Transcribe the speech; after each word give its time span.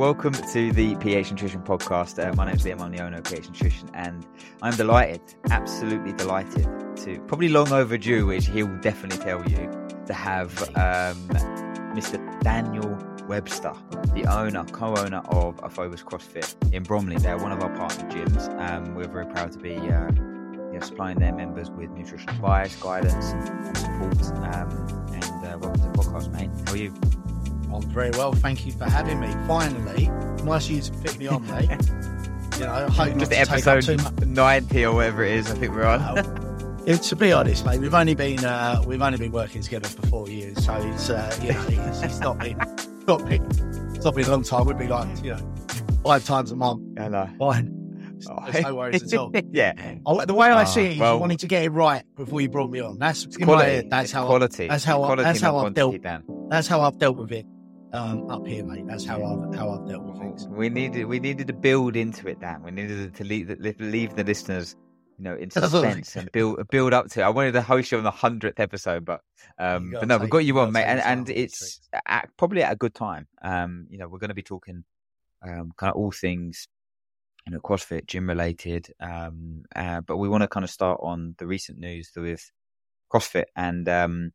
Welcome 0.00 0.32
to 0.32 0.72
the 0.72 0.96
PH 0.96 1.30
Nutrition 1.30 1.60
Podcast. 1.60 2.18
Uh, 2.18 2.34
my 2.34 2.46
name 2.46 2.54
is 2.54 2.64
Liam, 2.64 2.80
I'm 2.80 2.90
the 2.90 3.02
owner 3.02 3.18
of 3.18 3.24
PH 3.24 3.50
Nutrition, 3.50 3.90
and 3.92 4.26
I'm 4.62 4.74
delighted, 4.74 5.20
absolutely 5.50 6.14
delighted 6.14 6.66
to, 7.04 7.20
probably 7.26 7.50
long 7.50 7.70
overdue, 7.70 8.24
which 8.24 8.46
he'll 8.46 8.74
definitely 8.78 9.22
tell 9.22 9.46
you, 9.46 9.70
to 10.06 10.14
have 10.14 10.58
um, 10.70 11.28
Mr. 11.94 12.40
Daniel 12.40 12.96
Webster, 13.28 13.74
the 14.14 14.24
owner, 14.24 14.64
co-owner 14.72 15.20
of 15.32 15.58
Aphobos 15.58 16.02
CrossFit 16.02 16.72
in 16.72 16.82
Bromley. 16.82 17.18
They're 17.18 17.36
one 17.36 17.52
of 17.52 17.62
our 17.62 17.76
partner 17.76 18.08
gyms. 18.08 18.48
Um, 18.58 18.94
we're 18.94 19.06
very 19.06 19.26
proud 19.26 19.52
to 19.52 19.58
be 19.58 19.76
uh, 19.76 19.80
you 19.82 20.78
know, 20.78 20.80
supplying 20.80 21.18
their 21.18 21.34
members 21.34 21.70
with 21.70 21.90
nutritional 21.90 22.36
advice, 22.36 22.74
guidance, 22.76 23.32
and 23.32 23.76
support. 23.76 24.22
Um, 24.54 25.12
and 25.12 25.24
uh, 25.44 25.58
welcome 25.58 25.74
to 25.74 25.88
the 25.88 25.98
podcast, 25.98 26.32
mate. 26.32 26.48
How 26.64 26.72
are 26.72 26.76
you? 26.78 26.94
I'm 27.74 27.82
very 27.90 28.10
well, 28.10 28.32
thank 28.32 28.66
you 28.66 28.72
for 28.72 28.84
having 28.84 29.20
me. 29.20 29.28
Finally, 29.46 30.08
nice 30.44 30.66
of 30.66 30.70
you 30.72 30.80
to 30.82 30.92
fit 30.94 31.18
me 31.18 31.26
on, 31.28 31.46
mate. 31.46 31.70
you 32.58 32.66
know, 32.66 32.72
I 32.72 32.90
hope 32.90 33.16
Just 33.18 33.30
not 33.30 33.38
to 33.46 33.46
take 33.46 33.66
up 33.66 33.76
episode. 33.76 34.26
90 34.26 34.84
or 34.86 34.94
whatever 34.94 35.24
it 35.24 35.32
is, 35.34 35.50
I 35.50 35.54
think 35.54 35.74
we're 35.74 35.84
on. 35.86 36.82
Yeah, 36.86 36.96
to 36.96 37.16
be 37.16 37.32
honest, 37.32 37.64
mate, 37.66 37.78
we've 37.78 37.94
only 37.94 38.14
been 38.14 38.42
uh, 38.44 38.82
we've 38.86 39.00
only 39.02 39.18
been 39.18 39.32
working 39.32 39.60
together 39.62 39.86
for 39.88 40.06
four 40.06 40.28
years, 40.28 40.64
so 40.64 40.74
it's 40.76 41.10
uh, 41.10 41.38
you 41.42 41.52
know 41.52 41.64
it's, 41.88 42.02
it's 42.02 42.20
not 42.20 42.38
been 42.38 42.56
not 43.06 43.24
been 43.26 43.44
it's 43.94 44.04
not 44.04 44.14
been 44.14 44.24
a 44.24 44.30
long 44.30 44.42
time. 44.42 44.64
We'd 44.66 44.78
be 44.78 44.88
like 44.88 45.22
you 45.22 45.34
know 45.34 45.54
five 46.02 46.24
times 46.24 46.50
a 46.52 46.56
month. 46.56 46.98
I 46.98 47.08
know. 47.08 47.28
Fine, 47.38 47.76
Oh. 48.30 48.50
there's 48.50 48.64
no 48.64 48.74
worries 48.74 49.02
at 49.12 49.18
all. 49.18 49.30
yeah. 49.52 49.72
I, 50.06 50.24
the 50.24 50.34
way 50.34 50.48
I 50.48 50.64
see 50.64 50.86
it, 50.86 50.98
well- 50.98 51.14
you 51.14 51.20
wanted 51.20 51.40
to 51.40 51.46
get 51.48 51.64
it 51.64 51.70
right 51.70 52.02
before 52.16 52.40
you 52.40 52.48
brought 52.48 52.70
me 52.70 52.80
on. 52.80 52.98
That's 52.98 53.24
in 53.24 53.32
my 53.40 53.44
Quality. 53.46 53.88
that's 53.90 54.10
how 54.12 54.24
I- 54.24 54.26
quality. 54.26 54.66
that's 54.68 54.84
how 54.84 55.02
I, 55.02 55.06
quality, 55.06 55.22
that's 55.24 55.42
not 55.42 55.54
how 55.54 55.66
I've 55.66 55.74
dealt 55.74 56.02
Dan. 56.02 56.24
that's 56.48 56.66
how 56.66 56.80
I've 56.80 56.98
dealt 56.98 57.16
with 57.18 57.30
it 57.32 57.46
um, 57.92 58.30
up 58.30 58.46
here, 58.46 58.64
mate. 58.64 58.86
That's 58.86 59.04
how 59.04 59.24
I've 59.24 59.54
how 59.54 59.70
I've 59.70 59.88
dealt 59.88 60.04
with 60.04 60.18
things. 60.18 60.46
We 60.48 60.68
needed 60.68 61.06
we 61.06 61.18
needed 61.18 61.46
to 61.48 61.52
build 61.52 61.96
into 61.96 62.28
it, 62.28 62.40
Dan. 62.40 62.62
We 62.62 62.70
needed 62.70 63.14
to 63.14 63.24
leave 63.24 63.48
the, 63.48 63.74
leave 63.78 64.14
the 64.14 64.24
listeners, 64.24 64.76
you 65.18 65.24
know, 65.24 65.34
in 65.34 65.50
suspense 65.50 66.16
and 66.16 66.30
build 66.32 66.66
build 66.70 66.92
up 66.92 67.08
to. 67.10 67.20
it. 67.20 67.24
I 67.24 67.30
wanted 67.30 67.52
to 67.52 67.62
host 67.62 67.92
you 67.92 67.98
on 67.98 68.04
the 68.04 68.10
hundredth 68.10 68.60
episode, 68.60 69.04
but 69.04 69.20
um, 69.58 69.90
but 69.92 70.06
no, 70.08 70.18
we've 70.18 70.30
got 70.30 70.38
you 70.38 70.54
you 70.54 70.60
on, 70.60 70.72
mate, 70.72 70.84
and 70.84 71.00
and 71.00 71.28
it's 71.30 71.80
at, 72.06 72.28
probably 72.36 72.62
at 72.62 72.72
a 72.72 72.76
good 72.76 72.94
time. 72.94 73.26
Um, 73.42 73.86
you 73.90 73.98
know, 73.98 74.08
we're 74.08 74.18
going 74.18 74.28
to 74.28 74.34
be 74.34 74.42
talking 74.42 74.84
um, 75.42 75.72
kind 75.76 75.90
of 75.90 75.96
all 75.96 76.12
things, 76.12 76.68
you 77.46 77.52
know, 77.52 77.60
CrossFit, 77.60 78.06
gym 78.06 78.28
related. 78.28 78.92
Um, 79.00 79.64
uh, 79.74 80.00
but 80.02 80.18
we 80.18 80.28
want 80.28 80.42
to 80.42 80.48
kind 80.48 80.64
of 80.64 80.70
start 80.70 81.00
on 81.02 81.34
the 81.38 81.46
recent 81.46 81.78
news 81.78 82.10
with 82.16 82.50
CrossFit 83.12 83.46
and 83.56 83.88
um, 83.88 84.32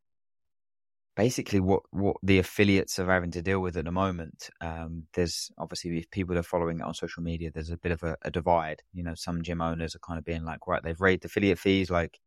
basically 1.15 1.59
what 1.59 1.83
what 1.91 2.17
the 2.23 2.39
affiliates 2.39 2.99
are 2.99 3.11
having 3.11 3.31
to 3.31 3.41
deal 3.41 3.59
with 3.59 3.77
at 3.77 3.85
the 3.85 3.91
moment. 3.91 4.49
Um, 4.61 5.03
there's 5.13 5.51
obviously 5.57 5.97
if 5.97 6.11
people 6.11 6.37
are 6.37 6.43
following 6.43 6.79
it 6.79 6.83
on 6.85 6.93
social 6.93 7.23
media, 7.23 7.51
there's 7.53 7.71
a 7.71 7.77
bit 7.77 7.91
of 7.91 8.03
a, 8.03 8.17
a 8.23 8.31
divide. 8.31 8.81
You 8.93 9.03
know, 9.03 9.15
some 9.15 9.41
gym 9.41 9.61
owners 9.61 9.95
are 9.95 9.99
kind 9.99 10.19
of 10.19 10.25
being 10.25 10.43
like, 10.43 10.67
right, 10.67 10.83
they've 10.83 10.99
raised 10.99 11.25
affiliate 11.25 11.59
fees, 11.59 11.89
like 11.89 12.19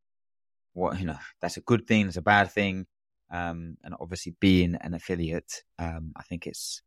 what 0.72 0.98
you 0.98 1.06
know, 1.06 1.18
that's 1.40 1.56
a 1.56 1.62
good 1.62 1.86
thing, 1.86 2.08
it's 2.08 2.16
a 2.16 2.22
bad 2.22 2.50
thing. 2.50 2.86
Um, 3.30 3.76
and 3.84 3.94
obviously 4.00 4.34
being 4.40 4.74
an 4.76 4.94
affiliate, 4.94 5.62
um, 5.78 6.12
I 6.16 6.22
think 6.22 6.46
it's 6.46 6.82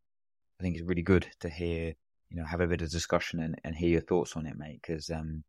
I 0.60 0.64
think 0.64 0.76
it's 0.76 0.88
really 0.88 1.04
good 1.04 1.28
to 1.42 1.50
hear, 1.50 1.94
you 2.30 2.38
know, 2.38 2.46
have 2.46 2.62
a 2.62 2.68
bit 2.68 2.82
of 2.82 2.90
discussion 2.90 3.40
and, 3.40 3.56
and 3.64 3.76
hear 3.76 3.90
your 3.90 4.02
thoughts 4.02 4.36
on 4.36 4.48
it, 4.48 4.58
mate. 4.58 4.80
Because 4.82 5.10
um, 5.12 5.44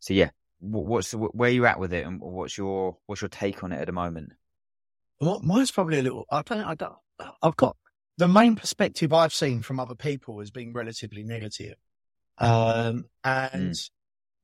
so 0.00 0.12
yeah, 0.14 0.30
what's 0.58 1.12
where 1.12 1.48
are 1.48 1.52
you 1.52 1.66
at 1.66 1.80
with 1.80 1.94
it, 1.94 2.06
and 2.06 2.20
what's 2.20 2.58
your 2.58 2.98
what's 3.06 3.22
your 3.22 3.30
take 3.30 3.64
on 3.64 3.72
it 3.72 3.80
at 3.80 3.86
the 3.86 3.92
moment? 3.92 4.32
Well, 5.20 5.40
mine's 5.42 5.70
probably 5.70 5.98
a 5.98 6.02
little. 6.02 6.24
I 6.30 6.42
don't. 6.42 6.64
I 6.64 6.74
don't. 6.74 6.96
I've 7.42 7.56
got 7.56 7.76
the 8.16 8.28
main 8.28 8.56
perspective 8.56 9.12
I've 9.12 9.34
seen 9.34 9.60
from 9.62 9.78
other 9.78 9.94
people 9.94 10.38
has 10.40 10.50
been 10.50 10.72
relatively 10.72 11.22
negative, 11.22 11.74
um, 12.38 13.04
and 13.22 13.74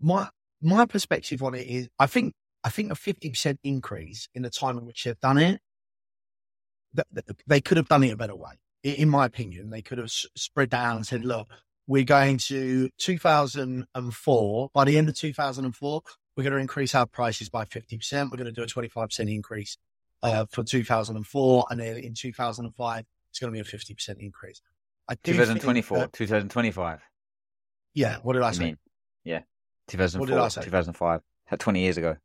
my 0.00 0.28
my 0.60 0.84
perspective 0.84 1.42
on 1.42 1.54
it 1.54 1.66
is, 1.66 1.88
I 1.98 2.06
think 2.06 2.34
I 2.62 2.68
think 2.68 2.92
a 2.92 2.94
fifty 2.94 3.30
percent 3.30 3.58
increase 3.64 4.28
in 4.34 4.42
the 4.42 4.50
time 4.50 4.76
in 4.76 4.84
which 4.84 5.04
they've 5.04 5.18
done 5.20 5.38
it, 5.38 5.60
that, 6.92 7.06
that 7.12 7.24
they 7.46 7.60
could 7.62 7.78
have 7.78 7.88
done 7.88 8.04
it 8.04 8.12
a 8.12 8.16
better 8.16 8.36
way. 8.36 8.52
In 8.82 9.08
my 9.08 9.24
opinion, 9.24 9.70
they 9.70 9.82
could 9.82 9.98
have 9.98 10.06
s- 10.06 10.26
spread 10.36 10.70
that 10.70 10.84
out 10.84 10.96
and 10.96 11.06
said, 11.06 11.24
"Look, 11.24 11.48
we're 11.86 12.04
going 12.04 12.36
to 12.48 12.90
2004. 12.98 14.70
By 14.74 14.84
the 14.84 14.98
end 14.98 15.08
of 15.08 15.16
2004, 15.16 16.02
we're 16.36 16.42
going 16.44 16.52
to 16.52 16.58
increase 16.58 16.94
our 16.94 17.06
prices 17.06 17.48
by 17.48 17.64
50 17.64 17.96
percent. 17.96 18.30
We're 18.30 18.36
going 18.36 18.46
to 18.46 18.52
do 18.52 18.62
a 18.62 18.66
25 18.66 19.08
percent 19.08 19.30
increase." 19.30 19.78
Uh, 20.26 20.46
for 20.50 20.64
2004, 20.64 21.66
and 21.70 21.80
then 21.80 21.96
in 21.98 22.14
2005, 22.14 23.04
it's 23.30 23.38
going 23.38 23.52
to 23.52 23.54
be 23.54 23.60
a 23.60 23.64
50% 23.64 24.16
increase. 24.18 24.60
I 25.08 25.14
do 25.22 25.32
think 25.32 25.42
2024, 25.60 25.98
that- 25.98 26.12
2025. 26.12 27.00
yeah, 27.94 28.18
what 28.22 28.32
did 28.34 28.42
I 28.42 28.50
say? 28.52 28.64
mean? 28.64 28.78
Yeah, 29.24 29.34
What 29.38 29.44
did 29.88 30.00
I 30.00 30.06
2004, 30.48 30.50
say? 30.50 30.62
2005. 30.64 31.20
That's 31.50 31.62
20 31.62 31.80
years 31.80 31.96
ago. 31.96 32.16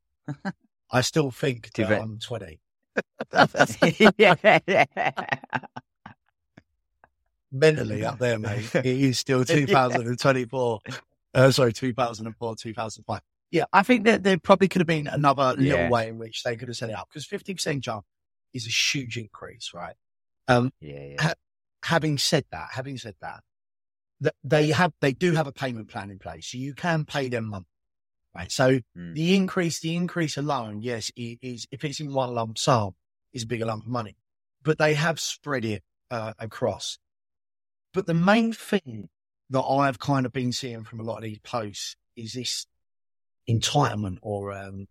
I 0.91 1.01
still 1.01 1.31
think 1.31 1.71
that 1.73 2.01
I'm 2.01 2.17
20. 2.19 2.59
yeah. 4.17 4.59
Mentally 7.51 8.05
up 8.05 8.17
there, 8.19 8.39
mate. 8.39 8.73
It 8.75 8.85
is 8.85 9.19
still 9.19 9.43
2024. 9.45 10.79
uh, 11.33 11.51
sorry, 11.51 11.73
2004, 11.73 12.55
2005. 12.55 13.21
Yeah, 13.51 13.65
I 13.73 13.83
think 13.83 14.05
that 14.05 14.23
there 14.23 14.37
probably 14.37 14.69
could 14.69 14.79
have 14.79 14.87
been 14.87 15.07
another 15.07 15.55
Yeah. 15.57 15.73
little 15.73 15.89
way 15.89 16.07
in 16.07 16.17
which 16.17 16.43
they 16.43 16.55
could 16.55 16.69
have 16.69 16.77
set 16.77 16.89
it 16.89 16.95
up 16.95 17.09
because 17.09 17.25
50% 17.27 17.81
jump 17.81 18.05
is 18.53 18.65
a 18.65 18.69
huge 18.69 19.17
increase, 19.17 19.71
right? 19.73 19.95
Um, 20.47 20.71
Yeah, 20.79 21.03
yeah. 21.03 21.33
having 21.83 22.17
said 22.17 22.45
that, 22.51 22.69
having 22.71 22.97
said 22.97 23.15
that, 23.21 23.43
th- 24.23 24.35
they 24.43 24.67
have 24.71 24.93
they 25.01 25.11
do 25.13 25.33
have 25.33 25.47
a 25.47 25.51
payment 25.51 25.89
plan 25.89 26.09
in 26.11 26.19
place, 26.19 26.47
so 26.47 26.57
you 26.57 26.73
can 26.73 27.05
pay 27.05 27.27
them 27.29 27.45
monthly, 27.49 27.67
right? 28.35 28.51
So 28.51 28.79
Mm. 28.97 29.13
the 29.15 29.35
increase, 29.35 29.79
the 29.79 29.95
increase 29.95 30.37
alone, 30.37 30.81
yes, 30.81 31.11
it 31.15 31.39
is 31.41 31.67
if 31.71 31.83
it's 31.83 31.99
in 31.99 32.13
one 32.13 32.33
lump 32.33 32.57
sum, 32.57 32.95
is 33.33 33.43
a 33.43 33.47
bigger 33.47 33.65
lump 33.65 33.83
of 33.83 33.89
money, 33.89 34.15
but 34.63 34.77
they 34.77 34.93
have 34.93 35.19
spread 35.19 35.65
it 35.65 35.83
uh, 36.09 36.33
across. 36.39 36.97
But 37.93 38.05
the 38.05 38.13
main 38.13 38.53
thing 38.53 39.09
that 39.49 39.61
I've 39.61 39.99
kind 39.99 40.25
of 40.25 40.31
been 40.31 40.53
seeing 40.53 40.83
from 40.83 40.99
a 40.99 41.03
lot 41.03 41.17
of 41.17 41.23
these 41.23 41.39
posts 41.39 41.95
is 42.15 42.33
this 42.33 42.65
entitlement 43.49 44.17
or 44.21 44.53
um, 44.53 44.87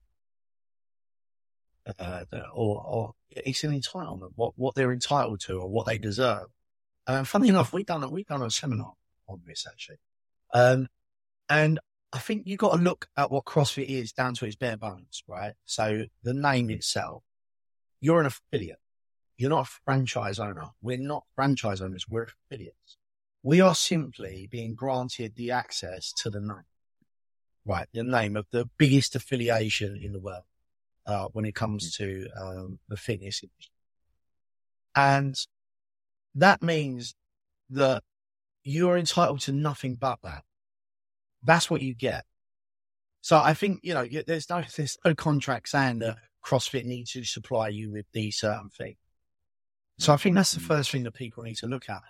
uh, 1.98 2.24
or, 2.54 2.84
or 2.84 3.12
it's 3.30 3.64
an 3.64 3.78
entitlement, 3.78 4.30
what, 4.34 4.52
what 4.56 4.74
they're 4.74 4.92
entitled 4.92 5.40
to 5.40 5.58
or 5.58 5.68
what 5.68 5.86
they 5.86 5.98
deserve. 5.98 6.46
And 7.06 7.26
funny 7.26 7.48
enough, 7.48 7.72
we've 7.72 7.86
done, 7.86 8.08
we've 8.10 8.26
done 8.26 8.42
a 8.42 8.50
seminar 8.50 8.92
on 9.28 9.40
this 9.46 9.66
actually. 9.68 9.98
Um, 10.52 10.88
and 11.48 11.80
I 12.12 12.18
think 12.18 12.42
you've 12.46 12.58
got 12.58 12.76
to 12.76 12.82
look 12.82 13.08
at 13.16 13.30
what 13.30 13.44
CrossFit 13.44 13.88
is 13.88 14.12
down 14.12 14.34
to 14.34 14.46
its 14.46 14.56
bare 14.56 14.76
bones, 14.76 15.22
right? 15.26 15.54
So 15.64 16.04
the 16.22 16.34
name 16.34 16.70
itself, 16.70 17.22
you're 18.00 18.20
an 18.20 18.26
affiliate. 18.26 18.78
You're 19.36 19.50
not 19.50 19.66
a 19.66 19.70
franchise 19.84 20.38
owner. 20.38 20.66
We're 20.82 20.98
not 20.98 21.24
franchise 21.34 21.80
owners. 21.80 22.06
We're 22.08 22.26
affiliates. 22.50 22.98
We 23.42 23.60
are 23.60 23.74
simply 23.74 24.48
being 24.50 24.74
granted 24.74 25.34
the 25.34 25.52
access 25.52 26.12
to 26.18 26.30
the 26.30 26.40
name, 26.40 26.64
right? 27.64 27.86
The 27.92 28.02
name 28.02 28.36
of 28.36 28.46
the 28.50 28.68
biggest 28.78 29.14
affiliation 29.14 29.98
in 30.02 30.12
the 30.12 30.20
world, 30.20 30.44
uh, 31.06 31.28
when 31.32 31.44
it 31.44 31.54
comes 31.54 31.96
to, 31.96 32.28
um, 32.40 32.78
the 32.88 32.96
fitness 32.96 33.42
industry. 33.42 33.72
And 34.94 35.36
that 36.34 36.62
means 36.62 37.14
that 37.70 38.02
you're 38.62 38.98
entitled 38.98 39.40
to 39.40 39.52
nothing 39.52 39.94
but 39.94 40.18
that. 40.22 40.44
That's 41.42 41.70
what 41.70 41.82
you 41.82 41.94
get. 41.94 42.24
So 43.22 43.38
I 43.38 43.54
think, 43.54 43.80
you 43.82 43.94
know, 43.94 44.06
there's 44.26 44.48
no, 44.48 44.62
there's 44.76 44.98
no 45.04 45.14
contract 45.14 45.68
saying 45.68 46.00
that 46.00 46.18
CrossFit 46.44 46.84
needs 46.84 47.12
to 47.12 47.24
supply 47.24 47.68
you 47.68 47.92
with 47.92 48.06
these 48.12 48.38
certain 48.38 48.70
things. 48.70 48.96
So 49.98 50.14
I 50.14 50.16
think 50.16 50.34
that's 50.34 50.52
the 50.52 50.60
first 50.60 50.90
thing 50.90 51.02
that 51.02 51.12
people 51.12 51.42
need 51.42 51.58
to 51.58 51.66
look 51.66 51.88
at. 51.90 52.00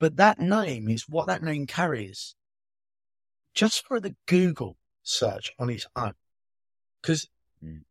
But 0.00 0.16
that 0.16 0.40
name 0.40 0.88
is 0.88 1.08
what 1.08 1.28
that 1.28 1.42
name 1.42 1.66
carries 1.66 2.34
just 3.54 3.86
for 3.86 4.00
the 4.00 4.14
Google 4.26 4.76
search 5.08 5.52
on 5.58 5.70
its 5.70 5.86
own. 5.96 6.12
Because, 7.00 7.28
mm. 7.64 7.82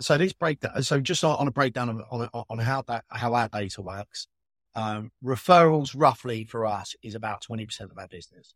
so 0.00 0.18
this 0.18 0.32
breakdown, 0.32 0.82
so 0.82 1.00
just 1.00 1.22
on 1.24 1.46
a 1.46 1.52
breakdown 1.52 1.88
on, 1.88 2.28
on, 2.32 2.44
on 2.50 2.58
how 2.58 2.82
that, 2.82 3.04
how 3.08 3.34
our 3.34 3.48
data 3.48 3.82
works, 3.82 4.26
um, 4.74 5.10
referrals 5.24 5.94
roughly 5.96 6.44
for 6.44 6.66
us 6.66 6.94
is 7.02 7.14
about 7.14 7.44
20% 7.48 7.80
of 7.80 7.98
our 7.98 8.08
business. 8.08 8.54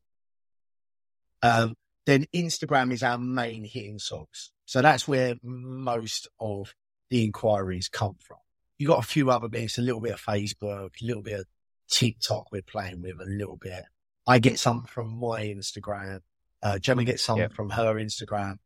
Um, 1.42 1.74
then 2.06 2.26
Instagram 2.34 2.92
is 2.92 3.02
our 3.02 3.18
main 3.18 3.64
hitting 3.64 3.98
source. 3.98 4.52
So 4.66 4.82
that's 4.82 5.08
where 5.08 5.36
most 5.42 6.28
of 6.38 6.74
the 7.08 7.24
inquiries 7.24 7.88
come 7.88 8.16
from. 8.20 8.38
You 8.78 8.86
got 8.86 8.98
a 8.98 9.06
few 9.06 9.30
other 9.30 9.48
bits, 9.48 9.78
a 9.78 9.82
little 9.82 10.00
bit 10.00 10.12
of 10.12 10.20
Facebook, 10.20 10.90
a 11.00 11.04
little 11.04 11.22
bit 11.22 11.40
of 11.40 11.46
TikTok 11.90 12.52
we're 12.52 12.62
playing 12.62 13.02
with 13.02 13.20
a 13.20 13.26
little 13.26 13.56
bit. 13.56 13.84
I 14.26 14.38
get 14.38 14.58
some 14.58 14.84
from 14.84 15.18
my 15.18 15.42
Instagram. 15.42 16.20
Uh, 16.62 16.78
Gemma 16.78 17.04
gets 17.04 17.22
some 17.22 17.38
yep. 17.38 17.52
from 17.52 17.70
her 17.70 17.94
Instagram. 17.94 18.56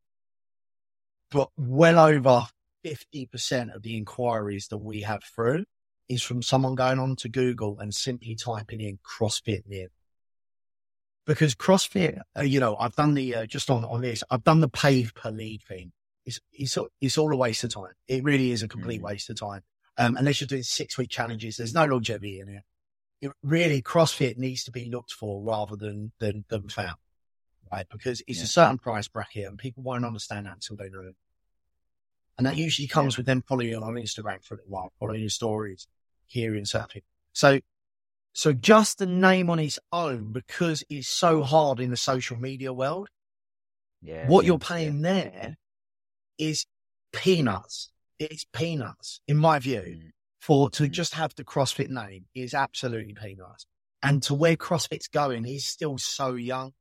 But 1.31 1.49
well 1.57 1.99
over 1.99 2.47
50% 2.85 3.75
of 3.75 3.83
the 3.83 3.97
inquiries 3.97 4.69
that 4.69 4.79
we 4.79 5.03
have 5.03 5.23
through 5.25 5.65
is 6.09 6.23
from 6.23 6.43
someone 6.43 6.75
going 6.75 6.99
on 6.99 7.17
to 7.17 7.29
Google 7.29 7.79
and 7.79 7.95
simply 7.95 8.35
typing 8.35 8.81
in 8.81 8.99
CrossFit 9.05 9.63
near 9.67 9.89
because 11.27 11.55
CrossFit, 11.55 12.21
uh, 12.39 12.43
you 12.43 12.61
know, 12.61 12.77
I've 12.77 12.95
done 12.95 13.15
the, 13.15 13.35
uh, 13.35 13.47
just 13.47 13.71
on, 13.71 13.85
on 13.85 14.03
this, 14.03 14.23
I've 14.31 14.45
done 14.45 14.61
the 14.61 14.69
pay 14.69 15.07
per 15.07 15.31
lead 15.31 15.63
thing. 15.63 15.93
It's, 16.27 16.41
it's, 16.53 16.79
it's 17.01 17.19
all 17.19 17.33
a 17.33 17.37
waste 17.37 17.65
of 17.65 17.75
time. 17.75 17.93
It 18.09 18.25
really 18.25 18.51
is 18.51 18.63
a 18.63 18.69
complete 18.69 19.01
mm 19.01 19.05
waste 19.05 19.31
of 19.31 19.39
time. 19.39 19.63
Um, 19.97 20.17
unless 20.17 20.41
you're 20.41 20.49
doing 20.49 20.63
six 20.63 20.99
week 20.99 21.11
challenges, 21.11 21.57
there's 21.57 21.75
no 21.75 21.85
longevity 21.85 22.41
in 22.41 22.49
it. 22.49 22.63
it. 23.21 23.33
Really, 23.43 23.81
CrossFit 23.81 24.37
needs 24.37 24.65
to 24.65 24.73
be 24.73 24.91
looked 24.91 25.13
for 25.13 25.43
rather 25.43 25.77
than, 25.77 26.13
than, 26.19 26.45
than 26.49 26.69
found, 26.69 26.97
Because 27.91 28.23
it's 28.27 28.39
yeah. 28.39 28.45
a 28.45 28.49
certain 28.49 28.79
price 28.79 29.09
bracket 29.09 29.47
and 29.47 29.59
people 29.59 29.83
won't 29.83 30.05
understand 30.05 30.47
that 30.47 30.55
until 30.55 30.77
they 30.77 30.89
know 30.89 31.09
it. 31.09 31.17
And 32.37 32.47
that 32.47 32.57
usually 32.57 32.89
comes 32.89 33.15
yeah. 33.15 33.19
with 33.19 33.27
them 33.27 33.43
following 33.47 33.69
you 33.69 33.81
on 33.81 33.95
Instagram 33.95 34.45
for 34.45 34.55
a 34.55 34.57
little 34.59 34.71
while, 34.71 34.93
following 34.99 35.21
your 35.21 35.31
stories, 35.31 35.87
hearing 36.27 36.65
something. 36.65 37.03
So 37.33 37.61
so 38.35 38.53
just 38.53 38.99
the 38.99 39.07
name 39.07 39.49
on 39.49 39.61
its 39.61 39.79
own, 39.93 40.33
because 40.33 40.83
it's 40.91 41.09
so 41.09 41.43
hard 41.43 41.79
in 41.79 41.91
the 41.91 41.97
social 41.97 42.37
media 42.37 42.73
world, 42.73 43.09
yeah, 44.03 44.27
what 44.27 44.45
yeah, 44.45 44.49
you're 44.49 44.59
paying 44.59 45.03
there 45.03 45.57
is 46.37 46.67
peanuts. 47.13 47.91
It's 48.19 48.45
peanuts, 48.53 49.21
in 49.29 49.37
my 49.37 49.61
view. 49.61 49.81
Mm. 49.81 50.11
For 50.41 50.69
to 50.71 50.83
mm. 50.85 50.91
just 50.91 51.15
have 51.15 51.35
the 51.37 51.45
CrossFit 51.45 51.89
name 51.89 52.27
is 52.35 52.55
absolutely 52.55 53.15
peanuts. 53.15 53.67
And 54.03 54.23
to 54.25 54.35
where 54.35 54.57
CrossFit's 54.57 55.09
going 55.09 55.45
he's 55.45 55.65
still 55.65 55.97
so 55.97 56.35
young. 56.35 56.73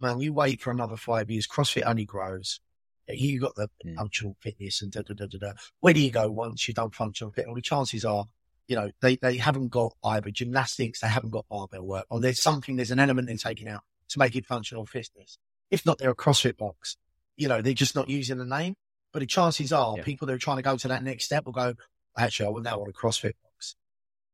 Man, 0.00 0.20
you 0.20 0.32
wait 0.32 0.60
for 0.60 0.70
another 0.70 0.96
five 0.96 1.30
years, 1.30 1.46
CrossFit 1.46 1.82
only 1.86 2.04
grows. 2.04 2.60
You 3.08 3.40
got 3.40 3.56
the 3.56 3.68
mm. 3.84 3.96
functional 3.96 4.36
fitness 4.40 4.82
and 4.82 4.92
da 4.92 5.02
da 5.02 5.14
da 5.14 5.26
da 5.26 5.38
da. 5.38 5.52
Where 5.80 5.92
do 5.92 6.00
you 6.00 6.10
go 6.10 6.30
once 6.30 6.66
you've 6.66 6.76
done 6.76 6.90
functional 6.90 7.32
fitness? 7.32 7.48
Well, 7.48 7.56
the 7.56 7.62
chances 7.62 8.04
are 8.04 8.26
you 8.70 8.76
know, 8.76 8.92
they, 9.02 9.16
they 9.16 9.36
haven't 9.36 9.68
got 9.68 9.94
either 10.04 10.30
gymnastics, 10.30 11.00
they 11.00 11.08
haven't 11.08 11.30
got 11.30 11.48
barbell 11.48 11.82
work, 11.82 12.06
or 12.08 12.20
there's 12.20 12.40
something, 12.40 12.76
there's 12.76 12.92
an 12.92 13.00
element 13.00 13.26
they're 13.26 13.36
taking 13.36 13.66
out 13.66 13.80
to 14.10 14.18
make 14.20 14.36
it 14.36 14.46
functional 14.46 14.86
fitness. 14.86 15.38
If 15.72 15.84
not, 15.84 15.98
they're 15.98 16.10
a 16.10 16.14
CrossFit 16.14 16.56
box. 16.56 16.96
You 17.36 17.48
know, 17.48 17.62
they're 17.62 17.74
just 17.74 17.96
not 17.96 18.08
using 18.08 18.38
the 18.38 18.44
name. 18.44 18.76
But 19.12 19.20
the 19.20 19.26
chances 19.26 19.72
are 19.72 19.96
yeah. 19.96 20.04
people 20.04 20.28
that 20.28 20.34
are 20.34 20.38
trying 20.38 20.58
to 20.58 20.62
go 20.62 20.76
to 20.76 20.86
that 20.86 21.02
next 21.02 21.24
step 21.24 21.46
will 21.46 21.52
go, 21.52 21.74
actually, 22.16 22.46
I 22.46 22.50
will 22.50 22.62
now 22.62 22.78
want 22.78 22.90
a 22.90 22.92
CrossFit 22.92 23.32
box. 23.42 23.74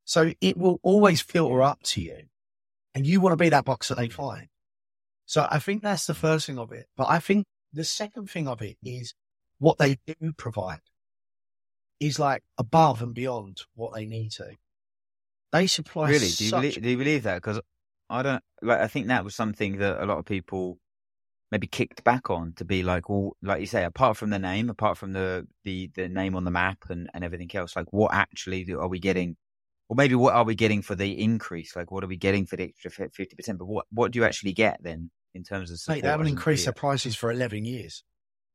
So 0.05 0.33
it 0.43 0.59
will 0.59 0.81
always 0.83 1.23
filter 1.23 1.62
up 1.62 1.83
to 1.85 2.03
you 2.03 2.19
and 2.95 3.07
you 3.07 3.23
want 3.23 3.33
to 3.33 3.43
be 3.43 3.49
that 3.49 3.65
box 3.65 3.89
that 3.89 3.97
they 3.97 4.11
find. 4.11 4.49
So 5.26 5.46
I 5.50 5.58
think 5.58 5.82
that's 5.82 6.06
the 6.06 6.14
first 6.14 6.46
thing 6.46 6.58
of 6.58 6.73
it. 6.73 6.87
But 6.96 7.08
I 7.08 7.19
think 7.19 7.44
the 7.73 7.84
second 7.84 8.31
thing 8.31 8.49
of 8.49 8.62
it 8.62 8.76
is 8.82 9.14
what 9.58 9.78
they 9.78 9.99
do 10.06 10.32
provide 10.37 10.81
is 12.00 12.19
like 12.19 12.43
above 12.58 13.02
and 13.02 13.14
beyond 13.14 13.62
what 13.75 13.94
they 13.94 14.06
need 14.06 14.31
to. 14.32 14.52
They 15.52 15.67
supply 15.67 16.11
really. 16.11 16.28
Do 16.28 16.44
you 16.44 16.50
believe, 16.50 16.82
do 16.82 16.88
you 16.88 16.96
believe 16.96 17.23
that? 17.25 17.37
Because 17.37 17.61
I 18.08 18.23
don't 18.23 18.43
like. 18.62 18.81
I 18.81 18.87
think 18.87 19.08
that 19.08 19.25
was 19.25 19.34
something 19.34 19.78
that 19.78 20.02
a 20.02 20.06
lot 20.06 20.19
of 20.19 20.25
people 20.25 20.78
maybe 21.50 21.67
kicked 21.67 22.05
back 22.05 22.28
on 22.31 22.52
to 22.56 22.64
be 22.64 22.82
like, 22.82 23.08
well, 23.08 23.37
like 23.43 23.61
you 23.61 23.67
say, 23.67 23.84
apart 23.84 24.17
from 24.17 24.31
the 24.31 24.38
name, 24.38 24.69
apart 24.69 24.99
from 24.99 25.12
the 25.12 25.46
the 25.64 25.90
the 25.94 26.08
name 26.08 26.37
on 26.37 26.44
the 26.44 26.50
map 26.50 26.78
and 26.88 27.08
and 27.14 27.25
everything 27.25 27.50
else, 27.55 27.75
like 27.75 27.93
what 27.93 28.12
actually 28.12 28.70
are 28.73 28.88
we 28.88 28.99
getting? 28.99 29.37
Or 29.88 29.94
maybe 29.97 30.15
what 30.17 30.35
are 30.35 30.44
we 30.44 30.55
getting 30.55 30.83
for 30.83 30.94
the 30.94 31.21
increase? 31.21 31.77
Like 31.77 31.91
what 31.91 32.03
are 32.03 32.09
we 32.09 32.17
getting 32.17 32.47
for 32.47 32.56
the 32.56 32.65
extra 32.65 32.91
fifty 32.91 33.37
percent? 33.37 33.59
But 33.59 33.67
what 33.67 33.87
what 33.91 34.11
do 34.11 34.19
you 34.19 34.25
actually 34.25 34.53
get 34.53 34.83
then 34.83 35.11
in 35.35 35.44
terms 35.44 35.71
of? 35.71 35.79
Mate, 35.88 36.03
they 36.03 36.09
haven't 36.09 36.27
increased 36.27 36.65
their 36.65 36.73
prices 36.73 37.15
for 37.15 37.31
eleven 37.31 37.65
years. 37.65 38.03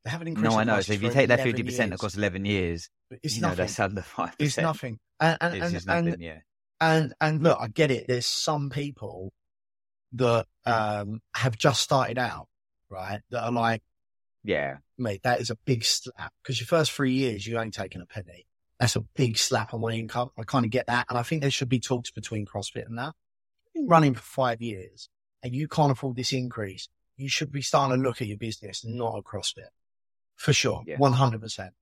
They 0.03 0.11
haven't 0.11 0.29
increased. 0.29 0.51
No, 0.51 0.59
I 0.59 0.63
know. 0.63 0.81
So 0.81 0.93
if 0.93 1.01
you 1.01 1.09
take 1.09 1.29
that 1.29 1.41
fifty 1.41 1.63
percent 1.63 1.93
across 1.93 2.17
eleven 2.17 2.43
years, 2.45 2.89
it's 3.23 3.35
you 3.35 3.41
nothing. 3.41 3.57
Know, 3.57 3.63
that's 3.63 3.79
under 3.79 4.01
five. 4.01 4.35
It's 4.39 4.57
nothing. 4.57 4.99
And 5.19 5.37
and 5.39 5.55
it's 5.55 5.73
and, 5.73 5.85
nothing, 5.85 6.13
and, 6.13 6.21
yeah. 6.21 6.37
and 6.81 7.13
and 7.21 7.43
look, 7.43 7.57
I 7.61 7.67
get 7.67 7.91
it. 7.91 8.07
There's 8.07 8.25
some 8.25 8.69
people 8.69 9.31
that 10.13 10.47
um 10.65 11.21
have 11.33 11.57
just 11.57 11.81
started 11.81 12.17
out, 12.17 12.47
right? 12.89 13.21
That 13.29 13.43
are 13.43 13.51
like, 13.51 13.83
yeah, 14.43 14.77
mate, 14.97 15.21
that 15.23 15.39
is 15.39 15.49
a 15.49 15.55
big 15.65 15.85
slap 15.85 16.33
because 16.43 16.59
your 16.59 16.67
first 16.67 16.91
three 16.91 17.13
years 17.13 17.45
you 17.45 17.59
ain't 17.59 17.73
taking 17.73 18.01
a 18.01 18.05
penny. 18.05 18.47
That's 18.81 18.95
a 18.95 19.01
big 19.01 19.37
slap 19.37 19.75
on 19.75 19.81
my 19.81 19.91
income. 19.91 20.31
I 20.39 20.43
kind 20.43 20.65
of 20.65 20.71
get 20.71 20.87
that, 20.87 21.05
and 21.07 21.15
I 21.15 21.21
think 21.21 21.43
there 21.43 21.51
should 21.51 21.69
be 21.69 21.79
talks 21.79 22.09
between 22.09 22.47
CrossFit 22.47 22.87
and 22.87 22.97
that. 22.97 23.13
You've 23.75 23.83
Been 23.83 23.87
running 23.87 24.15
for 24.15 24.23
five 24.23 24.59
years, 24.59 25.07
and 25.43 25.53
you 25.53 25.67
can't 25.67 25.91
afford 25.91 26.15
this 26.15 26.33
increase. 26.33 26.89
You 27.15 27.29
should 27.29 27.51
be 27.51 27.61
starting 27.61 27.95
to 27.95 28.03
look 28.03 28.23
at 28.23 28.27
your 28.27 28.39
business, 28.39 28.83
not 28.83 29.15
at 29.19 29.23
CrossFit 29.23 29.69
for 30.35 30.51
sure, 30.51 30.83
one 30.97 31.13
hundred 31.13 31.41
percent. 31.41 31.73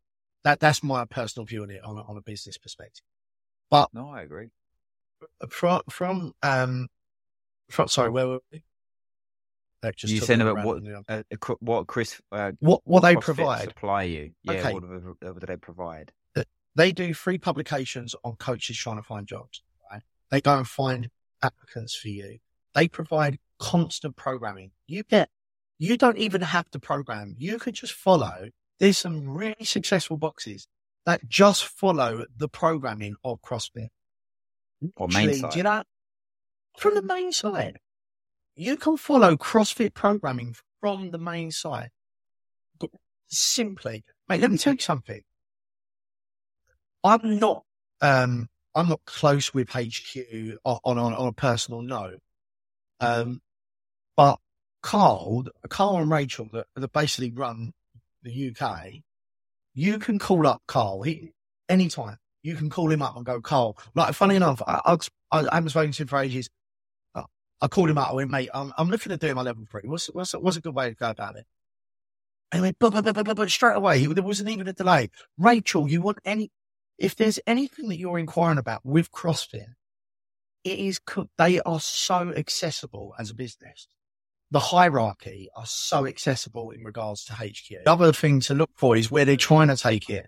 That 0.43 0.59
that's 0.59 0.83
my 0.83 1.05
personal 1.05 1.45
view 1.45 1.63
on 1.63 1.71
it 1.71 1.81
on 1.85 1.97
a, 1.97 2.01
on 2.01 2.17
a 2.17 2.21
business 2.21 2.57
perspective. 2.57 3.05
But 3.71 3.93
no, 3.93 4.09
I 4.09 4.23
agree. 4.23 4.49
From 5.49 5.83
from 5.89 6.33
um, 6.43 6.89
from 7.71 7.87
sorry, 7.87 8.09
where 8.09 8.27
were 8.27 8.39
we? 8.51 8.61
just 9.95 10.13
you 10.13 10.19
saying 10.19 10.41
about 10.41 10.65
what 10.65 10.83
uh, 11.07 11.23
what 11.61 11.87
Chris 11.87 12.19
uh, 12.33 12.51
what 12.59 12.81
what 12.83 13.03
they 13.03 13.15
provide 13.15 13.61
supply 13.61 14.03
you? 14.03 14.31
Yeah, 14.43 14.51
okay. 14.51 14.73
what, 14.73 14.83
what 14.83 15.39
do 15.39 15.45
they 15.45 15.55
provide? 15.55 16.11
They 16.79 16.93
do 16.93 17.13
free 17.13 17.37
publications 17.37 18.15
on 18.23 18.37
coaches 18.37 18.77
trying 18.77 18.95
to 18.95 19.03
find 19.03 19.27
jobs. 19.27 19.63
Right? 19.91 20.01
They 20.31 20.39
go 20.39 20.55
and 20.59 20.65
find 20.65 21.09
applicants 21.43 21.93
for 21.93 22.07
you. 22.07 22.37
They 22.73 22.87
provide 22.87 23.37
constant 23.59 24.15
programming. 24.15 24.71
You 24.87 25.03
get 25.03 25.29
you 25.77 25.97
don't 25.97 26.17
even 26.17 26.39
have 26.39 26.71
to 26.71 26.79
program. 26.79 27.35
You 27.37 27.59
can 27.59 27.73
just 27.73 27.91
follow. 27.91 28.51
There's 28.79 28.97
some 28.97 29.29
really 29.29 29.65
successful 29.65 30.15
boxes 30.15 30.69
that 31.05 31.27
just 31.27 31.65
follow 31.65 32.23
the 32.37 32.47
programming 32.47 33.15
of 33.25 33.41
CrossFit. 33.41 33.89
Or 34.95 35.09
main 35.09 35.33
side. 35.33 35.51
Do 35.51 35.57
you 35.57 35.63
know? 35.63 35.83
From 36.77 36.95
the 36.95 37.01
main 37.01 37.33
side. 37.33 37.79
You 38.55 38.77
can 38.77 38.95
follow 38.95 39.35
CrossFit 39.35 39.93
programming 39.93 40.55
from 40.79 41.11
the 41.11 41.17
main 41.17 41.51
side. 41.51 41.89
Simply, 43.27 44.05
mate, 44.29 44.39
let 44.39 44.49
me 44.49 44.57
tell 44.57 44.75
you 44.75 44.79
something. 44.79 45.23
I'm 47.03 47.39
not, 47.39 47.63
um, 48.01 48.49
I'm 48.75 48.89
not 48.89 49.01
close 49.05 49.53
with 49.53 49.69
HQ 49.71 50.17
on, 50.65 50.79
on, 50.85 50.99
on 50.99 51.27
a 51.27 51.33
personal 51.33 51.81
note. 51.81 52.19
Um, 53.01 53.41
but 54.17 54.39
Carl, 54.83 55.45
Carl 55.69 55.97
and 55.97 56.11
Rachel 56.11 56.49
that, 56.53 56.67
that 56.75 56.93
basically 56.93 57.31
run 57.31 57.73
the 58.23 58.53
UK, 58.55 58.93
You 59.75 59.99
can 59.99 60.19
call 60.19 60.47
up 60.47 60.63
Carl 60.67 61.03
he, 61.03 61.31
anytime. 61.69 62.17
You 62.43 62.55
can 62.55 62.69
call 62.69 62.91
him 62.91 63.01
up 63.03 63.17
and 63.17 63.25
go, 63.25 63.41
Carl. 63.41 63.77
Like, 63.95 64.15
funny 64.15 64.35
enough, 64.35 64.61
I, 64.67 64.97
I, 65.31 65.39
I 65.39 65.55
haven't 65.55 65.69
spoken 65.71 65.93
to 65.93 66.03
him 66.03 66.09
for 66.09 66.19
ages. 66.19 66.49
Uh, 67.15 67.23
I 67.61 67.67
called 67.69 67.89
him 67.89 67.97
up. 67.99 68.11
I 68.11 68.13
went, 68.13 68.31
mate, 68.31 68.49
I'm, 68.53 68.73
I'm 68.77 68.89
looking 68.89 69.13
at 69.13 69.21
doing 69.21 69.35
my 69.35 69.43
level 69.43 69.65
three. 69.71 69.83
What's, 69.85 70.07
what's, 70.07 70.33
what's 70.33 70.57
a 70.57 70.61
good 70.61 70.75
way 70.75 70.89
to 70.89 70.95
go 70.95 71.11
about 71.11 71.37
it? 71.37 71.45
And 72.51 72.59
he 72.59 72.63
went, 72.63 72.77
but, 72.79 72.91
but, 72.93 73.05
but, 73.05 73.25
but, 73.25 73.37
but 73.37 73.51
straight 73.51 73.75
away. 73.77 74.05
There 74.05 74.23
wasn't 74.23 74.49
even 74.49 74.67
a 74.67 74.73
delay. 74.73 75.11
Rachel, 75.37 75.89
you 75.89 76.01
want 76.01 76.19
any, 76.25 76.51
if 76.99 77.15
there's 77.15 77.39
anything 77.47 77.87
that 77.89 77.97
you're 77.97 78.19
inquiring 78.19 78.57
about 78.57 78.85
with 78.85 79.11
CrossFit, 79.11 79.75
it 80.63 80.79
is, 80.79 80.99
they 81.37 81.61
are 81.61 81.79
so 81.79 82.33
accessible 82.35 83.15
as 83.17 83.31
a 83.31 83.35
business. 83.35 83.87
The 84.51 84.59
hierarchy 84.59 85.49
are 85.55 85.65
so 85.65 86.05
accessible 86.05 86.71
in 86.71 86.83
regards 86.83 87.23
to 87.25 87.33
HQ. 87.33 87.83
The 87.85 87.91
other 87.91 88.11
thing 88.11 88.41
to 88.41 88.53
look 88.53 88.71
for 88.75 88.97
is 88.97 89.09
where 89.09 89.23
they're 89.23 89.37
trying 89.37 89.69
to 89.69 89.77
take 89.77 90.09
it. 90.09 90.25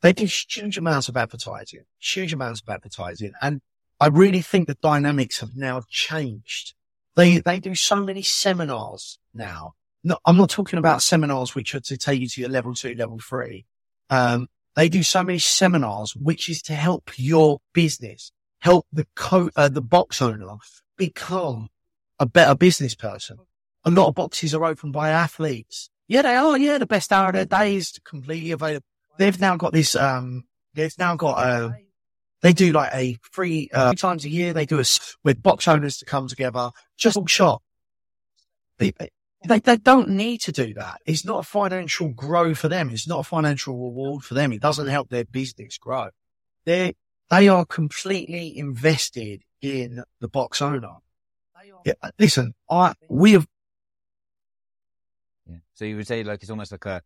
They 0.00 0.12
do 0.12 0.26
huge 0.26 0.78
amounts 0.78 1.08
of 1.08 1.16
advertising, 1.16 1.84
huge 1.98 2.32
amounts 2.32 2.62
of 2.62 2.68
advertising. 2.68 3.32
And 3.40 3.60
I 4.00 4.08
really 4.08 4.40
think 4.40 4.66
the 4.66 4.74
dynamics 4.74 5.40
have 5.40 5.54
now 5.54 5.82
changed. 5.88 6.74
They, 7.14 7.38
they 7.38 7.60
do 7.60 7.74
so 7.74 7.96
many 7.96 8.22
seminars 8.22 9.18
now. 9.34 9.74
No, 10.02 10.18
I'm 10.24 10.36
not 10.36 10.50
talking 10.50 10.78
about 10.78 11.02
seminars 11.02 11.54
which 11.54 11.74
are 11.74 11.80
to 11.80 11.96
take 11.96 12.20
you 12.20 12.28
to 12.28 12.40
your 12.40 12.50
level 12.50 12.74
two, 12.74 12.94
level 12.94 13.18
three. 13.18 13.66
Um, 14.08 14.48
they 14.78 14.88
do 14.88 15.02
so 15.02 15.24
many 15.24 15.40
seminars, 15.40 16.14
which 16.14 16.48
is 16.48 16.62
to 16.62 16.72
help 16.72 17.10
your 17.16 17.58
business, 17.72 18.30
help 18.60 18.86
the 18.92 19.08
co, 19.16 19.50
uh, 19.56 19.68
the 19.68 19.82
box 19.82 20.22
owner 20.22 20.54
become 20.96 21.68
a 22.20 22.26
better 22.26 22.54
business 22.54 22.94
person. 22.94 23.38
A 23.84 23.90
lot 23.90 24.06
of 24.06 24.14
boxes 24.14 24.54
are 24.54 24.64
opened 24.64 24.92
by 24.92 25.10
athletes. 25.10 25.90
Yeah, 26.06 26.22
they 26.22 26.36
are. 26.36 26.56
Yeah, 26.56 26.78
the 26.78 26.86
best 26.86 27.12
hour 27.12 27.26
of 27.26 27.32
their 27.32 27.44
day 27.44 27.74
is 27.74 27.98
completely 28.04 28.52
available. 28.52 28.86
They've 29.18 29.40
now 29.40 29.56
got 29.56 29.72
this, 29.72 29.96
um, 29.96 30.44
they've 30.74 30.96
now 30.96 31.16
got 31.16 31.44
a, 31.44 31.74
they 32.42 32.52
do 32.52 32.70
like 32.70 32.94
a 32.94 33.18
free, 33.32 33.68
uh, 33.74 33.94
times 33.94 34.24
a 34.26 34.30
year. 34.30 34.52
They 34.52 34.64
do 34.64 34.78
a, 34.78 34.84
with 35.24 35.42
box 35.42 35.66
owners 35.66 35.96
to 35.98 36.04
come 36.04 36.28
together, 36.28 36.70
just 36.96 37.18
shop. 37.28 37.64
They, 39.44 39.58
they, 39.58 39.58
they 39.60 39.76
don't 39.76 40.10
need 40.10 40.38
to 40.42 40.52
do 40.52 40.74
that. 40.74 41.00
It's 41.06 41.24
not 41.24 41.40
a 41.40 41.42
financial 41.42 42.08
grow 42.08 42.54
for 42.54 42.68
them. 42.68 42.90
It's 42.90 43.06
not 43.06 43.20
a 43.20 43.24
financial 43.24 43.74
reward 43.74 44.24
for 44.24 44.34
them. 44.34 44.52
It 44.52 44.60
doesn't 44.60 44.88
help 44.88 45.10
their 45.10 45.24
business 45.24 45.78
grow. 45.78 46.10
They, 46.64 46.94
they 47.30 47.48
are 47.48 47.64
completely 47.64 48.56
invested 48.58 49.42
in 49.60 50.02
the 50.20 50.28
box 50.28 50.60
owner. 50.60 50.96
Yeah, 51.84 51.94
listen, 52.18 52.54
I, 52.68 52.94
we 53.08 53.32
have. 53.32 53.46
Yeah. 55.48 55.58
So 55.74 55.84
you 55.84 55.96
would 55.96 56.06
say 56.06 56.24
like 56.24 56.42
it's 56.42 56.50
almost 56.50 56.72
like 56.72 56.86
a, 56.86 57.02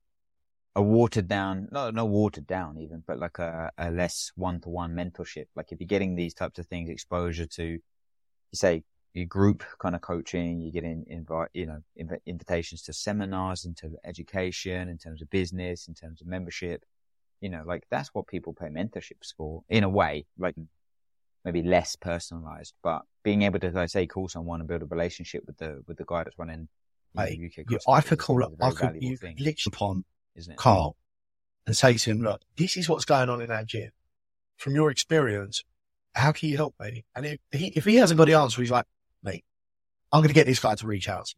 a 0.75 0.83
watered 0.83 1.29
down, 1.29 1.69
no, 1.71 1.91
no 1.91 2.07
watered 2.07 2.47
down 2.47 2.79
even, 2.79 3.03
but 3.07 3.19
like 3.19 3.39
a, 3.39 3.71
a 3.77 3.91
less 3.91 4.33
one 4.35 4.61
to 4.63 4.71
one 4.71 4.95
mentorship. 4.95 5.47
Like 5.55 5.73
if 5.73 5.81
you're 5.81 5.87
getting 5.87 6.15
these 6.15 6.33
types 6.33 6.59
of 6.59 6.67
things, 6.67 6.89
exposure 6.89 7.47
to, 7.47 7.65
you 7.65 7.81
say 8.55 8.85
your 9.15 9.27
group 9.27 9.65
kind 9.79 9.95
of 9.95 10.01
coaching, 10.01 10.61
you 10.61 10.73
get 10.73 10.85
in, 10.85 11.05
invite, 11.09 11.49
you 11.53 11.67
know, 11.67 11.83
inv- 12.01 12.21
invitations 12.27 12.83
to 12.83 12.93
seminars 12.93 13.65
in 13.65 13.75
terms 13.75 13.95
of 13.95 14.01
education, 14.05 14.89
in 14.89 14.99
terms 14.99 15.21
of 15.23 15.31
business, 15.31 15.89
in 15.89 15.95
terms 15.95 16.21
of 16.21 16.27
membership. 16.27 16.85
You 17.41 17.51
know, 17.51 17.63
like 17.67 17.85
that's 17.91 18.11
what 18.15 18.27
people 18.27 18.53
pay 18.53 18.67
mentorships 18.67 19.35
for 19.37 19.63
in 19.69 19.85
a 19.85 19.89
way, 19.89 20.27
like 20.39 20.55
maybe 21.45 21.63
less 21.63 21.97
personalized, 21.97 22.75
but 22.83 23.03
being 23.25 23.43
able 23.43 23.59
to, 23.59 23.67
like 23.67 23.77
I 23.77 23.87
say, 23.87 24.07
call 24.07 24.29
someone 24.29 24.61
and 24.61 24.69
build 24.69 24.83
a 24.83 24.87
relationship 24.87 25.43
with 25.47 25.59
the, 25.59 25.83
with 25.87 25.99
the 25.99 26.05
guy 26.05 26.25
that's 26.25 26.39
running 26.39 26.69
UK. 27.47 27.65
You, 27.69 27.79
I 27.89 28.01
could 28.01 28.19
call 28.19 28.43
up, 28.45 28.53
I 28.61 28.71
could, 28.71 29.03
you 29.03 29.17
thing, 29.17 29.37
glitch 29.37 29.67
upon 29.67 30.05
isn't 30.37 30.53
it? 30.53 30.57
Carl 30.57 30.97
and 31.67 31.77
say 31.77 31.95
to 31.95 32.11
him, 32.11 32.23
look, 32.23 32.43
this 32.57 32.77
is 32.77 32.89
what's 32.89 33.05
going 33.05 33.29
on 33.29 33.41
in 33.41 33.51
our 33.51 33.65
gym. 33.65 33.91
From 34.57 34.75
your 34.75 34.91
experience, 34.91 35.63
how 36.15 36.33
can 36.33 36.49
you 36.49 36.57
help 36.57 36.75
me? 36.81 37.05
And 37.15 37.27
if 37.27 37.39
he, 37.51 37.69
if 37.69 37.85
he 37.85 37.97
hasn't 37.97 38.19
got 38.19 38.27
the 38.27 38.35
answer, 38.35 38.61
he's 38.61 38.71
like, 38.71 38.87
mate, 39.23 39.45
I'm 40.13 40.21
going 40.21 40.29
to 40.29 40.35
get 40.35 40.47
this 40.47 40.61
guy 40.61 40.75
to 40.75 40.87
reach 40.87 41.09
out. 41.09 41.35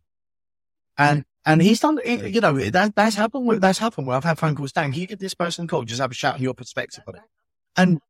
And, 0.96 1.24
and 1.44 1.60
he's 1.60 1.80
done, 1.80 1.98
you 2.04 2.40
know, 2.40 2.58
that, 2.58 2.94
that's 2.94 3.16
happened. 3.16 3.60
That's 3.60 3.78
happened 3.78 4.06
where 4.06 4.16
I've 4.16 4.24
had 4.24 4.38
phone 4.38 4.54
calls. 4.54 4.72
Dan, 4.72 4.92
can 4.92 5.00
you 5.00 5.06
give 5.06 5.18
this 5.18 5.34
person 5.34 5.64
a 5.64 5.68
call? 5.68 5.84
Just 5.84 6.00
have 6.00 6.10
a 6.10 6.14
shout 6.14 6.40
your 6.40 6.54
perspective 6.54 7.04
on 7.06 7.16
it. 7.16 7.22
And 7.76 8.00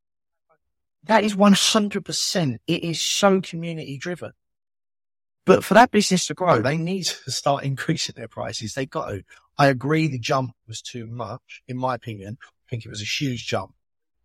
that 1.03 1.23
is 1.23 1.35
100%. 1.35 2.57
It 2.67 2.83
is 2.83 3.01
so 3.01 3.41
community 3.41 3.97
driven. 3.97 4.31
But 5.45 5.63
for 5.63 5.75
that 5.75 5.91
business 5.91 6.25
to 6.27 6.33
grow, 6.33 6.61
they 6.61 6.77
need 6.77 7.03
to 7.03 7.31
start 7.31 7.63
increasing 7.63 8.15
their 8.17 8.27
prices. 8.27 8.73
They 8.73 8.85
got 8.85 9.09
to. 9.09 9.23
I 9.57 9.67
agree 9.67 10.07
the 10.07 10.19
jump 10.19 10.51
was 10.67 10.81
too 10.81 11.05
much, 11.05 11.61
in 11.67 11.77
my 11.77 11.95
opinion. 11.95 12.37
I 12.41 12.69
think 12.69 12.85
it 12.85 12.89
was 12.89 13.01
a 13.01 13.05
huge 13.05 13.47
jump. 13.47 13.73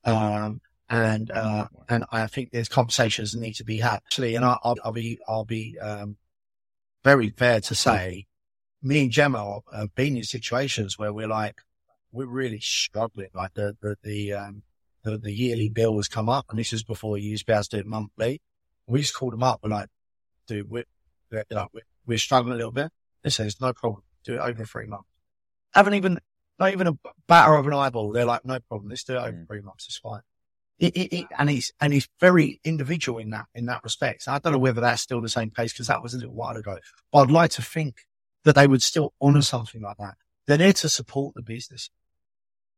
Um, 0.05 0.61
and, 0.91 1.31
uh, 1.31 1.69
and 1.89 2.05
I 2.11 2.27
think 2.27 2.51
there's 2.51 2.69
conversations 2.69 3.33
that 3.33 3.41
need 3.41 3.55
to 3.55 3.65
be 3.65 3.79
had. 3.79 3.97
Actually, 4.05 4.35
and 4.35 4.45
I'll, 4.45 4.77
I'll 4.85 4.93
be, 4.93 5.19
I'll 5.27 5.45
be, 5.45 5.79
um, 5.79 6.17
very 7.05 7.31
fair 7.31 7.61
to 7.61 7.75
say, 7.75 8.27
me 8.83 9.03
and 9.03 9.11
Gemma 9.11 9.61
have 9.73 9.95
been 9.95 10.17
in 10.17 10.25
situations 10.25 10.99
where 10.99 11.13
we're 11.13 11.29
like, 11.29 11.63
we're 12.13 12.27
really 12.27 12.61
struggling. 12.61 13.29
Like 13.33 13.55
the, 13.55 13.77
the, 13.81 13.97
the, 14.03 14.33
um, 14.33 14.63
the, 15.05 15.17
the 15.17 15.33
yearly 15.33 15.69
bill 15.69 15.97
has 15.97 16.09
come 16.09 16.29
up 16.29 16.47
and 16.51 16.59
this 16.59 16.73
is 16.73 16.83
before 16.83 17.17
you 17.17 17.31
used 17.31 17.43
to 17.43 17.47
be 17.47 17.53
able 17.53 17.63
to 17.63 17.71
do 17.71 17.79
it 17.79 17.87
monthly. 17.87 18.43
We 18.87 19.01
just 19.01 19.15
called 19.15 19.33
them 19.33 19.45
up. 19.45 19.61
We're 19.63 19.71
like, 19.71 19.89
dude, 20.49 20.69
we're, 20.69 20.85
we're, 21.31 21.45
we're 22.05 22.19
struggling 22.19 22.55
a 22.55 22.57
little 22.57 22.73
bit. 22.73 22.91
They 23.23 23.31
says, 23.31 23.61
no 23.61 23.73
problem. 23.73 24.03
Do 24.25 24.35
it 24.35 24.41
over 24.41 24.65
three 24.65 24.87
months. 24.87 25.09
Haven't 25.73 25.95
even, 25.95 26.19
not 26.59 26.73
even 26.73 26.89
a 26.89 26.93
batter 27.29 27.55
of 27.55 27.67
an 27.67 27.73
eyeball. 27.75 28.13
They're 28.13 28.25
like, 28.25 28.45
no 28.45 28.59
problem. 28.59 28.91
Let's 28.91 29.05
do 29.05 29.15
it 29.15 29.21
over 29.21 29.33
mm. 29.33 29.47
three 29.47 29.61
months. 29.61 29.87
It's 29.87 29.99
fine. 29.99 30.23
It, 30.81 30.97
it, 30.97 31.15
it, 31.15 31.27
and 31.39 31.51
he's 31.51 31.73
and 31.79 31.93
he's 31.93 32.09
very 32.21 32.59
individual 32.65 33.19
in 33.19 33.31
that 33.31 33.47
in 33.55 33.67
that 33.67 33.85
respect. 33.85 34.23
So 34.23 34.33
I 34.33 34.39
don't 34.39 34.55
know 34.55 34.59
whether 34.59 34.81
that's 34.81 35.03
still 35.03 35.21
the 35.21 35.29
same 35.29 35.51
case 35.51 35.75
because 35.75 35.89
that 35.89 36.03
was 36.03 36.15
a 36.15 36.17
little 36.17 36.35
while 36.35 36.57
ago. 36.57 36.79
But 37.13 37.19
I'd 37.19 37.31
like 37.31 37.51
to 37.53 37.63
think 37.63 38.07
that 38.45 38.55
they 38.55 38.67
would 38.67 38.83
still 38.83 39.13
honour 39.21 39.43
something 39.43 39.83
like 39.83 39.99
that. 39.99 40.15
They're 40.47 40.57
there 40.57 40.73
to 40.73 40.89
support 40.89 41.35
the 41.35 41.43
business, 41.43 41.91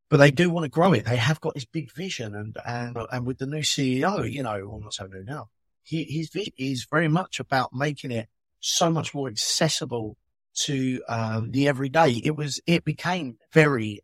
but 0.09 0.17
they 0.17 0.31
do 0.31 0.49
want 0.49 0.65
to 0.65 0.69
grow 0.69 0.91
it. 0.91 1.05
They 1.05 1.15
have 1.15 1.39
got 1.39 1.53
this 1.53 1.63
big 1.63 1.93
vision, 1.93 2.35
and 2.35 2.57
and 2.65 2.97
and 3.09 3.25
with 3.25 3.37
the 3.37 3.47
new 3.47 3.61
CEO, 3.61 4.29
you 4.29 4.43
know, 4.43 4.67
well, 4.67 4.81
not 4.81 4.93
so 4.93 5.07
new 5.07 5.23
now. 5.23 5.47
He, 5.81 6.03
his 6.03 6.29
vision 6.29 6.53
is 6.57 6.85
very 6.91 7.07
much 7.07 7.39
about 7.39 7.73
making 7.73 8.11
it 8.11 8.27
so 8.59 8.89
much 8.89 9.13
more 9.13 9.29
accessible 9.29 10.17
to 10.65 11.01
um, 11.07 11.51
the 11.51 11.69
everyday. 11.69 12.21
It 12.23 12.35
was 12.35 12.59
it 12.67 12.83
became 12.83 13.37
very 13.53 14.01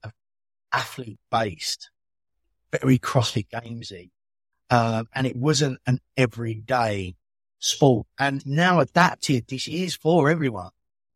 athlete 0.71 1.19
based 1.29 1.89
very 2.71 2.99
CrossFit 2.99 3.47
gamesy. 3.49 4.11
Uh, 4.69 5.03
and 5.15 5.25
it 5.25 5.35
wasn't 5.35 5.79
an 5.87 5.99
everyday 6.15 7.15
sport. 7.59 8.07
And 8.17 8.45
now 8.45 8.79
adapted, 8.79 9.47
this 9.47 9.67
is 9.67 9.95
for 9.95 10.29
everyone. 10.29 10.69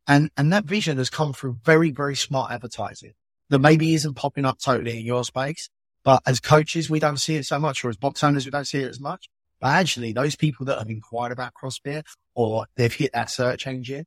And, 0.08 0.32
and 0.36 0.52
that 0.52 0.66
vision 0.66 0.98
has 0.98 1.10
come 1.10 1.34
through 1.34 1.60
very, 1.64 1.92
very 1.92 2.16
smart 2.16 2.52
advertising 2.52 3.14
that 3.50 3.60
maybe 3.60 3.94
isn't 3.94 4.16
popping 4.16 4.46
up 4.46 4.60
totally 4.60 5.00
in 5.00 5.06
your 5.06 5.24
space. 5.24 5.70
But 6.04 6.22
as 6.26 6.40
coaches, 6.40 6.90
we 6.90 7.00
don't 7.00 7.18
see 7.18 7.36
it 7.36 7.46
so 7.46 7.60
much, 7.60 7.86
or 7.86 7.90
as 7.90 7.96
box 7.96 8.24
owners, 8.24 8.46
we 8.46 8.52
don't 8.52 8.68
see 8.68 8.80
it 8.80 8.90
as 8.90 9.00
much. 9.00 9.30
But 9.62 9.70
actually, 9.70 10.12
those 10.12 10.36
people 10.36 10.66
that 10.66 10.78
have 10.78 10.90
inquired 10.90 11.32
about 11.32 11.54
CrossFit 11.54 12.04
or 12.36 12.66
they've 12.76 12.94
hit 12.94 13.12
that 13.14 13.30
search 13.30 13.66
engine, 13.66 14.06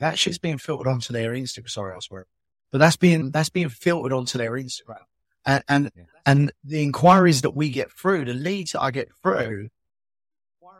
that 0.00 0.18
shit's 0.18 0.38
being 0.38 0.58
filtered 0.58 0.88
onto 0.88 1.12
their 1.12 1.32
Instagram. 1.32 1.68
Sorry, 1.68 1.94
I 1.94 2.00
swear. 2.00 2.26
But 2.72 2.78
that's 2.78 2.96
being, 2.96 3.30
that's 3.30 3.50
being 3.50 3.68
filtered 3.68 4.12
onto 4.12 4.38
their 4.38 4.52
Instagram. 4.52 5.04
And, 5.46 5.64
and, 5.68 5.90
yeah. 5.96 6.02
and 6.26 6.52
the 6.64 6.82
inquiries 6.82 7.42
that 7.42 7.50
we 7.52 7.70
get 7.70 7.90
through, 7.90 8.26
the 8.26 8.34
leads 8.34 8.72
that 8.72 8.82
I 8.82 8.90
get 8.90 9.08
through 9.22 9.68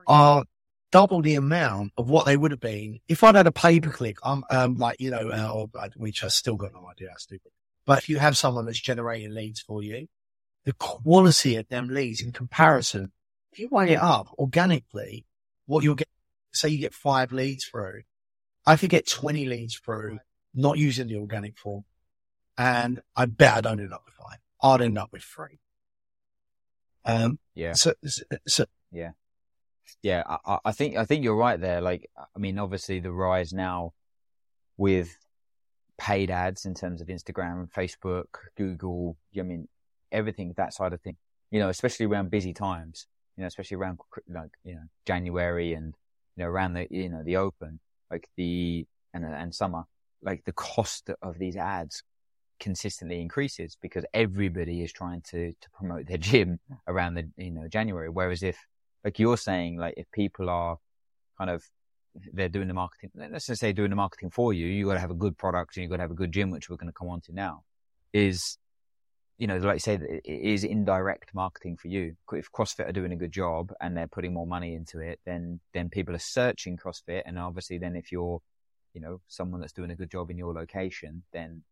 are 0.07 0.45
double 0.93 1.23
the 1.23 1.37
amount 1.37 1.93
of 1.97 2.11
what 2.11 2.27
they 2.27 2.37
would 2.37 2.51
have 2.51 2.61
been 2.61 2.99
if 3.09 3.23
I'd 3.23 3.37
had 3.37 3.47
a 3.47 3.53
pay 3.53 3.81
per 3.81 3.91
click. 3.91 4.19
I'm, 4.23 4.45
um, 4.51 4.77
like, 4.77 5.01
you 5.01 5.11
know, 5.11 5.31
uh, 5.31 5.89
which 5.97 6.25
I 6.25 6.29
still 6.29 6.57
got 6.57 6.73
no 6.73 6.89
idea 6.89 7.09
how 7.11 7.17
stupid. 7.17 7.53
But 7.87 7.99
if 7.99 8.09
you 8.09 8.19
have 8.19 8.37
someone 8.37 8.67
that's 8.67 8.81
generating 8.81 9.35
leads 9.35 9.61
for 9.61 9.83
you, 9.83 10.09
the 10.65 10.73
quality 10.75 11.57
of 11.57 11.69
them 11.69 11.89
leads 11.89 12.21
in 12.21 12.33
comparison, 12.33 13.13
if 13.53 13.59
you 13.59 13.69
weigh 13.71 13.93
it 13.93 14.01
up 14.01 14.29
organically, 14.39 15.25
what 15.67 15.83
you'll 15.83 15.95
get, 15.95 16.09
say 16.53 16.69
you 16.69 16.79
get 16.79 16.95
five 16.95 17.33
leads 17.33 17.65
through, 17.65 18.03
I 18.67 18.77
could 18.77 18.91
get 18.91 19.09
20 19.09 19.47
leads 19.47 19.77
through, 19.77 20.19
not 20.55 20.79
using 20.79 21.09
the 21.09 21.17
organic 21.17 21.57
form. 21.57 21.85
And 22.59 23.01
I 23.17 23.27
bet 23.27 23.55
I 23.57 23.61
don't 23.63 23.81
end 23.81 23.93
up 23.93 24.03
with 24.05 24.15
five. 24.15 24.39
I'd 24.63 24.83
end 24.83 24.99
up 24.99 25.11
with 25.13 25.23
three. 25.23 25.59
Um, 27.05 27.39
yeah. 27.55 27.73
So, 27.73 27.95
so, 28.47 28.67
yeah, 28.93 29.13
yeah. 30.03 30.23
I, 30.27 30.59
I 30.67 30.73
think 30.73 30.97
I 30.97 31.05
think 31.05 31.25
you're 31.25 31.37
right 31.37 31.61
there. 31.61 31.81
Like, 31.81 32.11
I 32.17 32.39
mean, 32.39 32.59
obviously 32.59 33.01
the 33.01 33.13
rise 33.13 33.53
now 33.53 33.93
with 34.77 35.17
paid 35.99 36.31
ads 36.31 36.65
in 36.65 36.75
terms 36.75 37.01
of 37.01 37.09
Instagram, 37.09 37.71
Facebook, 37.73 38.27
Google. 38.57 39.17
I 39.39 39.43
mean, 39.43 39.69
everything 40.13 40.53
that 40.57 40.75
side 40.75 40.93
of 40.93 41.01
thing. 41.01 41.17
You 41.51 41.61
know, 41.61 41.69
especially 41.69 42.07
around 42.07 42.31
busy 42.31 42.53
times. 42.53 43.07
You 43.37 43.43
know, 43.43 43.49
especially 43.49 43.77
around 43.77 43.99
like 44.29 44.51
you 44.65 44.75
know 44.75 44.85
January 45.07 45.73
and 45.73 45.95
you 46.37 46.45
know 46.45 46.51
around 46.51 46.75
the 46.75 46.87
you 46.91 47.09
know 47.09 47.23
the 47.25 47.37
open, 47.37 47.81
like 48.11 48.29
the 48.37 48.87
and 49.15 49.25
and 49.25 49.55
summer, 49.55 49.85
like 50.23 50.45
the 50.45 50.53
cost 50.53 51.11
of 51.23 51.39
these 51.39 51.57
ads 51.57 52.03
consistently 52.61 53.21
increases 53.21 53.77
because 53.81 54.05
everybody 54.15 54.83
is 54.83 54.93
trying 54.93 55.23
to 55.23 55.53
to 55.53 55.71
promote 55.73 56.07
their 56.07 56.19
gym 56.29 56.61
around 56.87 57.15
the 57.15 57.29
you 57.37 57.51
know 57.51 57.67
January. 57.69 58.09
Whereas 58.09 58.43
if 58.43 58.59
like 59.05 59.19
you're 59.19 59.37
saying, 59.37 59.79
like 59.79 59.95
if 59.97 60.11
people 60.13 60.49
are 60.49 60.79
kind 61.39 61.51
of 61.51 61.65
they're 62.33 62.49
doing 62.49 62.69
the 62.69 62.75
marketing, 62.75 63.11
let's 63.15 63.47
just 63.47 63.61
say 63.61 63.73
doing 63.73 63.91
the 63.91 63.97
marketing 63.97 64.31
for 64.31 64.53
you, 64.53 64.67
you 64.67 64.87
got 64.87 64.95
to 64.95 65.01
have 65.01 65.11
a 65.11 65.15
good 65.15 65.39
product 65.39 65.77
and 65.77 65.85
you 65.85 65.89
got 65.89 65.97
to 65.97 66.03
have 66.03 66.11
a 66.11 66.15
good 66.15 66.33
gym, 66.33 66.51
which 66.51 66.69
we're 66.69 66.77
going 66.77 66.89
to 66.89 66.93
come 66.93 67.09
on 67.09 67.21
to 67.23 67.33
now. 67.33 67.63
Is 68.13 68.59
you 69.41 69.47
know, 69.47 69.57
like 69.57 69.77
you 69.77 69.81
say, 69.81 69.95
it 69.95 70.23
is 70.27 70.65
indirect 70.65 71.35
marketing 71.35 71.79
for 71.79 71.89
you. 71.89 72.15
If 72.33 72.53
CrossFit 72.53 72.87
are 72.87 72.93
doing 72.93 73.13
a 73.13 73.17
good 73.17 73.33
job 73.33 73.73
and 73.81 73.97
they're 73.97 74.07
putting 74.07 74.35
more 74.35 74.47
money 74.47 74.75
into 74.75 74.99
it, 75.01 75.19
then 75.25 75.61
then 75.73 75.89
people 75.89 76.15
are 76.15 76.19
searching 76.19 76.77
CrossFit, 76.77 77.23
and 77.25 77.39
obviously, 77.39 77.79
then 77.79 77.97
if 77.97 78.13
you're, 78.13 78.43
you 78.93 79.01
know, 79.01 79.23
someone 79.29 79.63
that's 79.63 79.73
doing 79.73 79.91
a 79.91 79.97
good 79.97 80.11
job 80.11 80.31
in 80.31 80.37
your 80.37 80.53
location, 80.53 81.23
then 81.33 81.63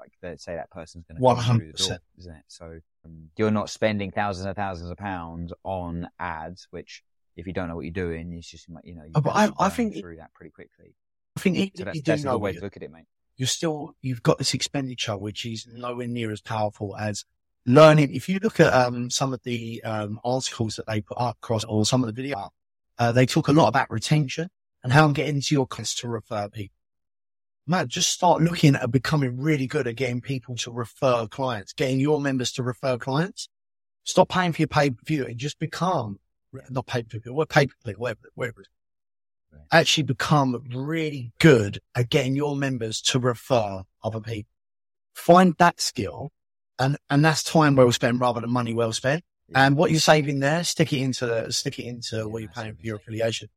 like 0.00 0.12
let's 0.22 0.44
say 0.44 0.54
that 0.54 0.70
person's 0.70 1.04
going 1.06 1.16
to 1.16 1.22
one 1.22 1.36
hundred 1.36 1.72
percent, 1.72 2.02
isn't 2.18 2.34
it? 2.34 2.44
So 2.48 2.80
um, 3.04 3.30
you're 3.36 3.50
not 3.50 3.70
spending 3.70 4.10
thousands 4.10 4.46
and 4.46 4.56
thousands 4.56 4.90
of 4.90 4.96
pounds 4.96 5.52
on 5.62 6.08
ads, 6.18 6.66
which 6.70 7.02
if 7.36 7.46
you 7.46 7.52
don't 7.52 7.68
know 7.68 7.76
what 7.76 7.84
you're 7.84 7.92
doing, 7.92 8.32
it's 8.32 8.50
just 8.50 8.68
you 8.84 8.94
know. 8.94 9.04
You 9.04 9.12
oh, 9.14 9.20
but 9.20 9.30
I, 9.30 9.50
I 9.58 9.68
think 9.68 9.96
through 10.00 10.16
that 10.16 10.34
pretty 10.34 10.50
quickly. 10.50 10.94
I 11.36 11.40
think 11.40 11.72
so 11.76 11.84
that's, 11.84 11.96
you 11.96 12.02
that's 12.02 12.22
do 12.22 12.30
a 12.30 12.38
way 12.38 12.52
to 12.54 12.60
look 12.60 12.76
at 12.76 12.82
it, 12.82 12.90
mate 12.90 13.06
you're 13.40 13.46
still, 13.46 13.96
you've 14.02 14.22
got 14.22 14.36
this 14.36 14.52
expenditure, 14.52 15.16
which 15.16 15.46
is 15.46 15.66
nowhere 15.66 16.06
near 16.06 16.30
as 16.30 16.42
powerful 16.42 16.94
as 16.98 17.24
learning. 17.64 18.14
If 18.14 18.28
you 18.28 18.38
look 18.38 18.60
at, 18.60 18.70
um, 18.70 19.08
some 19.08 19.32
of 19.32 19.40
the, 19.44 19.82
um, 19.82 20.20
articles 20.22 20.76
that 20.76 20.86
they 20.86 21.00
put 21.00 21.16
up 21.16 21.38
across 21.42 21.64
or 21.64 21.86
some 21.86 22.04
of 22.04 22.06
the 22.06 22.12
video, 22.12 22.50
uh, 22.98 23.12
they 23.12 23.24
talk 23.24 23.48
a 23.48 23.52
lot 23.52 23.68
about 23.68 23.90
retention 23.90 24.50
and 24.84 24.92
how 24.92 25.06
I'm 25.06 25.14
getting 25.14 25.36
into 25.36 25.54
your 25.54 25.66
class 25.66 25.94
to 25.96 26.08
refer 26.08 26.50
people. 26.50 26.76
Man, 27.70 27.86
just 27.86 28.10
start 28.10 28.42
looking 28.42 28.74
at 28.74 28.90
becoming 28.90 29.40
really 29.40 29.68
good 29.68 29.86
at 29.86 29.94
getting 29.94 30.20
people 30.20 30.56
to 30.56 30.72
refer 30.72 31.28
clients, 31.28 31.72
getting 31.72 32.00
your 32.00 32.20
members 32.20 32.50
to 32.52 32.64
refer 32.64 32.98
clients. 32.98 33.48
Stop 34.02 34.28
paying 34.28 34.52
for 34.52 34.62
your 34.62 34.68
pay 34.68 34.90
per 34.90 35.02
view 35.06 35.24
and 35.24 35.38
just 35.38 35.60
become 35.60 36.18
not 36.68 36.86
pay 36.86 37.04
per 37.04 37.20
view, 37.20 37.32
what 37.32 37.48
pay 37.48 37.68
per 37.68 37.74
click, 37.84 37.96
whatever, 37.96 38.32
whatever 38.34 38.64
actually 39.72 40.02
become 40.02 40.64
really 40.74 41.32
good 41.38 41.80
at 41.94 42.08
getting 42.08 42.34
your 42.34 42.56
members 42.56 43.00
to 43.00 43.18
refer 43.18 43.82
other 44.02 44.20
people. 44.20 44.50
Find 45.14 45.54
that 45.58 45.80
skill 45.80 46.32
and, 46.78 46.96
and 47.08 47.24
that's 47.24 47.44
time 47.44 47.76
well 47.76 47.92
spent 47.92 48.20
rather 48.20 48.40
than 48.40 48.50
money 48.50 48.74
well 48.74 48.92
spent. 48.92 49.22
And 49.54 49.76
what 49.76 49.90
you're 49.90 50.00
saving 50.00 50.40
there, 50.40 50.62
stick 50.62 50.92
it 50.92 51.00
into, 51.00 51.50
stick 51.52 51.78
it 51.78 51.84
into 51.84 52.28
what 52.28 52.42
you're 52.42 52.50
paying 52.50 52.74
for 52.74 52.82
your 52.82 52.96
affiliation. 52.96 53.48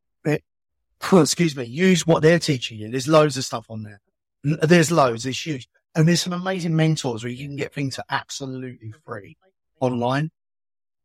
It, 1.12 1.22
excuse 1.22 1.56
me, 1.56 1.66
use 1.66 2.06
what 2.08 2.22
they're 2.22 2.40
teaching 2.40 2.80
you. 2.80 2.90
There's 2.90 3.08
loads 3.08 3.38
of 3.38 3.46
stuff 3.46 3.66
on 3.70 3.84
there. 3.84 4.02
There's 4.44 4.92
loads, 4.92 5.24
there's 5.24 5.46
huge. 5.46 5.68
And 5.96 6.08
there's 6.08 6.22
some 6.22 6.34
amazing 6.34 6.76
mentors 6.76 7.24
where 7.24 7.32
you 7.32 7.48
can 7.48 7.56
get 7.56 7.74
things 7.74 7.96
for 7.96 8.04
absolutely 8.10 8.94
free 9.06 9.38
online, 9.80 10.32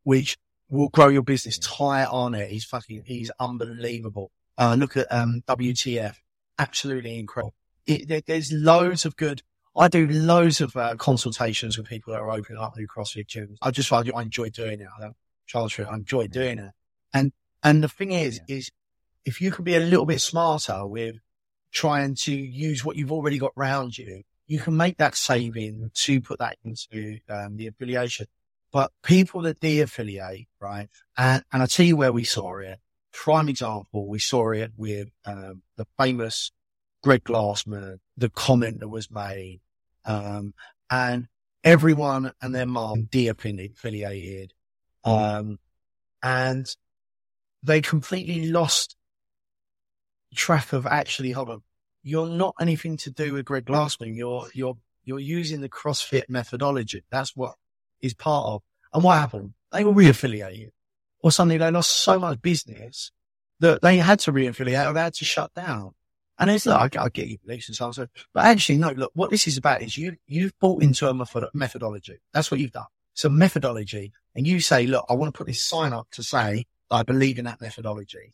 which 0.05 0.39
will 0.71 0.89
grow 0.89 1.09
your 1.09 1.23
business. 1.23 1.59
Ty 1.59 2.05
Arnett, 2.05 2.51
he's 2.51 2.65
fucking, 2.65 3.03
he's 3.05 3.31
unbelievable. 3.39 4.31
Uh, 4.57 4.77
look 4.79 4.97
at 4.97 5.07
um, 5.13 5.43
WTF, 5.47 6.17
absolutely 6.59 7.19
incredible. 7.19 7.55
It, 7.87 8.09
there, 8.09 8.23
there's 8.27 8.53
loads 8.53 9.05
of 9.05 9.17
good. 9.17 9.43
I 9.77 9.89
do 9.89 10.07
loads 10.09 10.61
of 10.61 10.77
uh, 10.77 10.97
consultations 10.97 11.79
with 11.79 11.87
people 11.87 12.13
that 12.13 12.21
are 12.21 12.31
opening 12.31 12.61
up 12.61 12.77
new 12.77 12.89
CrossFit 12.89 13.27
gyms. 13.27 13.57
I 13.63 13.71
just 13.71 13.93
I, 13.93 14.03
I 14.15 14.23
enjoy 14.23 14.51
doing 14.51 14.81
it. 14.81 14.89
I 15.01 15.11
Charles, 15.47 15.79
I 15.79 15.95
enjoy 15.95 16.27
doing 16.27 16.59
it. 16.59 16.73
And 17.15 17.33
and 17.63 17.83
the 17.83 17.89
thing 17.89 18.13
is, 18.13 18.41
is 18.49 18.71
if 19.29 19.41
you 19.41 19.51
can 19.51 19.65
be 19.65 19.77
a 19.77 19.81
little 19.81 20.07
bit 20.07 20.21
smarter 20.21 20.87
with 20.87 21.17
trying 21.73 22.15
to 22.15 22.33
use 22.33 22.85
what 22.85 22.97
you've 22.97 23.13
already 23.13 23.39
got 23.39 23.53
around 23.57 23.97
you, 23.97 24.23
you 24.47 24.59
can 24.59 24.77
make 24.77 24.97
that 24.99 25.15
saving 25.15 25.91
to 25.95 26.21
put 26.21 26.39
that 26.39 26.57
into 26.65 27.19
um, 27.29 27.57
the 27.57 27.67
affiliation. 27.67 28.27
But 28.73 28.91
people 29.03 29.43
that 29.43 29.61
de-affiliate, 29.61 30.47
right? 30.61 30.89
And, 31.17 31.43
and 31.53 31.63
I 31.63 31.67
tell 31.67 31.87
you 31.87 31.97
where 31.97 32.13
we 32.13 32.25
saw 32.25 32.59
it 32.59 32.79
prime 33.19 33.49
example, 33.49 34.07
we 34.07 34.19
saw 34.19 34.53
it 34.53 34.73
with 34.77 35.09
um, 35.25 35.63
the 35.77 35.87
famous 35.99 36.53
Greg 37.03 37.25
Glassman, 37.25 37.99
the 38.17 38.31
comment 38.31 38.81
that 38.81 38.89
was 38.89 39.11
made, 39.11 39.61
um, 40.05 40.55
and 40.91 41.27
everyone 41.65 42.33
and 42.41 42.55
their 42.55 42.67
mom 42.67 43.09
de-affiliated, 43.11 44.53
um, 45.05 45.59
and 46.23 46.67
they 47.63 47.81
completely 47.81 48.51
lost 48.51 48.97
track 50.35 50.73
of 50.73 50.87
actually, 50.87 51.33
hold 51.33 51.51
on, 51.51 51.63
you're 52.03 52.29
not 52.29 52.55
anything 52.61 52.97
to 52.99 53.11
do 53.11 53.33
with 53.33 53.45
Greg 53.45 53.65
Glassman. 53.65 54.17
You're, 54.17 54.47
you're, 54.55 54.77
you're 55.05 55.19
using 55.19 55.61
the 55.61 55.69
CrossFit 55.69 56.25
methodology. 56.29 57.03
That's 57.11 57.37
what 57.37 57.55
is 58.01 58.15
part 58.15 58.47
of. 58.47 58.63
And 58.93 59.03
what 59.03 59.19
happened? 59.19 59.55
They 59.73 59.85
were 59.85 59.93
re-affiliated 59.93 60.73
or 61.21 61.33
suddenly 61.33 61.59
they 61.59 61.71
lost 61.71 61.91
so 61.91 62.19
much 62.19 62.41
business 62.41 63.11
that 63.61 63.83
they 63.83 63.99
had 63.99 64.21
to 64.21 64.33
re-affiliate 64.33 64.87
or 64.87 64.93
they 64.93 65.01
had 65.01 65.15
to 65.15 65.25
shut 65.25 65.53
down. 65.55 65.95
And 66.39 66.51
it's 66.51 66.67
like, 66.67 66.97
I, 66.97 67.05
I 67.05 67.09
get 67.09 67.27
you 67.27 67.39
beliefs 67.45 67.69
and 67.69 67.77
so 67.77 67.87
on. 67.87 68.09
But 68.33 68.45
actually, 68.45 68.79
no, 68.79 68.91
look, 68.91 69.11
what 69.15 69.31
this 69.31 69.49
is 69.49 69.57
about 69.57 69.83
is 69.83 69.99
you, 69.99 70.17
you've 70.29 70.57
bought 70.61 70.83
into 70.83 71.09
a 71.09 71.49
methodology. 71.53 72.19
That's 72.33 72.51
what 72.51 72.61
you've 72.61 72.71
done. 72.71 72.87
It's 73.13 73.25
a 73.25 73.31
methodology. 73.31 74.13
And 74.37 74.47
you 74.47 74.61
say, 74.61 74.87
look, 74.87 75.05
I 75.09 75.15
want 75.15 75.35
to 75.35 75.37
put 75.37 75.49
this 75.49 75.63
sign 75.63 75.93
up 75.93 76.07
to 76.13 76.23
say 76.23 76.67
I 76.91 77.03
believe 77.03 77.39
in 77.39 77.47
that 77.47 77.61
methodology. 77.61 78.33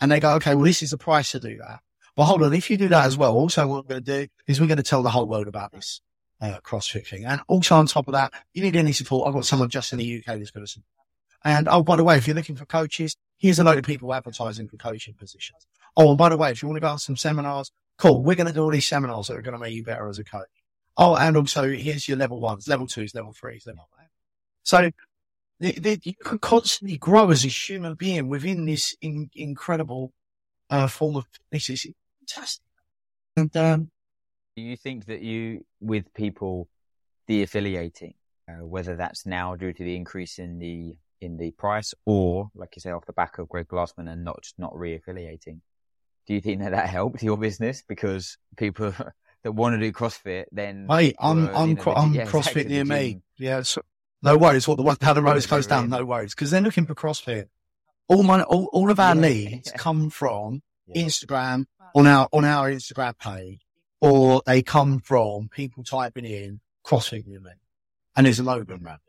And 0.00 0.10
they 0.10 0.20
go, 0.20 0.34
okay, 0.34 0.54
well, 0.54 0.64
this 0.64 0.82
is 0.82 0.90
the 0.90 0.98
price 0.98 1.30
to 1.32 1.40
do 1.40 1.56
that. 1.58 1.80
But 2.14 2.24
hold 2.24 2.42
on, 2.42 2.54
if 2.54 2.70
you 2.70 2.76
do 2.76 2.88
that 2.88 3.06
as 3.06 3.16
well, 3.16 3.34
also 3.34 3.66
what 3.66 3.84
we're 3.84 3.94
going 3.94 4.04
to 4.04 4.24
do 4.24 4.32
is 4.46 4.60
we're 4.60 4.66
going 4.66 4.76
to 4.78 4.82
tell 4.82 5.02
the 5.02 5.10
whole 5.10 5.26
world 5.26 5.48
about 5.48 5.72
this 5.72 6.00
uh, 6.40 6.58
CrossFit 6.64 7.06
thing. 7.06 7.24
And 7.24 7.40
also 7.46 7.76
on 7.76 7.86
top 7.86 8.08
of 8.08 8.12
that, 8.12 8.32
you 8.54 8.62
need 8.62 8.76
any 8.76 8.92
support. 8.92 9.28
I've 9.28 9.34
got 9.34 9.44
someone 9.44 9.68
just 9.68 9.92
in 9.92 9.98
the 9.98 10.18
UK 10.18 10.38
that's 10.38 10.50
going 10.50 10.64
to 10.64 10.70
support. 10.70 11.06
and 11.44 11.68
oh, 11.68 11.82
by 11.82 11.96
the 11.96 12.04
way, 12.04 12.16
if 12.16 12.26
you're 12.26 12.36
looking 12.36 12.56
for 12.56 12.64
coaches, 12.64 13.16
here's 13.38 13.58
a 13.58 13.64
load 13.64 13.78
of 13.78 13.84
people 13.84 14.12
advertising 14.14 14.68
for 14.68 14.76
coaching 14.76 15.14
positions. 15.14 15.66
Oh, 15.96 16.10
and 16.10 16.18
by 16.18 16.30
the 16.30 16.36
way, 16.36 16.50
if 16.50 16.62
you 16.62 16.68
want 16.68 16.76
to 16.76 16.80
go 16.80 16.88
on 16.88 16.98
some 16.98 17.16
seminars, 17.16 17.70
cool. 17.98 18.22
We're 18.22 18.36
going 18.36 18.46
to 18.46 18.52
do 18.52 18.62
all 18.62 18.70
these 18.70 18.88
seminars 18.88 19.28
that 19.28 19.36
are 19.36 19.42
going 19.42 19.54
to 19.54 19.58
make 19.58 19.74
you 19.74 19.84
better 19.84 20.08
as 20.08 20.18
a 20.18 20.24
coach. 20.24 20.48
Oh, 20.96 21.16
and 21.16 21.36
also 21.36 21.68
here's 21.68 22.08
your 22.08 22.16
level 22.16 22.40
ones, 22.40 22.68
level 22.68 22.86
twos, 22.86 23.14
level 23.14 23.32
threes, 23.32 23.66
level 23.66 23.88
So 24.62 24.90
the, 25.60 25.72
the, 25.72 26.00
you 26.02 26.14
can 26.14 26.38
constantly 26.38 26.98
grow 26.98 27.30
as 27.30 27.44
a 27.44 27.48
human 27.48 27.94
being 27.94 28.28
within 28.28 28.66
this 28.66 28.94
in, 29.00 29.30
incredible 29.34 30.12
uh, 30.70 30.86
form 30.86 31.16
of 31.16 31.26
this 31.50 31.70
is 31.70 31.86
fantastic. 32.20 32.64
And 33.36 33.56
um, 33.56 33.90
do 34.56 34.62
you 34.62 34.76
think 34.76 35.06
that 35.06 35.22
you, 35.22 35.64
with 35.80 36.12
people 36.14 36.68
de-affiliating, 37.26 38.14
uh, 38.48 38.64
whether 38.64 38.96
that's 38.96 39.26
now 39.26 39.54
due 39.56 39.72
to 39.72 39.84
the 39.84 39.96
increase 39.96 40.38
in 40.38 40.58
the 40.58 40.96
in 41.20 41.38
the 41.38 41.50
price, 41.52 41.94
or 42.04 42.50
like 42.54 42.76
you 42.76 42.80
say, 42.80 42.90
off 42.90 43.06
the 43.06 43.12
back 43.12 43.38
of 43.38 43.48
Greg 43.48 43.68
Glassman 43.68 44.10
and 44.10 44.22
not 44.22 44.42
just 44.42 44.58
not 44.58 44.76
re-affiliating. 44.78 45.62
Do 46.26 46.34
you 46.34 46.40
think 46.40 46.60
that 46.60 46.72
that 46.72 46.88
helped 46.88 47.22
your 47.22 47.38
business 47.38 47.82
because 47.86 48.36
people 48.56 48.92
that 49.42 49.52
want 49.52 49.74
to 49.74 49.80
do 49.80 49.92
CrossFit 49.92 50.44
then? 50.52 50.86
Hey, 50.88 51.14
I'm 51.18 51.48
I'm, 51.54 51.74
know, 51.74 51.92
I'm 51.94 52.14
yeah, 52.14 52.26
CrossFit 52.26 52.66
near 52.66 52.84
me. 52.84 53.22
Yeah, 53.38 53.62
so, 53.62 53.82
no 54.22 54.36
worries. 54.36 54.66
What 54.66 54.76
the 54.76 54.82
one 54.82 54.96
how 55.00 55.12
the 55.12 55.22
road 55.22 55.36
is 55.36 55.46
closed 55.46 55.68
down? 55.68 55.90
No 55.90 56.04
worries 56.04 56.34
because 56.34 56.50
they're 56.50 56.60
looking 56.60 56.86
for 56.86 56.94
CrossFit. 56.94 57.48
All 58.08 58.22
my 58.22 58.42
all, 58.42 58.68
all 58.72 58.90
of 58.90 59.00
our 59.00 59.14
yeah. 59.14 59.20
leads 59.20 59.72
come 59.76 60.10
from 60.10 60.62
yeah. 60.86 61.04
Instagram 61.04 61.66
on 61.94 62.06
our 62.06 62.28
on 62.32 62.44
our 62.44 62.70
Instagram 62.70 63.18
page, 63.18 63.60
or 64.00 64.42
they 64.46 64.62
come 64.62 65.00
from 65.00 65.48
people 65.48 65.84
typing 65.84 66.24
in 66.24 66.60
CrossFit 66.84 67.26
me, 67.26 67.38
and 68.16 68.26
there's 68.26 68.38
a 68.38 68.44
load 68.44 68.62
of 68.62 68.66
them 68.68 68.86
around 68.86 69.00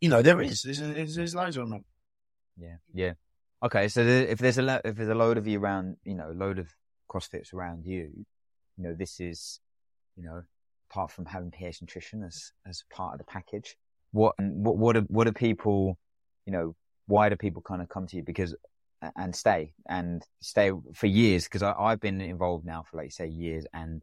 you 0.00 0.08
know, 0.08 0.22
there 0.22 0.40
is. 0.40 0.62
There's, 0.62 0.80
there's, 0.80 1.14
there's 1.16 1.34
loads 1.34 1.56
of 1.56 1.68
them. 1.68 1.84
Yeah, 2.56 2.76
yeah. 2.94 3.12
Okay, 3.62 3.88
so 3.88 4.00
if 4.02 4.38
there's 4.38 4.58
a 4.58 4.62
lo- 4.62 4.80
if 4.84 4.96
there's 4.96 5.08
a 5.08 5.14
load 5.14 5.38
of 5.38 5.46
you 5.46 5.58
around, 5.58 5.96
you 6.04 6.14
know, 6.14 6.30
a 6.30 6.32
load 6.32 6.58
of 6.58 6.68
CrossFits 7.10 7.52
around 7.52 7.84
you, 7.84 8.10
you 8.76 8.84
know, 8.84 8.94
this 8.94 9.18
is, 9.18 9.60
you 10.16 10.22
know, 10.22 10.42
apart 10.90 11.10
from 11.10 11.26
having 11.26 11.50
PH 11.50 11.82
nutrition 11.82 12.22
as 12.22 12.52
as 12.66 12.84
part 12.90 13.14
of 13.14 13.18
the 13.18 13.24
package, 13.24 13.76
what 14.12 14.34
what 14.38 14.76
what 14.76 14.96
are 14.96 15.02
what 15.02 15.26
are 15.26 15.32
people, 15.32 15.98
you 16.46 16.52
know, 16.52 16.74
why 17.06 17.28
do 17.28 17.36
people 17.36 17.62
kind 17.62 17.82
of 17.82 17.88
come 17.88 18.06
to 18.06 18.16
you 18.16 18.22
because 18.22 18.54
and 19.16 19.34
stay 19.34 19.72
and 19.88 20.24
stay 20.40 20.72
for 20.94 21.06
years 21.06 21.44
because 21.44 21.62
I've 21.62 22.00
been 22.00 22.20
involved 22.20 22.66
now 22.66 22.84
for 22.90 22.96
like 22.96 23.12
say 23.12 23.28
years 23.28 23.64
and 23.72 24.02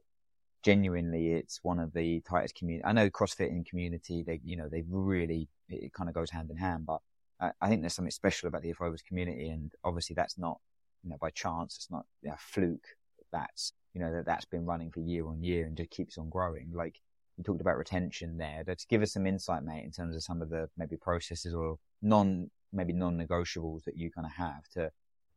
genuinely 0.65 1.33
it's 1.33 1.59
one 1.61 1.79
of 1.79 1.93
the 1.93 2.21
tightest 2.27 2.55
community. 2.55 2.83
I 2.83 2.91
know 2.91 3.09
CrossFit 3.11 3.49
in 3.49 3.63
community, 3.63 4.23
they, 4.25 4.41
you 4.43 4.57
know, 4.57 4.67
they 4.67 4.83
really, 4.89 5.47
it, 5.69 5.93
kind 5.93 6.09
of 6.09 6.15
goes 6.15 6.31
hand 6.31 6.49
in 6.49 6.57
hand, 6.57 6.87
but 6.87 7.01
I, 7.39 7.51
I, 7.61 7.69
think 7.69 7.81
there's 7.81 7.93
something 7.93 8.09
special 8.09 8.47
about 8.47 8.63
the 8.63 8.73
Aphobos 8.73 9.05
community. 9.05 9.49
And 9.49 9.71
obviously 9.83 10.15
that's 10.15 10.39
not, 10.39 10.59
you 11.03 11.11
know, 11.11 11.17
by 11.21 11.29
chance. 11.29 11.75
It's 11.75 11.91
not 11.91 12.05
a 12.27 12.35
fluke. 12.39 12.87
That's, 13.31 13.73
you 13.93 14.01
know, 14.01 14.11
that 14.11 14.25
that's 14.25 14.45
been 14.45 14.65
running 14.65 14.89
for 14.89 15.01
year 15.01 15.27
on 15.27 15.43
year 15.43 15.67
and 15.67 15.77
just 15.77 15.91
keeps 15.91 16.17
on 16.17 16.29
growing. 16.29 16.71
Like 16.73 16.99
you 17.37 17.43
talked 17.43 17.61
about 17.61 17.77
retention 17.77 18.37
there. 18.37 18.63
Let's 18.65 18.85
give 18.85 19.01
us 19.01 19.13
some 19.13 19.27
insight, 19.27 19.63
mate, 19.63 19.83
in 19.83 19.91
terms 19.91 20.15
of 20.15 20.23
some 20.23 20.41
of 20.41 20.49
the 20.49 20.69
maybe 20.77 20.95
processes 20.95 21.53
or 21.53 21.77
non, 22.01 22.49
maybe 22.71 22.93
non-negotiables 22.93 23.83
that 23.85 23.97
you 23.97 24.11
kind 24.11 24.25
of 24.25 24.33
have 24.33 24.67
to, 24.73 24.91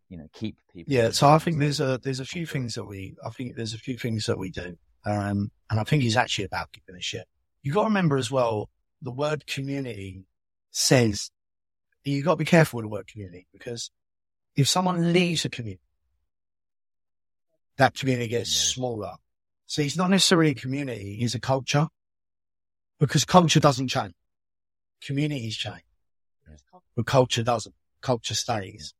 you 0.09 0.17
know, 0.17 0.29
keep 0.33 0.57
people. 0.73 0.93
Yeah. 0.93 1.11
So 1.11 1.29
I 1.29 1.39
think 1.39 1.59
there's 1.59 1.81
a, 1.81 1.99
there's 2.03 2.21
a 2.21 2.25
few 2.25 2.47
things 2.47 2.75
that 2.75 2.85
we, 2.85 3.17
I 3.25 3.31
think 3.31 3.57
there's 3.57 3.75
a 3.75 3.79
few 3.79 3.97
things 3.99 4.27
that 4.27 4.39
we 4.39 4.51
do. 4.51 4.77
Um, 5.05 5.51
and 5.71 5.81
I 5.81 5.85
think 5.85 6.05
it's 6.05 6.17
actually 6.17 6.45
about 6.45 6.73
giving 6.73 6.99
a 6.99 7.03
shit. 7.03 7.27
you 7.63 7.73
got 7.73 7.83
to 7.83 7.89
remember 7.89 8.17
as 8.17 8.31
well, 8.31 8.69
the 9.03 9.11
word 9.11 9.47
community 9.47 10.25
says 10.71 11.31
you 12.05 12.23
got 12.23 12.33
to 12.33 12.37
be 12.37 12.45
careful 12.45 12.79
with 12.79 12.85
the 12.85 12.89
word 12.89 13.07
community 13.07 13.47
because 13.53 13.91
if 14.57 14.69
someone 14.69 15.13
leaves 15.13 15.45
a 15.45 15.49
community, 15.49 15.83
that 17.77 17.95
community 17.95 18.29
gets 18.29 18.51
smaller. 18.51 19.15
So 19.69 19.83
it's 19.83 19.99
not 19.99 20.09
necessarily 20.09 20.53
a 20.53 20.55
community, 20.55 21.19
it's 21.21 21.35
a 21.35 21.41
culture 21.41 21.89
because 22.99 23.27
culture 23.27 23.61
doesn't 23.61 23.89
change. 23.89 24.15
Communities 25.03 25.57
change, 25.57 25.85
but 26.97 27.05
culture 27.05 27.43
doesn't. 27.43 27.75
Culture 28.01 28.35
stays. 28.35 28.95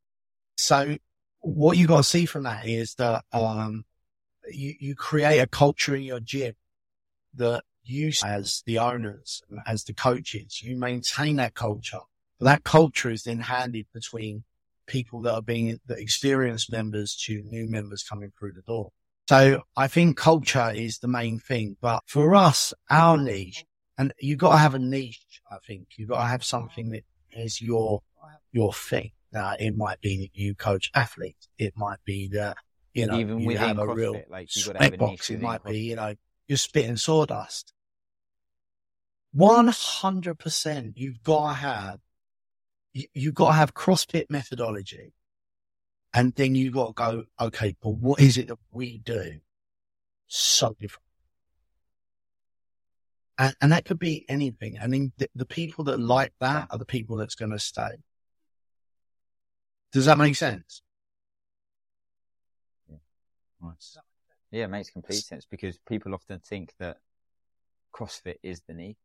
So 0.57 0.99
what 1.41 1.79
you 1.79 1.87
got 1.87 1.97
to 1.97 2.03
see 2.03 2.27
from 2.27 2.43
that 2.43 2.67
is 2.67 2.95
that, 2.97 3.25
um, 3.33 3.87
you, 4.51 4.75
you 4.79 4.95
create 4.95 5.39
a 5.39 5.47
culture 5.47 5.97
in 5.97 6.03
your 6.03 6.21
gym 6.21 6.55
that 7.35 7.65
you 7.83 8.13
as 8.23 8.63
the 8.67 8.79
owners, 8.79 9.43
as 9.67 9.85
the 9.85 9.95
coaches, 9.95 10.63
you 10.63 10.77
maintain 10.77 11.37
that 11.37 11.55
culture. 11.55 12.01
But 12.39 12.45
that 12.45 12.65
culture 12.65 13.11
is 13.11 13.23
then 13.23 13.41
handed 13.41 13.87
between 13.95 14.45
people 14.87 15.23
that 15.23 15.33
are 15.33 15.43
being 15.43 15.81
the 15.87 15.95
experienced 15.95 16.71
members 16.71 17.17
to 17.25 17.43
new 17.43 17.69
members 17.69 18.03
coming 18.03 18.33
through 18.39 18.53
the 18.53 18.63
door. 18.63 18.93
So 19.29 19.61
I 19.77 19.89
think 19.89 20.17
culture 20.17 20.73
is 20.75 21.01
the 21.01 21.07
main 21.07 21.39
thing. 21.39 21.77
But 21.83 22.03
for 22.07 22.35
us, 22.35 22.73
our 22.89 23.19
niche, 23.19 23.63
and 23.99 24.15
you've 24.19 24.39
got 24.39 24.53
to 24.53 24.57
have 24.57 24.75
a 24.75 24.79
niche, 24.79 25.43
I 25.53 25.57
think. 25.67 25.89
You've 25.99 26.09
got 26.09 26.23
to 26.23 26.29
have 26.29 26.43
something 26.43 26.89
that 26.93 27.03
is 27.31 27.61
your, 27.61 28.01
your 28.53 28.73
thing. 28.73 29.11
Uh, 29.37 29.55
it 29.61 29.77
might 29.77 30.01
be 30.01 30.17
that 30.21 30.31
you 30.33 30.55
coach 30.55 30.91
athletes. 30.95 31.47
It 31.59 31.75
might 31.77 31.99
be 32.07 32.29
that, 32.29 32.57
you 32.95 33.07
know, 33.07 33.19
Even 33.19 33.41
you 33.41 33.59
have 33.59 33.79
a 33.79 33.83
CrossFit, 33.83 33.97
real 33.97 34.23
like, 34.31 34.57
you've 34.57 34.67
got 34.67 34.73
to 34.79 34.83
have 34.85 34.93
a 34.95 34.97
sweat 34.97 34.99
box. 34.99 35.31
It 35.31 35.41
might 35.43 35.63
be, 35.63 35.79
you 35.79 35.97
know, 35.97 36.15
you're 36.47 36.57
spitting 36.57 36.97
sawdust. 36.97 37.75
100% 39.37 40.93
you've 40.97 41.23
got 41.23 41.49
to 41.49 41.55
have, 41.55 42.01
you, 42.95 43.05
you've 43.13 43.35
got 43.35 43.49
to 43.49 43.55
have 43.57 43.75
CrossFit 43.75 44.25
methodology. 44.31 45.13
And 46.15 46.35
then 46.35 46.55
you've 46.55 46.75
got 46.75 46.87
to 46.89 46.93
go, 46.95 47.25
okay, 47.41 47.77
but 47.83 47.91
what 47.91 48.21
is 48.21 48.39
it 48.39 48.49
that 48.49 48.59
we 48.73 48.99
do 48.99 49.41
so 50.27 50.75
different? 50.81 51.05
And, 53.39 53.55
and 53.61 53.73
that 53.73 53.85
could 53.85 53.99
be 53.99 54.25
anything. 54.29 54.79
I 54.83 54.87
mean, 54.87 55.13
the, 55.19 55.29
the 55.35 55.47
people 55.47 55.85
that 55.85 56.01
like 56.01 56.33
that 56.41 56.69
are 56.71 56.79
the 56.79 56.85
people 56.85 57.17
that's 57.17 57.35
going 57.35 57.53
to 57.53 57.59
stay. 57.59 57.91
Does 59.93 60.07
that 60.07 60.19
make 60.19 60.35
sense? 60.35 60.83
Nice. 63.63 63.97
Yeah, 64.51 64.65
it 64.65 64.69
makes 64.69 64.91
complete 64.91 65.25
sense 65.25 65.47
because 65.49 65.79
people 65.89 66.15
often 66.15 66.41
think 66.41 66.73
that 66.79 66.99
CrossFit 67.95 68.37
is 68.43 68.63
the 68.67 68.75
niche. 68.75 68.97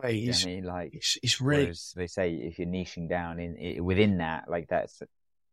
Hey, 0.00 0.18
It's, 0.20 0.44
I 0.44 0.48
mean, 0.48 0.64
like, 0.64 0.94
it's, 0.94 1.18
it's 1.22 1.40
really, 1.40 1.72
they 1.96 2.06
say 2.06 2.32
if 2.34 2.58
you're 2.58 2.68
niching 2.68 3.08
down 3.08 3.38
in 3.38 3.76
i 3.78 3.80
within 3.80 4.18
that, 4.18 4.48
like 4.48 4.68
that's 4.68 5.02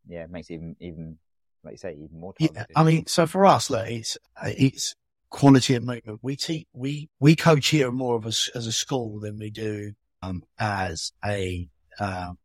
yeah, 0.08 0.24
it 0.24 0.30
makes 0.32 0.50
it 0.50 0.56
even 0.56 0.76
even 0.80 1.18
like 1.64 1.74
you 1.74 1.78
say 1.78 1.94
even 1.94 2.20
more 2.20 2.34
Yeah. 2.40 2.66
I 2.76 2.84
mean, 2.84 3.06
so 3.08 3.26
for 3.28 3.46
us, 3.46 3.70
look, 3.70 3.88
it's 3.88 4.18
it's 4.44 4.96
quality 5.30 5.76
of 5.76 5.84
movement. 5.84 6.20
We 6.22 6.36
teach, 6.36 6.68
we 6.74 7.10
we 7.20 7.36
coach 7.36 7.68
here 7.68 7.92
more 7.92 8.16
of 8.16 8.26
a, 8.26 8.30
s- 8.30 8.50
as 8.56 8.68
a 8.68 8.72
school 8.72 9.20
than 9.20 9.38
we 9.38 9.50
do 9.50 9.94
um, 10.22 10.44
as 10.58 11.12
a 11.26 11.68
um, 12.00 12.38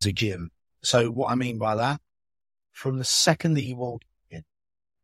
as 0.00 0.06
a 0.06 0.12
gym. 0.12 0.50
So 0.82 1.10
what 1.10 1.30
I 1.30 1.34
mean 1.34 1.58
by 1.58 1.76
that, 1.76 2.00
from 2.72 2.98
the 2.98 3.04
second 3.04 3.54
that 3.54 3.64
you 3.64 3.76
walk 3.76 4.02
in, 4.30 4.44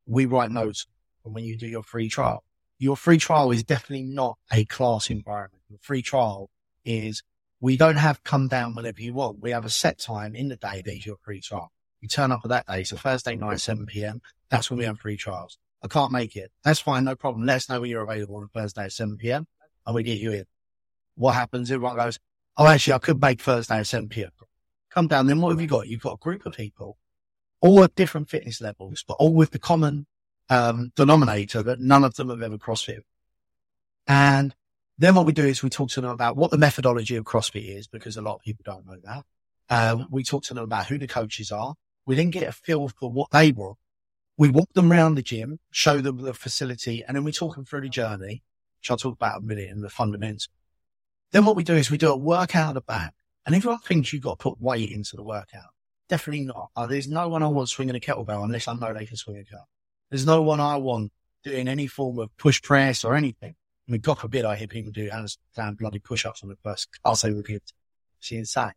we 0.07 0.27
write 0.27 0.51
notes. 0.51 0.87
And 1.25 1.35
when 1.35 1.45
you 1.45 1.57
do 1.59 1.67
your 1.67 1.83
free 1.83 2.09
trial, 2.09 2.43
your 2.79 2.97
free 2.97 3.19
trial 3.19 3.51
is 3.51 3.63
definitely 3.63 4.05
not 4.07 4.39
a 4.53 4.65
class 4.65 5.11
environment. 5.11 5.63
The 5.71 5.79
free 5.83 6.01
trial 6.03 6.49
is 6.85 7.23
we 7.61 7.77
don't 7.77 7.97
have 7.97 8.23
come 8.25 8.49
down 8.49 8.75
whenever 8.75 9.03
you 9.03 9.13
want. 9.15 9.41
We 9.41 9.51
have 9.51 9.65
a 9.67 9.71
set 9.71 9.99
time 9.99 10.35
in 10.35 10.49
the 10.49 10.57
day 10.57 10.81
that 10.85 10.95
is 10.95 11.05
your 11.05 11.17
free 11.23 11.41
trial. 11.41 11.71
You 12.01 12.09
turn 12.09 12.33
up 12.33 12.43
for 12.43 12.49
that 12.49 12.67
day. 12.67 12.85
So 12.85 12.97
Thursday 12.97 13.37
night, 13.37 13.61
7 13.61 13.87
p.m. 13.87 14.21
That's 14.51 14.71
when 14.71 14.79
we 14.79 14.85
have 14.85 15.01
free 15.01 15.17
trials. 15.17 15.59
I 15.83 15.89
can't 15.89 16.13
make 16.13 16.37
it. 16.37 16.51
That's 16.65 16.81
fine. 16.81 17.05
No 17.05 17.17
problem. 17.17 17.47
Let 17.47 17.57
us 17.57 17.69
know 17.69 17.81
when 17.81 17.91
you're 17.91 18.03
available 18.03 18.37
on 18.37 18.49
Thursday 18.49 18.85
at 18.85 18.93
7 18.93 19.17
p.m. 19.17 19.47
and 19.87 19.95
we 19.95 20.03
get 20.03 20.19
you 20.19 20.33
in. 20.33 20.45
What 21.15 21.35
happens? 21.35 21.71
Everyone 21.71 21.97
goes, 21.97 22.19
Oh, 22.57 22.67
actually, 22.67 22.95
I 22.95 22.99
could 22.99 23.21
make 23.21 23.41
Thursday 23.41 23.79
at 23.79 23.87
7 23.87 24.09
p.m. 24.09 24.31
Come 24.91 25.07
down. 25.07 25.29
Then 25.29 25.41
what 25.41 25.51
have 25.51 25.61
you 25.61 25.69
got? 25.69 25.87
You've 25.87 26.03
got 26.03 26.15
a 26.15 26.19
group 26.19 26.45
of 26.45 26.55
people, 26.55 26.99
all 27.61 27.85
at 27.85 27.95
different 27.95 28.29
fitness 28.29 28.61
levels, 28.61 29.05
but 29.07 29.15
all 29.15 29.33
with 29.33 29.53
the 29.53 29.61
common, 29.61 30.07
um, 30.51 30.93
denominator 30.97 31.63
that 31.63 31.79
none 31.79 32.03
of 32.03 32.15
them 32.15 32.31
have 32.31 32.43
ever 32.43 32.59
CrossFit. 32.59 33.03
And 34.09 34.57
then 34.97 35.15
what 35.15 35.27
we 35.27 35.33
do 35.33 35.45
is 35.45 35.63
we 35.63 35.71
talk 35.71 35.91
to 35.91 36.01
them 36.01 36.11
about 36.11 36.37
what 36.37 36.51
the 36.51 36.59
methodology 36.59 37.15
of 37.15 37.25
CrossFit 37.25 37.77
is, 37.79 37.87
because 37.87 38.17
a 38.17 38.23
lot 38.23 38.37
of 38.37 38.43
people 38.43 38.65
don't 38.65 38.87
know 38.87 38.99
that. 39.05 39.25
Um, 39.71 40.09
we 40.11 40.25
talk 40.25 40.43
to 40.45 40.55
them 40.55 40.65
about 40.65 40.87
who 40.87 40.99
the 40.99 41.07
coaches 41.07 41.53
are. 41.53 41.75
We 42.09 42.17
then 42.17 42.31
get 42.31 42.49
a 42.49 42.53
feel 42.53 42.89
for 42.89 43.13
what 43.13 43.31
they 43.33 43.53
want. 43.53 43.77
We 44.39 44.49
walk 44.49 44.73
them 44.73 44.91
around 44.91 45.17
the 45.17 45.23
gym, 45.23 45.59
show 45.71 45.99
them 45.99 46.23
the 46.23 46.33
facility, 46.33 47.05
and 47.07 47.15
then 47.15 47.23
we 47.23 47.33
talk 47.33 47.55
them 47.55 47.67
through 47.67 47.83
the 47.83 47.91
journey, 47.91 48.43
which 48.81 48.91
I'll 48.91 48.97
talk 48.97 49.17
about 49.17 49.43
in 49.43 49.45
a 49.45 49.47
minute 49.47 49.71
and 49.71 49.85
the 49.85 49.91
fundamentals. 49.91 50.49
Then 51.33 51.45
what 51.45 51.55
we 51.55 51.65
do 51.65 51.75
is 51.75 51.91
we 51.91 51.99
do 51.99 52.11
a 52.11 52.17
workout 52.17 52.71
at 52.71 52.75
the 52.75 52.81
back. 52.81 53.13
And 53.45 53.55
everyone 53.55 53.81
thinks 53.81 54.11
you've 54.11 54.23
got 54.23 54.39
to 54.39 54.43
put 54.43 54.59
weight 54.59 54.91
into 54.91 55.17
the 55.17 55.23
workout. 55.23 55.69
Definitely 56.09 56.47
not. 56.47 56.71
Uh, 56.75 56.87
there's 56.87 57.09
no 57.09 57.29
one 57.29 57.43
I 57.43 57.49
want 57.49 57.69
swinging 57.69 57.95
a 57.95 58.01
kettlebell 58.01 58.43
unless 58.43 58.69
I 58.69 58.73
know 58.73 58.95
they 58.95 59.05
can 59.05 59.19
swing 59.19 59.37
a 59.37 59.41
kettlebell. 59.41 59.67
There's 60.09 60.25
no 60.25 60.41
one 60.41 60.61
I 60.61 60.77
want 60.77 61.13
doing 61.45 61.69
any 61.69 61.89
form 61.89 62.21
of 62.21 62.35
push 62.39 62.63
press 62.63 63.05
or 63.05 63.17
anything. 63.17 63.55
I 63.87 63.93
mean, 63.93 64.01
God 64.01 64.19
forbid 64.19 64.47
I 64.47 64.57
hear 64.57 64.67
people 64.67 64.93
do 64.93 65.11
handstand 65.11 65.77
bloody 65.77 65.99
push-ups 65.99 66.43
on 66.43 66.49
the 66.49 66.57
first 66.65 66.89
class 67.03 67.21
they 67.21 67.33
repeat. 67.33 67.63
It's 68.19 68.33
insane. 68.33 68.73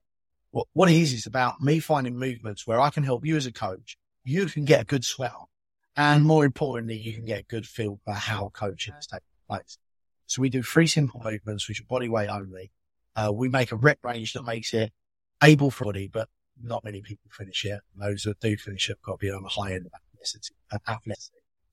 What, 0.52 0.68
what 0.74 0.92
it 0.92 0.96
is, 0.96 1.14
is 1.14 1.26
about 1.26 1.62
me 1.62 1.80
finding 1.80 2.18
movements 2.18 2.68
where 2.68 2.80
I 2.80 2.90
can 2.90 3.04
help 3.04 3.26
you 3.26 3.36
as 3.38 3.46
a 3.46 3.52
coach. 3.52 3.98
You 4.24 4.46
can 4.46 4.66
get 4.66 4.82
a 4.82 4.86
good 4.86 5.04
swell. 5.04 5.50
And 5.96 6.24
more 6.24 6.46
importantly, 6.46 6.98
you 6.98 7.14
can 7.14 7.26
get 7.26 7.42
a 7.42 7.44
good 7.44 7.66
feel 7.66 8.00
for 8.06 8.14
how 8.14 8.50
coaching 8.54 8.94
is 8.98 9.08
taking 9.08 9.24
place. 9.50 9.78
So 10.26 10.42
we 10.42 10.50
do 10.50 10.64
three 10.64 10.88
simple 10.88 11.22
movements, 11.24 11.68
which 11.68 11.82
are 11.82 11.86
body 11.86 12.08
weight 12.08 12.30
only. 12.30 12.72
Uh, 13.16 13.32
we 13.34 13.50
make 13.50 13.72
a 13.72 13.76
rep 13.76 14.00
range 14.04 14.34
that 14.34 14.46
makes 14.46 14.74
it 14.74 14.94
able 15.44 15.72
for 15.72 15.86
body, 15.86 16.08
but 16.08 16.30
not 16.62 16.84
many 16.84 17.02
people 17.02 17.30
finish 17.32 17.66
it. 17.66 17.82
Those 17.96 18.24
that 18.24 18.40
do 18.40 18.56
finish 18.56 18.90
it 18.90 18.94
have 18.94 19.02
got 19.02 19.20
to 19.20 19.26
be 19.26 19.32
on 19.32 19.44
the 19.44 19.50
high 19.50 19.74
end 19.74 19.88
of 19.88 19.92
athletic. 19.94 20.44
uh. 20.72 21.14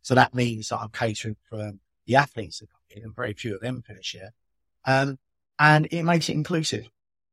So 0.03 0.15
that 0.15 0.35
means 0.35 0.69
that 0.69 0.79
I'm 0.79 0.89
catering 0.89 1.37
for 1.49 1.61
um, 1.61 1.81
the 2.07 2.17
athletes 2.17 2.59
that 2.59 2.69
come 2.71 2.81
in 2.97 3.05
and 3.05 3.15
very 3.15 3.35
few 3.35 3.55
of 3.55 3.61
them 3.61 3.83
finish 3.83 4.15
it. 4.15 4.33
Um, 4.85 5.19
and 5.59 5.87
it 5.91 6.03
makes 6.03 6.29
it 6.29 6.33
inclusive. 6.33 6.89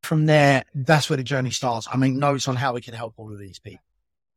From 0.05 0.27
there, 0.27 0.63
that's 0.75 1.09
where 1.09 1.17
the 1.17 1.23
journey 1.23 1.49
starts. 1.49 1.87
I 1.91 1.97
make 1.97 2.13
notes 2.13 2.47
on 2.47 2.55
how 2.55 2.73
we 2.73 2.81
can 2.81 2.93
help 2.93 3.15
all 3.17 3.31
of 3.33 3.39
these 3.39 3.57
people. 3.57 3.83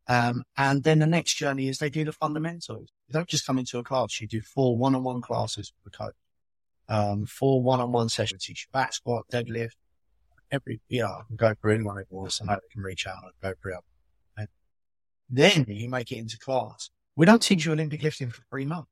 Um, 0.09 0.44
and 0.57 0.83
then 0.83 0.98
the 0.98 1.07
next 1.07 1.35
journey 1.35 1.68
is 1.68 1.78
they 1.78 1.90
do 1.90 2.07
the 2.07 2.12
fundamentals. 2.12 2.88
You 3.07 3.12
don't 3.12 3.28
just 3.28 3.46
come 3.46 3.59
into 3.59 3.78
a 3.78 3.83
class. 3.85 4.18
You 4.18 4.26
do 4.26 4.40
four 4.40 4.78
one-on-one 4.78 5.20
classes 5.20 5.72
with 5.85 5.92
the 5.92 5.98
coach. 5.98 6.14
Um, 6.88 7.26
four 7.26 7.62
one-on-one 7.62 8.09
sessions, 8.09 8.46
teach 8.46 8.66
you 8.66 8.72
back 8.72 8.94
squat, 8.94 9.26
deadlift, 9.31 9.72
every, 10.50 10.81
you 10.88 11.02
know, 11.02 11.09
I 11.09 11.22
can 11.26 11.37
go 11.37 11.54
for 11.61 11.68
anyone 11.68 11.96
who 11.96 12.04
wants, 12.09 12.40
and 12.40 12.50
I 12.50 12.57
can 12.72 12.83
reach 12.83 13.07
out 13.07 13.18
and 13.22 13.33
go 13.42 13.52
for 13.61 13.70
it. 13.72 13.78
And 14.38 14.48
then 15.28 15.66
you 15.68 15.90
make 15.90 16.11
it 16.11 16.16
into 16.16 16.38
class. 16.38 16.88
We 17.14 17.26
don't 17.26 17.42
teach 17.42 17.66
you 17.66 17.72
Olympic 17.72 18.02
lifting 18.02 18.31
for 18.31 18.42
three 18.50 18.64
months. 18.64 18.90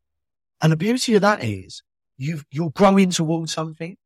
And 0.61 0.73
the 0.73 0.77
beauty 0.77 1.15
of 1.15 1.23
that 1.23 1.43
is 1.43 1.83
you 2.19 2.43
you're 2.51 2.71
growing 2.71 3.11
towards 3.11 3.53
something. 3.53 3.97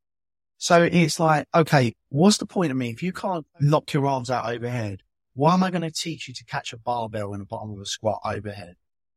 So 0.63 0.83
it's 0.83 1.19
like, 1.19 1.47
okay, 1.55 1.95
what's 2.11 2.37
the 2.37 2.45
point 2.45 2.71
of 2.71 2.77
me? 2.77 2.91
If 2.91 3.03
you 3.03 3.15
can't 3.15 3.47
lock 3.63 3.95
your 3.95 4.07
arms 4.07 4.29
out 4.29 4.45
overhead, 4.45 5.01
why 5.33 5.55
am 5.55 5.63
I 5.63 5.71
going 5.71 5.81
to 5.81 5.91
teach 5.91 6.29
you 6.29 6.35
to 6.35 6.45
catch 6.45 6.75
a 6.75 6.77
barbell 6.77 7.33
in 7.33 7.39
the 7.39 7.47
bottom 7.47 7.71
of 7.71 7.81
a 7.81 7.87
squat 7.87 8.21
overhead? 8.27 8.75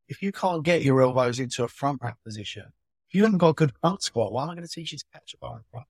If 0.08 0.24
you 0.24 0.32
can't 0.32 0.64
get 0.64 0.84
your 0.84 1.02
elbows 1.02 1.42
into 1.42 1.66
a 1.66 1.68
front 1.68 2.00
rack 2.02 2.16
position, 2.24 2.68
if 3.10 3.14
you 3.14 3.24
haven't 3.24 3.40
got 3.40 3.50
a 3.50 3.54
good 3.56 3.74
front 3.82 4.04
squat, 4.04 4.32
why 4.32 4.44
am 4.44 4.52
I 4.52 4.56
going 4.56 4.66
to 4.66 4.74
teach 4.74 4.94
you 4.94 4.98
to 4.98 5.06
catch 5.12 5.34
a 5.34 5.38
bar 5.38 5.58
in 5.58 5.64
front? 5.70 5.88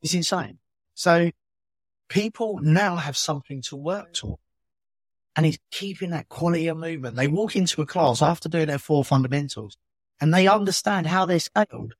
It's 0.00 0.14
insane. 0.14 0.56
So 0.94 1.32
people 2.08 2.58
now 2.62 2.96
have 2.96 3.16
something 3.18 3.60
to 3.62 3.76
work 3.76 4.14
toward. 4.14 4.38
And 5.36 5.44
it's 5.44 5.58
keeping 5.70 6.10
that 6.10 6.30
quality 6.30 6.66
of 6.68 6.78
movement. 6.78 7.16
They 7.16 7.28
walk 7.28 7.56
into 7.56 7.82
a 7.82 7.86
class 7.86 8.22
after 8.22 8.48
doing 8.48 8.68
their 8.68 8.78
four 8.78 9.04
fundamentals 9.04 9.76
and 10.18 10.32
they 10.32 10.48
understand 10.48 11.08
how 11.08 11.26
they're 11.26 11.40
scaled. 11.40 11.94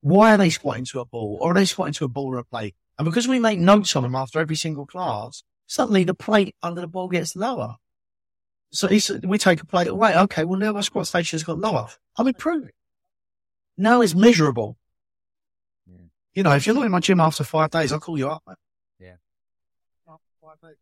Why 0.00 0.34
are 0.34 0.38
they 0.38 0.50
squatting 0.50 0.84
to 0.86 1.00
a 1.00 1.04
ball 1.04 1.38
or 1.40 1.50
are 1.50 1.54
they 1.54 1.64
squatting 1.64 1.94
to 1.94 2.04
a 2.04 2.08
ball 2.08 2.34
or 2.34 2.38
a 2.38 2.44
plate? 2.44 2.74
And 2.98 3.04
because 3.04 3.28
we 3.28 3.38
make 3.38 3.58
notes 3.58 3.94
on 3.96 4.02
them 4.02 4.14
after 4.14 4.40
every 4.40 4.56
single 4.56 4.86
class, 4.86 5.42
suddenly 5.66 6.04
the 6.04 6.14
plate 6.14 6.54
under 6.62 6.80
the 6.80 6.86
ball 6.86 7.08
gets 7.08 7.36
lower. 7.36 7.76
So 8.72 8.88
we 8.88 9.38
take 9.38 9.60
a 9.60 9.66
plate 9.66 9.88
away. 9.88 10.16
Okay, 10.16 10.44
well 10.44 10.58
now 10.58 10.72
my 10.72 10.80
squat 10.80 11.06
station's 11.06 11.42
got 11.42 11.58
lower. 11.58 11.88
I'm 12.16 12.28
improving. 12.28 12.70
Now 13.76 14.00
it's 14.00 14.14
measurable. 14.14 14.76
Yeah. 15.86 16.06
You 16.34 16.42
know, 16.42 16.52
if 16.52 16.66
you're 16.66 16.74
not 16.74 16.84
in 16.84 16.92
my 16.92 17.00
gym 17.00 17.20
after 17.20 17.44
five 17.44 17.70
days, 17.70 17.92
I'll 17.92 18.00
call 18.00 18.18
you 18.18 18.28
up. 18.28 18.42
mate. 18.46 18.56
Yeah. 18.98 19.16
Five 20.42 20.60
days. 20.62 20.76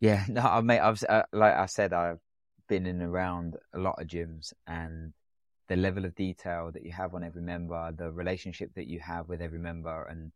Yeah, 0.00 0.24
no, 0.28 0.42
I 0.42 0.60
mate, 0.62 0.80
I've 0.80 1.02
uh, 1.08 1.24
like 1.32 1.54
I 1.54 1.66
said, 1.66 1.92
I've 1.92 2.20
been 2.68 2.86
in 2.86 3.02
around 3.02 3.56
a 3.74 3.78
lot 3.78 4.00
of 4.00 4.06
gyms, 4.06 4.52
and 4.66 5.12
the 5.70 5.76
level 5.76 6.04
of 6.04 6.16
detail 6.16 6.72
that 6.74 6.84
you 6.84 6.90
have 6.90 7.14
on 7.14 7.22
every 7.22 7.40
member, 7.40 7.92
the 7.96 8.10
relationship 8.10 8.74
that 8.74 8.88
you 8.88 8.98
have 8.98 9.28
with 9.28 9.40
every 9.40 9.60
member, 9.60 10.02
and 10.10 10.32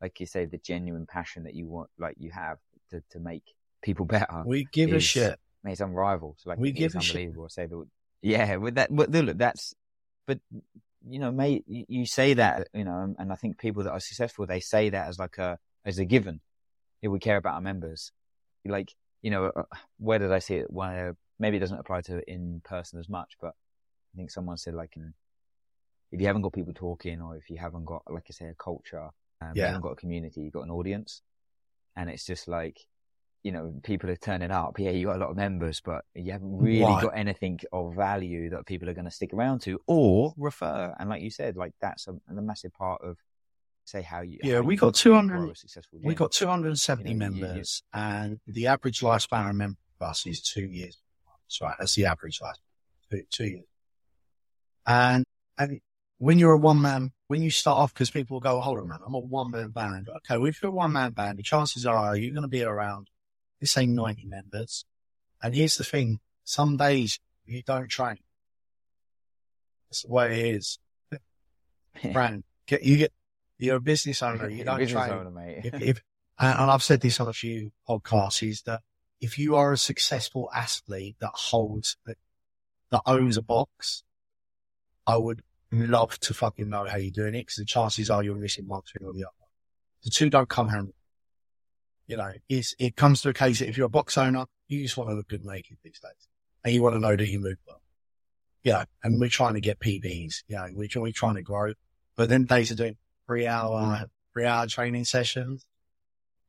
like 0.00 0.20
you 0.20 0.26
say, 0.26 0.44
the 0.44 0.58
genuine 0.58 1.04
passion 1.04 1.42
that 1.42 1.54
you 1.54 1.66
want, 1.66 1.90
like 1.98 2.14
you 2.16 2.30
have 2.30 2.58
to, 2.90 3.02
to 3.10 3.18
make 3.18 3.42
people 3.82 4.06
better. 4.16 4.44
We 4.46 4.68
give 4.72 4.92
a 4.92 4.96
is- 4.96 5.02
shit. 5.02 5.36
Mate, 5.64 5.72
it's 5.72 5.80
unrivaled. 5.80 6.36
Like 6.46 6.58
We 6.58 6.70
give 6.70 6.94
a 6.94 7.00
shit. 7.00 7.16
unbelievable. 7.16 7.48
Say 7.48 7.66
that. 7.66 7.84
Yeah, 8.22 8.56
with 8.56 8.76
that, 8.76 8.94
but 8.94 9.10
look, 9.10 9.36
that's, 9.36 9.74
but 10.28 10.38
you 11.08 11.18
know, 11.18 11.32
mate, 11.32 11.64
you, 11.66 12.06
say 12.06 12.34
that, 12.34 12.68
you 12.72 12.84
know, 12.84 13.16
and 13.18 13.32
I 13.32 13.34
think 13.34 13.58
people 13.58 13.82
that 13.82 13.90
are 13.90 13.98
successful, 13.98 14.46
they 14.46 14.60
say 14.60 14.90
that 14.90 15.08
as 15.08 15.18
like 15.18 15.38
a 15.38 15.58
as 15.84 15.98
a 15.98 16.04
given. 16.04 16.40
If 17.02 17.10
we 17.10 17.18
care 17.18 17.36
about 17.36 17.54
our 17.54 17.60
members, 17.60 18.12
like 18.64 18.92
you 19.22 19.30
know, 19.32 19.46
uh, 19.46 19.62
where 19.98 20.18
did 20.20 20.30
I 20.32 20.38
see 20.38 20.56
it? 20.56 20.70
Where 20.70 21.16
maybe 21.40 21.56
it 21.56 21.60
doesn't 21.60 21.78
apply 21.78 22.02
to 22.02 22.22
in 22.30 22.60
person 22.64 23.00
as 23.00 23.08
much, 23.08 23.36
but 23.40 23.54
think 24.18 24.30
someone 24.30 24.56
said 24.56 24.74
like, 24.74 24.94
if 26.10 26.20
you 26.20 26.26
haven't 26.26 26.42
got 26.42 26.52
people 26.52 26.74
talking, 26.74 27.20
or 27.22 27.36
if 27.36 27.48
you 27.48 27.56
haven't 27.58 27.84
got, 27.84 28.02
like 28.10 28.24
I 28.28 28.32
say, 28.32 28.46
a 28.46 28.54
culture, 28.54 29.08
um, 29.40 29.52
you 29.54 29.62
haven't 29.62 29.82
got 29.82 29.92
a 29.92 29.96
community, 29.96 30.40
you've 30.42 30.52
got 30.52 30.62
an 30.64 30.70
audience, 30.70 31.22
and 31.96 32.10
it's 32.10 32.24
just 32.26 32.48
like, 32.48 32.78
you 33.44 33.52
know, 33.52 33.72
people 33.84 34.10
are 34.10 34.16
turning 34.16 34.50
up. 34.50 34.78
Yeah, 34.80 34.90
you 34.90 35.06
got 35.06 35.16
a 35.16 35.20
lot 35.20 35.30
of 35.30 35.36
members, 35.36 35.80
but 35.80 36.04
you 36.14 36.32
haven't 36.32 36.58
really 36.58 36.82
Right. 36.82 37.02
got 37.02 37.16
anything 37.16 37.60
of 37.72 37.94
value 37.94 38.50
that 38.50 38.66
people 38.66 38.88
are 38.90 38.94
going 38.94 39.04
to 39.04 39.10
stick 39.12 39.32
around 39.32 39.60
to 39.62 39.80
or 39.86 40.34
refer. 40.36 40.94
And 40.98 41.08
like 41.08 41.22
you 41.22 41.30
said, 41.30 41.56
like 41.56 41.72
that's 41.80 42.08
a, 42.08 42.12
a 42.28 42.32
massive 42.42 42.72
part 42.74 43.00
of, 43.02 43.16
say, 43.84 44.02
how 44.02 44.22
you. 44.22 44.38
Yeah, 44.42 44.56
how 44.56 44.62
we 44.62 44.74
you 44.74 44.80
got 44.80 44.94
200 44.94 45.50
a 45.50 45.54
successful 45.54 46.00
We 46.02 46.14
got 46.16 46.32
270 46.32 47.08
You 47.12 47.14
know, 47.16 47.26
you- 47.26 47.34
you- 47.36 47.40
members, 47.44 47.82
and 47.92 48.40
the 48.46 48.66
average 48.66 49.00
lifespan 49.00 49.44
of 49.44 49.50
a 49.50 49.52
member 49.54 49.78
of 50.00 50.08
us 50.10 50.26
is 50.26 50.42
two 50.42 50.66
years. 50.66 50.98
That's 51.44 51.60
right. 51.60 51.76
That's 51.78 51.94
the 51.94 52.06
average 52.06 52.40
lifespan. 52.40 52.56
Two, 53.10 53.22
two 53.30 53.44
years. 53.44 53.64
And, 54.88 55.24
and 55.58 55.80
when 56.16 56.38
you're 56.38 56.54
a 56.54 56.58
one 56.58 56.80
man, 56.80 57.12
when 57.26 57.42
you 57.42 57.50
start 57.50 57.78
off, 57.78 57.92
because 57.92 58.10
people 58.10 58.40
go, 58.40 58.58
hold 58.60 58.78
on, 58.78 58.88
man, 58.88 59.00
I'm 59.06 59.14
a 59.14 59.18
one 59.18 59.50
man 59.50 59.68
band. 59.68 60.08
Okay, 60.08 60.38
well, 60.38 60.46
if 60.46 60.62
you're 60.62 60.72
a 60.72 60.74
one 60.74 60.92
man 60.92 61.12
band, 61.12 61.38
the 61.38 61.42
chances 61.42 61.84
are 61.84 62.16
you're 62.16 62.32
going 62.32 62.42
to 62.42 62.48
be 62.48 62.62
around, 62.62 63.08
let's 63.60 63.72
say 63.72 63.84
90 63.84 64.24
members. 64.24 64.86
And 65.42 65.54
here's 65.54 65.76
the 65.76 65.84
thing. 65.84 66.20
Some 66.42 66.78
days 66.78 67.20
you 67.44 67.62
don't 67.62 67.88
train. 67.88 68.16
That's 69.90 70.02
the 70.02 70.10
way 70.10 70.40
it 70.40 70.56
is. 70.56 70.78
Brand, 72.12 72.44
get, 72.66 72.82
you 72.82 72.96
get, 72.96 73.12
you're 73.58 73.76
a 73.76 73.80
business 73.80 74.22
owner. 74.22 74.48
You 74.48 74.64
don't 74.64 74.88
train 74.88 75.10
owner, 75.10 75.30
mate. 75.30 75.60
if, 75.64 75.74
if 75.74 76.02
and 76.38 76.58
and 76.58 76.70
I've 76.70 76.82
said 76.82 77.00
this 77.00 77.20
on 77.20 77.28
a 77.28 77.32
few 77.32 77.72
podcasts, 77.88 78.48
is 78.48 78.62
that 78.62 78.80
if 79.20 79.38
you 79.38 79.56
are 79.56 79.72
a 79.72 79.76
successful 79.76 80.48
athlete 80.54 81.16
that 81.20 81.32
holds 81.34 81.96
that, 82.06 82.16
that 82.90 83.02
owns 83.04 83.36
a 83.36 83.42
box, 83.42 84.04
I 85.08 85.16
would 85.16 85.42
love 85.72 86.20
to 86.20 86.34
fucking 86.34 86.68
know 86.68 86.84
how 86.84 86.98
you're 86.98 87.10
doing 87.10 87.34
it 87.34 87.46
because 87.46 87.56
the 87.56 87.64
chances 87.64 88.10
are 88.10 88.22
you're 88.22 88.36
missing 88.36 88.68
one 88.68 88.82
thing 88.82 89.06
or 89.06 89.14
the 89.14 89.24
other. 89.24 89.32
The 90.04 90.10
two 90.10 90.28
don't 90.28 90.48
come 90.48 90.68
hand. 90.68 90.92
You 92.06 92.18
know, 92.18 92.32
it 92.48 92.94
comes 92.94 93.22
to 93.22 93.30
a 93.30 93.34
case 93.34 93.58
that 93.58 93.68
if 93.68 93.76
you're 93.76 93.86
a 93.86 93.90
box 93.90 94.16
owner, 94.18 94.44
you 94.68 94.82
just 94.82 94.96
want 94.96 95.10
to 95.10 95.14
look 95.14 95.28
good 95.28 95.44
naked 95.44 95.78
these 95.82 95.98
days, 95.98 96.28
and 96.62 96.74
you 96.74 96.82
want 96.82 96.94
to 96.94 97.00
know 97.00 97.16
that 97.16 97.28
you 97.28 97.40
move 97.40 97.56
well. 97.66 97.80
You 98.62 98.72
know, 98.72 98.84
and 99.02 99.18
we're 99.18 99.28
trying 99.28 99.54
to 99.54 99.60
get 99.60 99.80
PBs. 99.80 100.42
You 100.46 100.56
know, 100.56 100.68
we're, 100.72 100.88
we're 100.96 101.12
trying 101.12 101.36
to 101.36 101.42
grow, 101.42 101.72
but 102.16 102.28
then 102.28 102.44
days 102.44 102.70
are 102.70 102.76
doing 102.76 102.96
three 103.26 103.46
hour, 103.46 104.06
three 104.32 104.44
hour 104.44 104.66
training 104.66 105.04
sessions. 105.04 105.66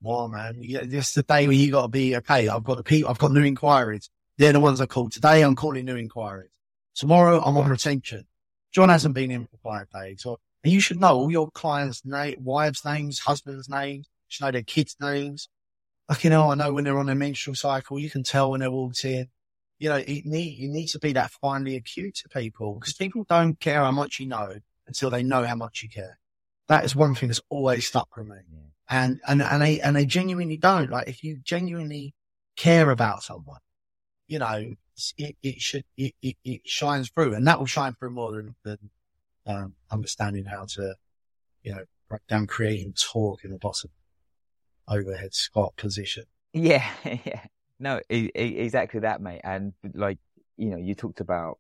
Wow, 0.02 0.28
man. 0.28 0.62
This 0.86 1.14
the 1.14 1.24
day 1.24 1.48
where 1.48 1.56
you 1.56 1.72
got 1.72 1.84
to 1.84 1.88
be, 1.88 2.16
okay, 2.18 2.48
I've 2.48 2.64
got 2.64 2.78
the 2.78 2.84
people, 2.84 3.10
I've 3.10 3.20
got 3.20 3.32
new 3.32 3.44
inquiries. 3.44 4.10
They're 4.38 4.54
the 4.54 4.60
ones 4.62 4.80
I 4.80 4.86
call. 4.86 5.10
Today 5.10 5.42
I'm 5.44 5.56
calling 5.56 5.86
new 5.86 5.98
inquiries. 5.98 6.52
Tomorrow 6.96 7.42
I'm 7.42 7.58
on 7.58 7.70
retention. 7.70 8.26
John 8.72 8.90
hasn't 8.90 9.16
been 9.16 9.32
in 9.32 9.46
for 9.48 9.58
five 9.64 9.88
days. 9.90 10.22
So, 10.24 10.38
and 10.64 10.74
you 10.74 10.80
should 10.80 11.00
know 11.00 11.16
all 11.16 11.32
your 11.32 11.50
clients' 11.52 12.04
name, 12.06 12.38
wives' 12.44 12.84
names, 12.86 13.20
husbands' 13.20 13.70
names. 13.70 14.08
You 14.08 14.26
should 14.30 14.46
know 14.46 14.52
their 14.52 14.62
kids' 14.64 14.96
names. 15.02 15.50
Like, 16.08 16.24
you 16.24 16.30
know, 16.30 16.52
I 16.52 16.56
know 16.56 16.74
when 16.74 16.84
they're 16.84 16.98
on 16.98 17.06
their 17.06 17.16
menstrual 17.16 17.56
cycle, 17.56 18.00
you 18.00 18.10
can 18.10 18.24
tell 18.24 18.52
when 18.52 18.60
they're 18.60 18.72
walked 18.72 19.06
in. 19.06 19.28
You 19.78 19.90
know, 19.90 19.98
you 19.98 20.22
need, 20.26 20.58
you 20.58 20.68
need 20.70 20.88
to 20.88 21.00
be 21.00 21.14
that 21.14 21.32
finely 21.32 21.76
acute 21.76 22.16
to 22.16 22.30
people 22.30 22.76
because 22.76 22.94
people 22.94 23.26
don't 23.30 23.60
care 23.60 23.82
how 23.84 23.92
much 23.92 24.20
you 24.20 24.28
know 24.28 24.56
until 24.88 25.10
they 25.10 25.24
know 25.24 25.46
how 25.46 25.56
much 25.56 25.82
you 25.84 25.90
care. 25.90 26.20
That 26.68 26.84
is 26.84 26.96
one 26.96 27.16
thing 27.16 27.30
that's 27.30 27.42
always 27.50 27.88
stuck 27.88 28.16
with 28.18 28.28
me 28.28 28.38
Yeah. 28.52 28.60
and 28.90 29.22
and 29.28 29.42
and 29.42 29.62
they 29.62 29.80
and 29.82 29.96
they 29.96 30.06
genuinely 30.06 30.58
don't. 30.58 30.90
Like 30.90 31.08
if 31.08 31.24
you 31.24 31.38
genuinely 31.44 32.14
care 32.58 32.90
about 32.92 33.24
someone, 33.24 33.62
you 34.28 34.40
know, 34.40 34.74
it 35.18 35.36
it 35.42 35.62
should 35.62 35.84
it, 35.98 36.14
it, 36.22 36.38
it 36.44 36.62
shines 36.66 37.10
through, 37.10 37.34
and 37.34 37.48
that 37.48 37.60
will 37.60 37.66
shine 37.66 37.94
through 37.94 38.12
more 38.12 38.32
than 38.32 38.56
than 38.64 38.78
um, 39.46 39.74
understanding 39.92 40.46
how 40.46 40.66
to, 40.66 40.96
you 41.64 41.74
know, 41.74 41.84
break 42.08 42.26
down, 42.28 42.48
create, 42.48 42.86
and 42.86 42.96
talk 42.96 43.44
in 43.44 43.52
the 43.52 43.58
bottom 43.58 43.90
overhead 44.88 45.34
squat 45.34 45.76
position. 45.76 46.24
Yeah, 46.54 46.88
yeah. 47.06 47.42
No, 47.80 48.02
exactly 48.10 49.00
that, 49.02 49.22
mate. 49.22 49.42
And 49.44 49.74
like, 49.94 50.18
you 50.58 50.72
know, 50.72 50.78
you 50.78 50.96
talked 50.96 51.22
about 51.22 51.60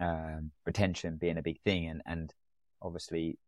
um, 0.00 0.50
retention 0.64 1.16
being 1.16 1.38
a 1.38 1.42
big 1.42 1.60
thing, 1.62 1.88
and 1.88 2.02
and 2.06 2.34
obviously, 2.82 3.38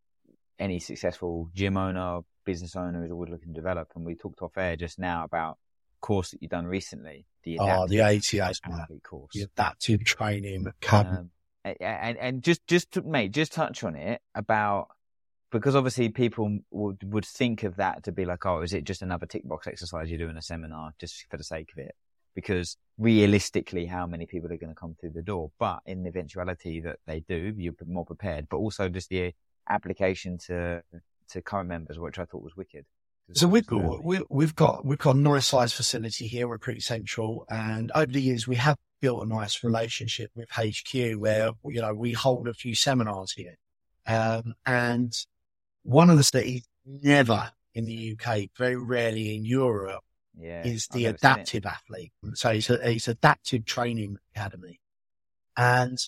any 0.58 0.78
successful 0.78 1.50
gym 1.54 1.76
owner, 1.76 2.20
business 2.44 2.76
owner 2.76 3.04
is 3.04 3.10
always 3.10 3.30
looking 3.30 3.52
to 3.52 3.60
develop. 3.60 3.88
And 3.94 4.04
we 4.04 4.14
talked 4.14 4.42
off 4.42 4.56
air 4.56 4.76
just 4.76 4.98
now 4.98 5.24
about 5.24 5.58
course 6.00 6.30
that 6.30 6.40
you've 6.40 6.50
done 6.50 6.66
recently, 6.66 7.26
the 7.56 7.62
Oh, 7.62 7.86
the 7.86 7.98
adaptive 7.98 8.40
ATA, 8.40 8.54
man. 8.68 8.80
athlete 8.80 9.02
course. 9.02 9.30
the 9.32 9.42
adaptive 9.42 10.04
training, 10.04 10.66
cabin. 10.80 11.16
Um, 11.16 11.30
and 11.80 12.16
and 12.18 12.42
just 12.42 12.66
just 12.66 12.92
to, 12.92 13.02
mate, 13.02 13.32
just 13.32 13.52
touch 13.52 13.84
on 13.84 13.96
it 13.96 14.20
about 14.34 14.88
because 15.50 15.74
obviously 15.74 16.08
people 16.10 16.58
would 16.70 17.02
would 17.12 17.24
think 17.24 17.62
of 17.62 17.76
that 17.76 18.04
to 18.04 18.12
be 18.12 18.24
like, 18.24 18.44
oh, 18.46 18.62
is 18.62 18.72
it 18.72 18.84
just 18.84 19.02
another 19.02 19.26
tick 19.26 19.46
box 19.46 19.66
exercise 19.66 20.10
you're 20.10 20.18
doing 20.18 20.36
a 20.36 20.42
seminar 20.42 20.92
just 20.98 21.26
for 21.30 21.36
the 21.36 21.44
sake 21.44 21.70
of 21.72 21.78
it? 21.78 21.94
Because 22.34 22.76
realistically, 22.98 23.86
how 23.86 24.06
many 24.06 24.26
people 24.26 24.52
are 24.52 24.56
going 24.56 24.72
to 24.72 24.78
come 24.78 24.94
through 25.00 25.10
the 25.10 25.22
door? 25.22 25.50
But 25.58 25.80
in 25.86 26.02
the 26.02 26.10
eventuality 26.10 26.80
that 26.82 26.98
they 27.06 27.20
do, 27.20 27.54
you're 27.56 27.74
more 27.86 28.04
prepared. 28.04 28.48
But 28.48 28.58
also 28.58 28.88
just 28.88 29.08
the 29.08 29.32
application 29.68 30.38
to 30.46 30.82
to 31.30 31.42
current 31.42 31.68
members, 31.68 31.98
which 31.98 32.18
I 32.18 32.24
thought 32.24 32.42
was 32.42 32.56
wicked. 32.56 32.84
So 33.34 33.46
we've 33.46 33.66
got, 33.66 34.02
we, 34.02 34.20
we've 34.30 34.54
got, 34.54 34.84
we've 34.86 34.98
got 34.98 35.16
a 35.16 35.18
nice 35.18 35.46
size 35.46 35.72
facility 35.72 36.26
here. 36.26 36.48
We're 36.48 36.58
pretty 36.58 36.80
central. 36.80 37.44
And 37.50 37.92
over 37.94 38.10
the 38.10 38.22
years, 38.22 38.48
we 38.48 38.56
have 38.56 38.76
built 39.00 39.22
a 39.22 39.28
nice 39.28 39.62
relationship 39.62 40.30
with 40.34 40.48
HQ 40.50 41.18
where, 41.18 41.50
you 41.66 41.82
know, 41.82 41.94
we 41.94 42.12
hold 42.12 42.48
a 42.48 42.54
few 42.54 42.74
seminars 42.74 43.32
here. 43.32 43.56
Um, 44.06 44.54
and 44.64 45.12
one 45.82 46.08
of 46.08 46.16
the 46.16 46.24
cities 46.24 46.66
never 46.86 47.52
in 47.74 47.84
the 47.84 48.16
UK, 48.18 48.48
very 48.56 48.76
rarely 48.76 49.34
in 49.36 49.44
Europe, 49.44 50.02
yeah, 50.38 50.66
is 50.66 50.86
the 50.88 51.06
adaptive 51.06 51.66
athlete. 51.66 52.12
So 52.34 52.50
it's 52.50 52.70
a, 52.70 52.90
it's 52.90 53.08
adaptive 53.08 53.66
training 53.66 54.16
academy. 54.34 54.80
And 55.56 55.98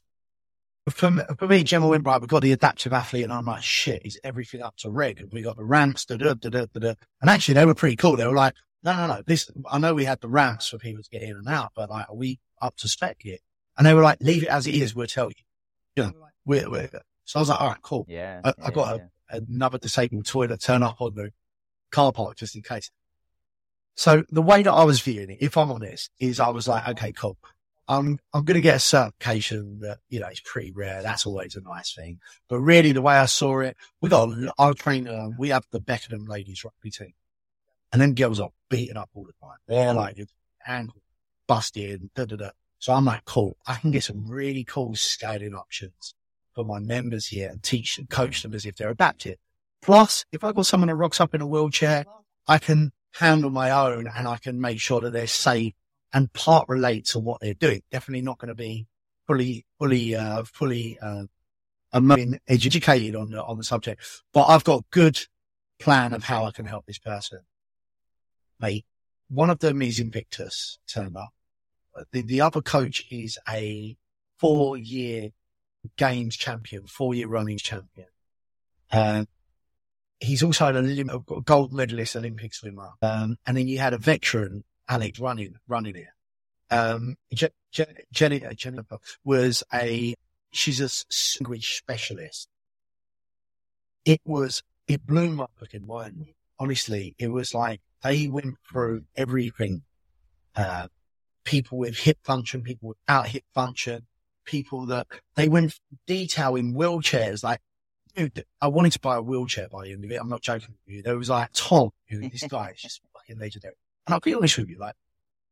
for, 0.90 1.10
me- 1.10 1.22
for 1.38 1.46
me, 1.48 1.62
Gemma 1.64 1.86
went, 1.88 2.04
right, 2.06 2.20
we've 2.20 2.28
got 2.28 2.42
the 2.42 2.52
adaptive 2.52 2.92
athlete. 2.92 3.24
And 3.24 3.32
I'm 3.32 3.44
like, 3.46 3.62
shit, 3.62 4.02
is 4.04 4.18
everything 4.24 4.62
up 4.62 4.76
to 4.78 4.90
red? 4.90 5.18
And 5.20 5.32
we 5.32 5.42
got 5.42 5.56
the 5.56 5.64
ramps, 5.64 6.04
da, 6.04 6.16
da, 6.16 6.34
da, 6.34 6.48
da, 6.50 6.66
da, 6.72 6.80
da. 6.80 6.94
And 7.20 7.30
actually, 7.30 7.54
they 7.54 7.66
were 7.66 7.74
pretty 7.74 7.96
cool. 7.96 8.16
They 8.16 8.26
were 8.26 8.34
like, 8.34 8.54
no, 8.82 8.94
no, 8.94 9.06
no, 9.06 9.22
this, 9.26 9.50
I 9.70 9.78
know 9.78 9.94
we 9.94 10.04
had 10.04 10.20
the 10.20 10.28
ramps 10.28 10.68
for 10.68 10.78
people 10.78 11.02
to 11.02 11.10
get 11.10 11.22
in 11.22 11.36
and 11.36 11.48
out, 11.48 11.72
but 11.76 11.90
like, 11.90 12.08
are 12.08 12.14
we 12.16 12.38
up 12.62 12.76
to 12.78 12.88
spec 12.88 13.18
yet? 13.24 13.40
And 13.76 13.86
they 13.86 13.94
were 13.94 14.02
like, 14.02 14.18
leave 14.20 14.42
it 14.42 14.48
as 14.48 14.66
it 14.66 14.74
is. 14.74 14.94
We'll 14.94 15.06
tell 15.06 15.28
you. 15.28 15.34
You 15.96 16.02
know, 16.04 16.12
we're, 16.44 16.70
we're, 16.70 16.88
so 17.24 17.38
I 17.38 17.42
was 17.42 17.48
like, 17.48 17.60
all 17.60 17.68
right, 17.68 17.82
cool 17.82 18.06
Yeah, 18.08 18.40
I- 18.44 18.48
I 18.50 18.54
yeah, 18.58 18.70
got 18.70 18.94
a- 18.94 19.08
yeah. 19.32 19.38
another 19.48 19.78
disabled 19.78 20.26
toilet 20.26 20.60
turn 20.60 20.82
up 20.82 21.00
on 21.00 21.14
the 21.14 21.30
car 21.90 22.12
park 22.12 22.36
just 22.36 22.56
in 22.56 22.62
case. 22.62 22.90
So 23.96 24.24
the 24.30 24.42
way 24.42 24.62
that 24.62 24.72
I 24.72 24.84
was 24.84 25.00
viewing 25.00 25.30
it, 25.30 25.38
if 25.40 25.56
I'm 25.58 25.70
honest, 25.70 26.10
is 26.18 26.40
I 26.40 26.48
was 26.48 26.66
like, 26.68 26.88
okay, 26.88 27.12
cool. 27.12 27.36
I'm, 27.90 28.20
I'm 28.32 28.44
going 28.44 28.54
to 28.54 28.60
get 28.60 28.76
a 28.76 28.78
certification 28.78 29.80
that, 29.80 29.98
you 30.08 30.20
know, 30.20 30.28
is 30.28 30.40
pretty 30.40 30.70
rare. 30.70 31.02
That's 31.02 31.26
always 31.26 31.56
a 31.56 31.60
nice 31.60 31.92
thing. 31.92 32.20
But 32.48 32.60
really 32.60 32.92
the 32.92 33.02
way 33.02 33.16
I 33.16 33.26
saw 33.26 33.58
it, 33.60 33.76
we 34.00 34.08
got, 34.08 34.30
our 34.58 34.74
trainer, 34.74 35.10
uh, 35.10 35.28
we 35.36 35.48
have 35.48 35.64
the 35.72 35.80
Beckenham 35.80 36.26
ladies 36.26 36.62
rugby 36.64 36.90
team 36.90 37.14
and 37.92 38.00
then 38.00 38.14
girls 38.14 38.38
are 38.38 38.50
beaten 38.68 38.96
up 38.96 39.10
all 39.12 39.24
the 39.24 39.32
time. 39.44 39.58
They're 39.66 39.92
like 39.92 40.18
ankle 40.66 41.02
busted, 41.48 42.10
da, 42.14 42.26
da, 42.26 42.36
da. 42.36 42.50
So 42.78 42.92
I'm 42.92 43.04
like, 43.04 43.24
cool. 43.24 43.56
I 43.66 43.74
can 43.74 43.90
get 43.90 44.04
some 44.04 44.26
really 44.28 44.62
cool 44.62 44.94
scaling 44.94 45.54
options 45.54 46.14
for 46.54 46.64
my 46.64 46.78
members 46.78 47.26
here 47.26 47.50
and 47.50 47.60
teach 47.62 47.98
and 47.98 48.08
coach 48.08 48.42
them 48.42 48.54
as 48.54 48.64
if 48.64 48.76
they're 48.76 48.90
adapted. 48.90 49.38
Plus, 49.82 50.24
if 50.30 50.44
I've 50.44 50.54
got 50.54 50.66
someone 50.66 50.88
that 50.88 50.94
rocks 50.94 51.20
up 51.20 51.34
in 51.34 51.40
a 51.40 51.46
wheelchair, 51.46 52.06
I 52.46 52.58
can 52.58 52.92
handle 53.14 53.50
my 53.50 53.70
own 53.70 54.06
and 54.06 54.28
I 54.28 54.36
can 54.36 54.60
make 54.60 54.80
sure 54.80 55.00
that 55.00 55.12
they're 55.12 55.26
safe 55.26 55.74
and 56.12 56.32
part 56.32 56.68
relate 56.68 57.06
to 57.06 57.18
what 57.18 57.40
they're 57.40 57.54
doing. 57.54 57.82
Definitely 57.90 58.22
not 58.22 58.38
going 58.38 58.48
to 58.48 58.54
be 58.54 58.86
fully, 59.26 59.64
fully, 59.78 60.14
uh, 60.14 60.44
fully, 60.44 60.98
uh, 61.00 61.24
educated 62.48 63.16
on 63.16 63.30
the, 63.30 63.42
on 63.42 63.58
the 63.58 63.64
subject, 63.64 64.02
but 64.32 64.44
I've 64.44 64.64
got 64.64 64.88
good 64.90 65.18
plan 65.78 66.12
of 66.12 66.24
how 66.24 66.44
I 66.44 66.52
can 66.52 66.66
help 66.66 66.86
this 66.86 66.98
person. 66.98 67.40
Mate, 68.60 68.84
one 69.28 69.50
of 69.50 69.60
them 69.60 69.82
is 69.82 69.98
Invictus 69.98 70.78
turned 70.86 71.16
up. 71.16 71.30
The, 72.12 72.22
the 72.22 72.40
other 72.40 72.60
coach 72.60 73.04
is 73.10 73.38
a 73.48 73.96
four 74.38 74.76
year 74.76 75.30
games 75.96 76.36
champion, 76.36 76.86
four 76.86 77.14
year 77.14 77.28
running 77.28 77.58
champion. 77.58 78.08
Um, 78.92 79.26
he's 80.18 80.42
also 80.42 80.66
a 80.66 81.40
gold 81.42 81.72
medalist 81.72 82.16
Olympic 82.16 82.54
swimmer. 82.54 82.90
Um, 83.02 83.36
and 83.46 83.56
then 83.56 83.68
you 83.68 83.78
had 83.78 83.94
a 83.94 83.98
veteran, 83.98 84.64
Alex, 84.90 85.20
running, 85.20 85.54
running 85.68 85.94
it. 85.96 86.08
Um, 86.70 87.16
Je- 87.32 87.48
Je- 87.70 88.04
Jenny, 88.12 88.44
uh, 88.44 88.52
Jennifer 88.52 88.98
was 89.24 89.62
a, 89.72 90.14
she's 90.50 90.80
a 90.80 90.90
language 91.40 91.76
specialist. 91.78 92.48
It 94.04 94.20
was, 94.24 94.62
it 94.88 95.06
blew 95.06 95.30
my 95.30 95.46
fucking 95.58 95.86
mind. 95.86 96.26
Honestly, 96.58 97.14
it 97.18 97.28
was 97.28 97.54
like 97.54 97.80
they 98.02 98.26
went 98.26 98.56
through 98.68 99.04
everything. 99.16 99.82
Uh, 100.56 100.88
people 101.44 101.78
with 101.78 101.96
hip 101.98 102.18
function, 102.24 102.62
people 102.62 102.88
without 102.90 103.28
hip 103.28 103.44
function, 103.54 104.06
people 104.44 104.86
that 104.86 105.06
they 105.36 105.48
went 105.48 105.78
detail 106.06 106.56
in 106.56 106.74
wheelchairs. 106.74 107.44
Like, 107.44 107.60
dude, 108.16 108.44
I 108.60 108.66
wanted 108.66 108.92
to 108.92 109.00
buy 109.00 109.16
a 109.16 109.22
wheelchair 109.22 109.68
by 109.68 109.84
the 109.84 109.92
end 109.92 110.04
of 110.04 110.10
it. 110.10 110.16
I'm 110.20 110.28
not 110.28 110.42
joking 110.42 110.74
with 110.84 110.96
you. 110.96 111.02
There 111.02 111.16
was 111.16 111.30
like 111.30 111.50
Tom, 111.52 111.90
who 112.08 112.28
this 112.28 112.42
guy 112.48 112.70
is 112.70 112.82
just 112.82 113.00
fucking 113.14 113.38
legendary. 113.38 113.76
And 114.06 114.14
I'll 114.14 114.20
be 114.20 114.34
honest 114.34 114.58
with 114.58 114.68
you, 114.68 114.78
like, 114.78 114.94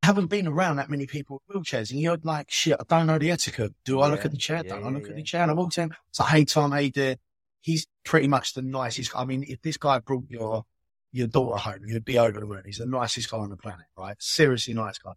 I 0.03 0.07
haven't 0.07 0.27
been 0.27 0.47
around 0.47 0.77
that 0.77 0.91
many 0.91 1.07
people 1.07 1.43
with 1.49 1.57
wheelchairs, 1.57 1.91
and 1.91 2.01
you're 2.01 2.19
like, 2.23 2.51
shit, 2.51 2.77
I 2.79 2.85
don't 2.89 3.07
know 3.07 3.19
the 3.19 3.31
etiquette. 3.31 3.75
Do 3.85 4.01
I 4.01 4.09
look 4.09 4.25
at 4.25 4.31
the 4.31 4.37
chair? 4.37 4.63
yeah, 4.65 4.75
don't 4.75 4.85
I 4.85 4.89
yeah, 4.89 4.95
look 4.95 5.05
at 5.05 5.11
yeah. 5.11 5.17
the 5.17 5.23
chair? 5.23 5.43
And 5.43 5.51
I 5.51 5.55
walked 5.55 5.79
in. 5.79 5.91
It's 6.09 6.21
like, 6.21 6.29
hey 6.31 6.45
Tom, 6.45 6.73
hey, 6.73 6.91
doing? 6.91 7.17
He's 7.61 7.87
pretty 8.05 8.29
much 8.29 8.55
the 8.55 8.63
nicest. 8.63 9.15
I 9.15 9.25
mean, 9.25 9.45
if 9.47 9.61
this 9.63 9.77
guy 9.77 9.99
brought 9.99 10.25
your 10.29 10.65
your 11.13 11.27
daughter 11.27 11.59
home, 11.59 11.81
you'd 11.87 12.05
be 12.05 12.19
over 12.19 12.39
the 12.39 12.47
moon. 12.47 12.63
He's 12.65 12.79
the 12.79 12.87
nicest 12.87 13.31
guy 13.31 13.39
on 13.39 13.51
the 13.51 13.57
planet, 13.57 13.87
right? 13.97 14.17
Seriously 14.21 14.75
nice 14.75 14.99
guy. 14.99 15.13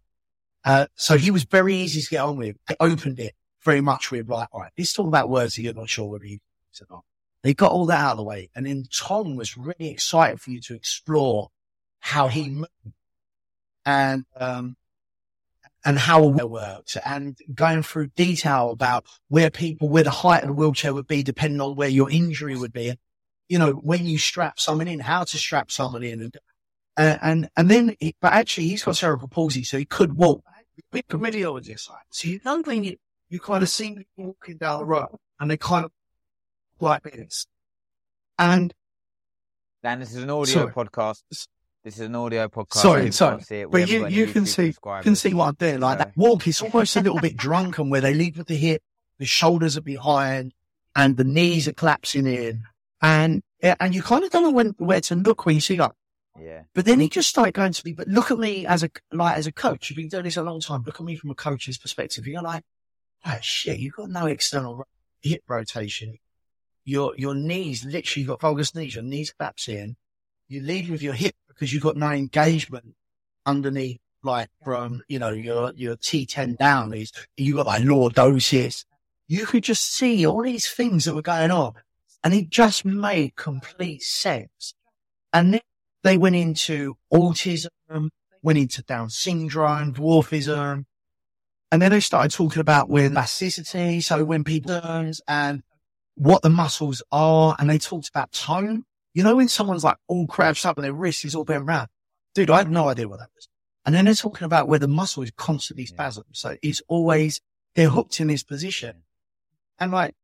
Uh, 0.64 0.86
so 0.94 1.16
he 1.16 1.30
was 1.30 1.44
very 1.44 1.74
easy 1.74 2.00
to 2.02 2.08
get 2.08 2.20
on 2.20 2.36
with. 2.36 2.56
They 2.66 2.76
opened 2.80 3.18
it 3.20 3.34
very 3.62 3.80
much 3.80 4.10
with 4.10 4.28
like, 4.28 4.48
all 4.52 4.60
right, 4.60 4.72
let's 4.76 4.92
talk 4.92 5.06
about 5.06 5.28
words 5.28 5.56
that 5.56 5.62
you're 5.62 5.74
not 5.74 5.88
sure 5.88 6.06
whether 6.06 6.24
you 6.24 6.38
use 6.70 6.82
or 6.82 6.86
not. 6.90 7.04
They 7.42 7.54
got 7.54 7.72
all 7.72 7.86
that 7.86 8.00
out 8.00 8.12
of 8.12 8.16
the 8.18 8.24
way. 8.24 8.50
And 8.54 8.66
then 8.66 8.84
Tom 8.94 9.36
was 9.36 9.56
really 9.56 9.90
excited 9.90 10.40
for 10.40 10.50
you 10.50 10.60
to 10.62 10.74
explore 10.74 11.48
how 12.00 12.28
he 12.28 12.50
moved 12.50 12.68
and, 13.84 14.24
um, 14.36 14.76
and 15.84 15.98
how 15.98 16.28
it 16.28 16.50
works 16.50 16.96
and 17.04 17.36
going 17.52 17.82
through 17.82 18.06
detail 18.08 18.70
about 18.70 19.04
where 19.28 19.50
people, 19.50 19.88
where 19.88 20.04
the 20.04 20.10
height 20.10 20.42
of 20.42 20.48
the 20.48 20.54
wheelchair 20.54 20.94
would 20.94 21.08
be 21.08 21.22
depending 21.22 21.60
on 21.60 21.74
where 21.74 21.88
your 21.88 22.10
injury 22.10 22.56
would 22.56 22.72
be. 22.72 22.88
And 22.88 22.98
you 23.48 23.58
know, 23.58 23.72
when 23.72 24.06
you 24.06 24.16
strap 24.16 24.60
someone 24.60 24.88
in, 24.88 25.00
how 25.00 25.24
to 25.24 25.36
strap 25.36 25.70
someone 25.70 26.02
in 26.02 26.22
and, 26.22 27.18
and, 27.22 27.48
and 27.56 27.70
then, 27.70 27.96
he, 27.98 28.14
but 28.20 28.32
actually 28.32 28.68
he's 28.68 28.84
got 28.84 28.96
cerebral 28.96 29.28
palsy, 29.28 29.64
so 29.64 29.78
he 29.78 29.84
could 29.84 30.14
walk. 30.14 30.44
We're 30.92 31.02
familiar 31.08 31.52
with 31.52 31.66
this. 31.66 31.88
Like, 31.88 32.04
so 32.10 32.28
you 32.28 32.40
know 32.44 32.62
when 32.62 32.84
you, 32.84 32.96
you 33.28 33.40
kind 33.40 33.62
of 33.62 33.68
see 33.68 33.94
people 33.94 34.26
walking 34.26 34.58
down 34.58 34.80
the 34.80 34.84
road 34.84 35.16
and 35.40 35.50
they 35.50 35.56
kind 35.56 35.84
of 35.84 35.90
like 36.80 37.02
this. 37.02 37.46
And 38.38 38.72
Dan, 39.82 40.00
this 40.00 40.14
is 40.14 40.22
an 40.22 40.30
audio 40.30 40.70
Sorry. 40.70 40.72
podcast. 40.72 41.22
This 41.84 41.94
is 41.94 42.02
an 42.02 42.14
audio 42.14 42.46
podcast. 42.46 42.74
Sorry, 42.76 43.10
sorry. 43.10 43.36
can't 43.38 43.46
see 43.46 43.56
it. 43.56 43.70
But 43.70 43.88
you, 43.88 44.06
you 44.06 44.28
can 44.28 44.46
see, 44.46 44.72
can 45.02 45.16
see 45.16 45.34
what 45.34 45.48
I'm 45.48 45.54
doing. 45.54 45.80
Like 45.80 45.98
that 45.98 46.16
walk 46.16 46.46
is 46.46 46.62
almost 46.62 46.94
a 46.94 47.00
little 47.00 47.18
bit 47.18 47.36
drunken 47.36 47.90
where 47.90 48.00
they 48.00 48.14
lead 48.14 48.36
with 48.36 48.46
the 48.46 48.56
hip, 48.56 48.82
the 49.18 49.24
shoulders 49.24 49.76
are 49.76 49.82
behind 49.82 50.54
and 50.94 51.16
the 51.16 51.24
knees 51.24 51.66
are 51.66 51.72
collapsing 51.72 52.26
in. 52.28 52.62
And, 53.00 53.42
and 53.60 53.96
you 53.96 54.02
kind 54.02 54.22
of 54.22 54.30
don't 54.30 54.44
know 54.44 54.50
when, 54.52 54.74
where 54.78 55.00
to 55.00 55.16
look 55.16 55.44
when 55.44 55.56
you 55.56 55.60
see 55.60 55.74
that. 55.76 55.92
Yeah. 56.40 56.62
But 56.72 56.84
then 56.84 57.00
he 57.00 57.08
just 57.08 57.28
started 57.28 57.54
going 57.54 57.72
to 57.72 57.82
me, 57.84 57.94
but 57.94 58.06
look 58.06 58.30
at 58.30 58.38
me 58.38 58.64
as 58.64 58.84
a, 58.84 58.90
like, 59.10 59.36
as 59.36 59.48
a 59.48 59.52
coach. 59.52 59.90
You've 59.90 59.96
been 59.96 60.08
doing 60.08 60.22
this 60.22 60.36
a 60.36 60.42
long 60.42 60.60
time. 60.60 60.84
Look 60.86 61.00
at 61.00 61.04
me 61.04 61.16
from 61.16 61.30
a 61.30 61.34
coach's 61.34 61.78
perspective. 61.78 62.28
You're 62.28 62.42
like, 62.42 62.62
oh 63.26 63.38
shit, 63.40 63.80
you've 63.80 63.96
got 63.96 64.08
no 64.08 64.26
external 64.26 64.86
hip 65.20 65.42
rotation. 65.48 66.16
Your, 66.84 67.12
your 67.16 67.34
knees, 67.34 67.84
literally, 67.84 68.22
you've 68.22 68.28
got 68.28 68.40
valgus 68.40 68.72
knees, 68.72 68.94
your 68.94 69.04
knees 69.04 69.32
collapse 69.32 69.66
in. 69.66 69.96
You 70.46 70.60
lead 70.60 70.90
with 70.90 71.02
your 71.02 71.14
hip 71.14 71.34
because 71.54 71.72
you've 71.72 71.82
got 71.82 71.96
no 71.96 72.10
engagement 72.10 72.94
underneath, 73.46 74.00
like 74.22 74.48
from, 74.64 75.02
you 75.08 75.18
know, 75.18 75.30
your, 75.30 75.72
your 75.74 75.96
T10 75.96 76.58
down 76.58 76.92
is, 76.94 77.12
you 77.36 77.56
got 77.56 77.66
like 77.66 77.82
lordosis. 77.82 78.84
You 79.28 79.46
could 79.46 79.64
just 79.64 79.94
see 79.94 80.26
all 80.26 80.42
these 80.42 80.68
things 80.68 81.04
that 81.04 81.14
were 81.14 81.22
going 81.22 81.50
on 81.50 81.74
and 82.24 82.34
it 82.34 82.50
just 82.50 82.84
made 82.84 83.36
complete 83.36 84.02
sense. 84.02 84.74
And 85.32 85.54
then 85.54 85.60
they 86.02 86.18
went 86.18 86.36
into 86.36 86.94
autism, 87.12 87.68
went 88.42 88.58
into 88.58 88.82
Down 88.82 89.10
syndrome, 89.10 89.94
dwarfism, 89.94 90.84
and 91.70 91.80
then 91.80 91.90
they 91.90 92.00
started 92.00 92.30
talking 92.32 92.60
about 92.60 92.90
when 92.90 93.12
plasticity, 93.12 94.02
so 94.02 94.24
when 94.24 94.44
people 94.44 94.78
turns 94.80 95.22
and 95.26 95.62
what 96.16 96.42
the 96.42 96.50
muscles 96.50 97.02
are, 97.10 97.56
and 97.58 97.70
they 97.70 97.78
talked 97.78 98.10
about 98.10 98.30
tone. 98.32 98.84
You 99.14 99.22
know, 99.22 99.36
when 99.36 99.48
someone's 99.48 99.84
like 99.84 99.96
all 100.08 100.26
crouched 100.26 100.64
up 100.64 100.76
and 100.76 100.84
their 100.84 100.92
wrist 100.92 101.24
is 101.24 101.34
all 101.34 101.44
bent 101.44 101.66
round. 101.66 101.88
Dude, 102.34 102.50
I 102.50 102.58
had 102.58 102.70
no 102.70 102.88
idea 102.88 103.08
what 103.08 103.18
that 103.18 103.30
was. 103.34 103.48
And 103.84 103.94
then 103.94 104.04
they're 104.04 104.14
talking 104.14 104.44
about 104.44 104.68
where 104.68 104.78
the 104.78 104.88
muscle 104.88 105.22
is 105.22 105.32
constantly 105.36 105.86
spasmed. 105.86 106.24
So 106.32 106.56
it's 106.62 106.82
always, 106.88 107.40
they're 107.74 107.90
hooked 107.90 108.20
in 108.20 108.28
this 108.28 108.42
position. 108.42 109.02
And 109.78 109.92
like, 109.92 110.14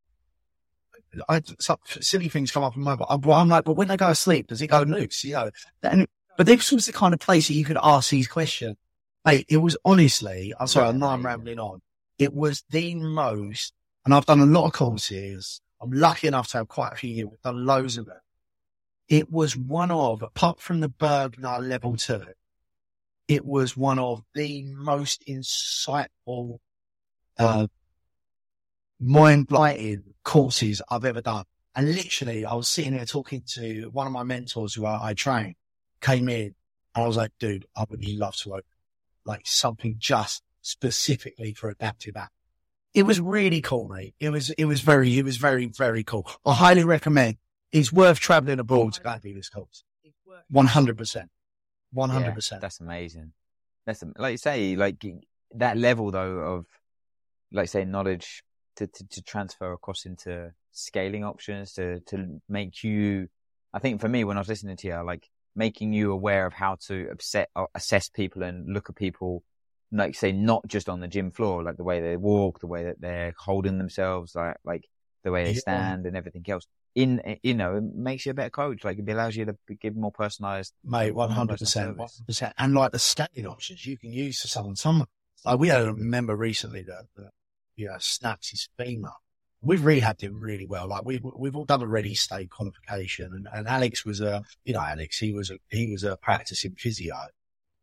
I, 1.28 1.42
some 1.58 1.78
silly 1.86 2.28
things 2.28 2.50
come 2.50 2.62
up 2.62 2.76
in 2.76 2.82
my, 2.82 2.96
I'm, 3.08 3.28
I'm 3.30 3.48
like, 3.48 3.64
but 3.64 3.74
when 3.74 3.88
they 3.88 3.96
go 3.96 4.08
to 4.08 4.14
sleep, 4.14 4.48
does 4.48 4.62
it 4.62 4.68
go 4.68 4.82
loose? 4.82 5.24
You 5.24 5.32
know, 5.34 5.50
and, 5.82 6.06
but 6.36 6.46
this 6.46 6.70
was 6.70 6.86
the 6.86 6.92
kind 6.92 7.12
of 7.12 7.20
place 7.20 7.48
that 7.48 7.54
you 7.54 7.64
could 7.64 7.78
ask 7.82 8.10
these 8.10 8.28
questions. 8.28 8.76
Mate, 9.24 9.46
it 9.48 9.56
was 9.56 9.76
honestly, 9.84 10.54
I'm 10.58 10.68
sorry, 10.68 10.88
I 10.88 10.92
know 10.92 11.08
I'm 11.08 11.26
rambling 11.26 11.58
on. 11.58 11.80
It 12.18 12.32
was 12.32 12.62
the 12.70 12.94
most, 12.94 13.72
and 14.04 14.14
I've 14.14 14.26
done 14.26 14.40
a 14.40 14.46
lot 14.46 14.66
of 14.66 14.72
courses. 14.72 15.60
I'm 15.80 15.90
lucky 15.90 16.28
enough 16.28 16.48
to 16.48 16.58
have 16.58 16.68
quite 16.68 16.92
a 16.92 16.96
few 16.96 17.14
here. 17.14 17.26
We've 17.26 17.42
done 17.42 17.66
loads 17.66 17.98
of 17.98 18.06
them. 18.06 18.18
It 19.08 19.30
was 19.30 19.56
one 19.56 19.90
of, 19.90 20.22
apart 20.22 20.60
from 20.60 20.80
the 20.80 20.88
Burgener 20.88 21.66
level 21.66 21.96
two, 21.96 22.24
it 23.26 23.44
was 23.44 23.76
one 23.76 23.98
of 23.98 24.22
the 24.34 24.64
most 24.64 25.22
insightful, 25.26 26.58
uh, 27.38 27.66
mind 29.00 29.46
blowing 29.46 30.02
courses 30.24 30.82
I've 30.90 31.04
ever 31.04 31.20
done. 31.20 31.44
And 31.74 31.94
literally, 31.94 32.44
I 32.44 32.54
was 32.54 32.68
sitting 32.68 32.96
there 32.96 33.04
talking 33.04 33.42
to 33.54 33.90
one 33.92 34.06
of 34.06 34.12
my 34.12 34.24
mentors 34.24 34.74
who 34.74 34.84
I, 34.84 35.10
I 35.10 35.14
train, 35.14 35.54
came 36.00 36.28
in, 36.28 36.54
and 36.94 37.04
I 37.04 37.06
was 37.06 37.16
like, 37.16 37.32
dude, 37.38 37.66
I 37.76 37.84
would 37.88 38.06
love 38.08 38.34
to 38.36 38.54
open 38.54 38.64
like 39.24 39.42
something 39.44 39.96
just 39.98 40.42
specifically 40.62 41.54
for 41.54 41.70
adaptive 41.70 42.16
app. 42.16 42.32
It 42.94 43.04
was 43.04 43.20
really 43.20 43.60
cool, 43.60 43.88
mate. 43.88 44.14
It 44.18 44.30
was, 44.30 44.50
it 44.50 44.64
was 44.64 44.80
very, 44.80 45.18
it 45.18 45.24
was 45.24 45.36
very, 45.36 45.66
very 45.66 46.02
cool. 46.02 46.28
I 46.44 46.54
highly 46.54 46.84
recommend. 46.84 47.36
It's 47.72 47.92
worth 47.92 48.18
traveling 48.18 48.60
abroad 48.60 48.94
to 48.94 49.00
go 49.02 49.10
and 49.10 49.22
do 49.22 49.34
this 49.34 49.48
course. 49.48 49.84
100%. 50.52 51.28
100%. 51.94 52.50
Yeah, 52.52 52.58
that's 52.58 52.80
amazing. 52.80 53.32
That's 53.86 54.04
like 54.16 54.32
you 54.32 54.38
say, 54.38 54.76
like 54.76 55.02
that 55.54 55.76
level 55.76 56.10
though 56.10 56.38
of, 56.38 56.66
like 57.52 57.68
say, 57.68 57.84
knowledge 57.84 58.42
to, 58.76 58.86
to, 58.86 59.08
to 59.08 59.22
transfer 59.22 59.72
across 59.72 60.04
into 60.04 60.52
scaling 60.72 61.24
options 61.24 61.72
to 61.74 62.00
to 62.00 62.40
make 62.48 62.84
you. 62.84 63.28
I 63.72 63.78
think 63.78 64.00
for 64.00 64.08
me, 64.08 64.24
when 64.24 64.36
I 64.36 64.40
was 64.40 64.48
listening 64.48 64.76
to 64.78 64.88
you, 64.88 65.02
like 65.02 65.28
making 65.56 65.92
you 65.92 66.12
aware 66.12 66.46
of 66.46 66.52
how 66.52 66.76
to 66.86 67.08
upset, 67.10 67.50
uh, 67.56 67.66
assess 67.74 68.08
people 68.08 68.42
and 68.42 68.72
look 68.72 68.88
at 68.88 68.96
people, 68.96 69.42
like 69.90 70.14
say, 70.14 70.32
not 70.32 70.66
just 70.66 70.88
on 70.88 71.00
the 71.00 71.08
gym 71.08 71.30
floor, 71.30 71.62
like 71.62 71.76
the 71.76 71.84
way 71.84 72.00
they 72.00 72.16
walk, 72.16 72.60
the 72.60 72.66
way 72.66 72.84
that 72.84 73.00
they're 73.00 73.34
holding 73.38 73.78
themselves, 73.78 74.34
like 74.34 74.56
like 74.64 74.84
the 75.24 75.32
way 75.32 75.44
they 75.44 75.54
Yeah. 75.54 75.60
stand 75.60 76.06
and 76.06 76.16
everything 76.16 76.44
else. 76.48 76.66
In 76.94 77.20
you 77.42 77.54
know, 77.54 77.76
it 77.76 77.84
makes 77.94 78.26
you 78.26 78.30
a 78.30 78.34
better 78.34 78.50
coach. 78.50 78.84
Like 78.84 78.98
it 78.98 79.08
allows 79.08 79.36
you 79.36 79.44
to 79.44 79.56
give 79.80 79.94
more 79.94 80.10
personalized 80.10 80.72
Mate, 80.84 81.14
one 81.14 81.30
hundred 81.30 81.58
percent, 81.58 81.96
one 81.96 82.08
hundred 82.08 82.26
percent, 82.26 82.54
and 82.58 82.74
like 82.74 82.92
the 82.92 82.98
scaling 82.98 83.46
options 83.46 83.86
you 83.86 83.96
can 83.96 84.12
use 84.12 84.40
for 84.40 84.48
someone. 84.48 84.76
Some 84.76 85.06
like 85.44 85.58
we 85.58 85.68
had 85.68 85.82
a 85.82 85.94
member 85.94 86.34
recently 86.34 86.82
that, 86.82 87.04
that 87.16 87.30
yeah 87.76 87.96
snaps 88.00 88.50
his 88.50 88.68
femur. 88.76 89.12
We've 89.60 89.80
rehabbed 89.80 90.20
him 90.22 90.40
really 90.40 90.66
well. 90.66 90.88
Like 90.88 91.04
we've 91.04 91.24
we've 91.36 91.54
all 91.54 91.64
done 91.64 91.82
a 91.82 91.86
ready 91.86 92.14
state 92.14 92.50
qualification, 92.50 93.32
and, 93.32 93.48
and 93.52 93.68
Alex 93.68 94.04
was 94.04 94.20
a 94.20 94.42
you 94.64 94.72
know 94.72 94.80
Alex 94.80 95.18
he 95.18 95.32
was 95.32 95.50
a 95.50 95.58
he 95.68 95.90
was 95.90 96.04
a 96.04 96.16
practicing 96.16 96.74
physio, 96.76 97.16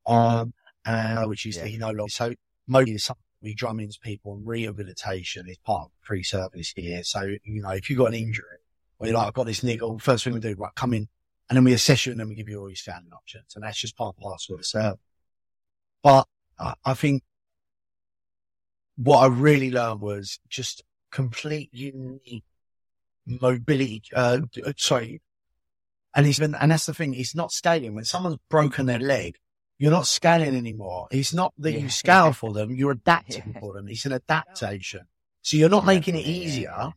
um, 0.06 0.54
and 0.86 1.30
which 1.30 1.46
is 1.46 1.58
Yeah. 1.58 1.66
he 1.66 1.78
no 1.78 1.92
longer 1.92 2.10
so 2.10 2.34
mostly 2.68 2.98
something 2.98 3.22
we 3.42 3.54
drum 3.54 3.80
into 3.80 4.00
people 4.00 4.34
and 4.36 4.48
rehabilitation 4.48 5.48
is 5.48 5.58
part 5.60 5.86
of 5.86 5.92
free 6.02 6.24
service 6.24 6.74
here. 6.76 7.04
So 7.04 7.22
you 7.44 7.62
know 7.62 7.70
if 7.72 7.90
you've 7.90 8.00
got 8.00 8.08
an 8.08 8.16
injury, 8.16 8.58
or 9.00 9.08
you're 9.08 9.16
like 9.16 9.28
I've 9.28 9.34
got 9.34 9.46
this 9.46 9.64
niggle, 9.64 10.00
first 10.00 10.24
thing 10.24 10.34
we 10.34 10.40
do 10.40 10.56
right 10.58 10.74
come 10.76 10.94
in 10.94 11.08
and 11.50 11.58
then 11.58 11.64
we 11.64 11.74
assess 11.74 12.06
you 12.06 12.12
and 12.12 12.20
then 12.20 12.30
we 12.30 12.36
give 12.36 12.50
you 12.50 12.60
all 12.60 12.70
your 12.70 12.76
scanning 12.76 13.12
options. 13.14 13.54
And 13.56 13.64
that's 13.64 13.78
just 13.80 13.96
part 13.98 14.16
and 14.16 14.24
parcel 14.24 14.56
of 14.56 14.62
the 14.62 14.66
service. 14.66 15.00
But 16.04 16.28
I, 16.60 16.74
I 16.84 16.94
think 16.94 17.24
what 18.98 19.20
I 19.20 19.28
really 19.28 19.72
learned 19.72 20.02
was 20.02 20.40
just 20.50 20.84
complete 21.12 21.70
unique 21.74 22.44
mobility, 23.26 24.04
uh, 24.16 24.40
uh, 24.66 24.74
sorry. 24.78 25.22
And 26.16 26.26
it's 26.26 26.40
been, 26.40 26.56
and 26.56 26.72
that's 26.72 26.86
the 26.86 26.94
thing, 26.94 27.14
it's 27.14 27.36
not 27.36 27.52
scaling. 27.52 27.94
When 27.94 28.06
someone's 28.06 28.38
broken 28.50 28.86
their 28.86 29.00
leg, 29.00 29.36
you're 29.78 29.92
not 29.92 30.08
scaling 30.08 30.56
anymore. 30.56 31.08
It's 31.12 31.34
not 31.34 31.54
that 31.58 31.74
Yeah. 31.74 31.80
you 31.80 31.90
scale 31.90 32.32
for 32.32 32.54
them, 32.54 32.72
you're 32.72 32.92
adapting 33.04 33.52
Yeah. 33.54 33.60
for 33.60 33.74
them. 33.74 33.88
It's 33.90 34.06
an 34.06 34.14
adaptation. 34.14 35.08
So 35.42 35.58
you're 35.58 35.70
not 35.70 35.84
Yeah, 35.84 35.88
making 35.88 36.16
it 36.16 36.26
yeah, 36.26 36.32
yeah, 36.32 36.46
easier. 36.46 36.94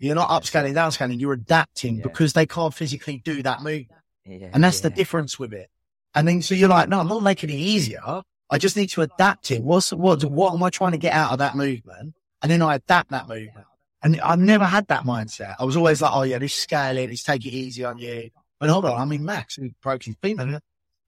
Yeah. 0.00 0.06
You're 0.08 0.14
not 0.16 0.30
upscaling, 0.30 0.72
downscaling. 0.74 1.20
You're 1.20 1.34
adapting 1.34 1.96
Yeah. 1.98 2.02
because 2.02 2.32
they 2.32 2.46
can't 2.46 2.74
physically 2.74 3.18
do 3.24 3.42
that 3.42 3.62
move. 3.62 3.84
Yeah, 4.26 4.48
And 4.52 4.64
that's 4.64 4.80
the 4.80 4.90
difference 4.90 5.38
with 5.38 5.52
it. 5.52 5.68
And 6.14 6.26
then, 6.26 6.42
so 6.42 6.54
you're 6.54 6.68
like, 6.68 6.88
no, 6.88 7.00
I'm 7.00 7.06
not 7.08 7.22
making 7.22 7.50
it 7.50 7.54
easier. 7.54 8.22
I 8.50 8.58
just 8.58 8.76
need 8.76 8.88
to 8.90 9.02
adapt 9.02 9.50
it. 9.52 9.62
What's, 9.62 9.92
what, 9.92 10.24
what 10.24 10.52
am 10.54 10.62
I 10.62 10.70
trying 10.70 10.92
to 10.92 10.98
get 10.98 11.12
out 11.12 11.32
of 11.32 11.38
that 11.38 11.54
movement? 11.54 12.14
And 12.42 12.50
then 12.50 12.62
I 12.62 12.74
adapt 12.76 13.10
that 13.10 13.28
movement. 13.28 13.66
And 14.02 14.20
I've 14.20 14.38
never 14.40 14.64
had 14.64 14.88
that 14.88 15.04
mindset. 15.04 15.54
I 15.60 15.64
was 15.64 15.76
always 15.76 16.00
like, 16.02 16.10
oh 16.14 16.22
yeah, 16.22 16.38
let's 16.40 16.54
scale 16.54 16.96
it. 16.96 17.10
Let's 17.10 17.22
take 17.22 17.44
it 17.46 17.50
easy 17.50 17.84
on 17.84 17.98
you. 17.98 18.30
But 18.58 18.70
hold 18.70 18.86
on. 18.86 19.00
I 19.00 19.04
mean, 19.04 19.24
Max, 19.24 19.56
who 19.56 19.70
broke 19.82 20.02
his 20.04 20.16
femur, 20.22 20.60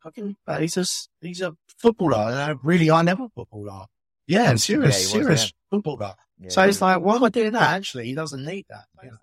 fucking, 0.02 0.36
uh, 0.46 0.58
he's 0.58 0.76
a, 0.76 0.84
he's 1.26 1.40
a 1.40 1.56
footballer. 1.78 2.58
Really 2.62 2.88
high 2.88 3.02
level 3.02 3.30
footballer. 3.34 3.86
Yeah, 4.26 4.54
serious, 4.56 5.12
Yeah, 5.12 5.12
he 5.12 5.18
was, 5.18 5.26
serious 5.26 5.52
footballer. 5.70 6.14
Yeah, 6.40 6.48
So 6.50 6.62
it's 6.62 6.80
like, 6.80 7.00
why 7.00 7.16
am 7.16 7.24
I 7.24 7.28
doing 7.28 7.52
that? 7.52 7.74
Actually, 7.74 8.06
he 8.06 8.14
doesn't 8.14 8.44
need 8.44 8.66
that. 8.70 8.84
you 9.02 9.10
know. 9.10 9.16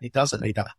He 0.00 0.08
doesn't 0.08 0.40
need 0.42 0.56
that. 0.56 0.70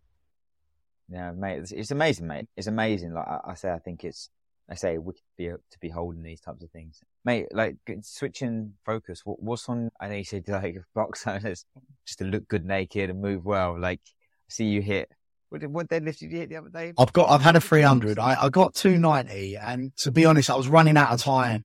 Yeah, 1.10 1.32
mate, 1.32 1.60
it's, 1.60 1.72
it's 1.72 1.92
amazing, 1.92 2.28
mate. 2.28 2.48
It's 2.58 2.68
amazing. 2.68 3.14
Like 3.14 3.28
I, 3.28 3.40
I 3.48 3.54
say, 3.54 3.72
I 3.72 3.80
think 3.80 4.04
it's, 4.04 4.30
I 4.70 4.76
say, 4.76 4.98
we 4.98 5.14
could 5.14 5.22
be 5.38 5.46
to 5.48 5.80
be 5.80 5.90
holding 5.90 6.22
these 6.22 6.42
types 6.42 6.62
of 6.62 6.70
things, 6.72 7.00
mate. 7.24 7.48
Like 7.52 7.78
switching 8.02 8.74
focus. 8.86 9.22
What, 9.24 9.42
what's 9.42 9.70
on? 9.70 9.90
I 10.02 10.10
know 10.10 10.16
you 10.16 10.26
said 10.26 10.44
like 10.50 10.76
box 10.94 11.26
owners 11.26 11.66
just 12.06 12.20
to 12.20 12.26
look 12.26 12.48
good 12.50 12.66
naked 12.66 13.10
and 13.10 13.22
move 13.22 13.46
well. 13.46 13.80
Like, 13.80 14.02
I 14.06 14.50
see 14.50 14.66
you 14.66 14.82
hit. 14.82 15.10
What, 15.50 15.62
did- 15.62 15.72
what 15.72 15.88
deadlift 15.88 16.18
did 16.20 16.32
you 16.32 16.40
hit 16.40 16.50
the 16.50 16.58
other 16.58 16.70
day? 16.70 16.92
I've 16.98 17.14
got, 17.14 17.30
I've 17.30 17.42
had 17.42 17.56
a 17.56 17.62
300. 17.62 18.20
I, 18.20 18.44
I 18.44 18.50
got 18.50 18.76
290 18.76 19.56
and 19.56 19.96
to 19.98 20.12
be 20.12 20.26
honest, 20.26 20.50
I 20.50 20.56
was 20.56 20.68
running 20.68 20.98
out 20.98 21.12
of 21.14 21.22
time. 21.22 21.64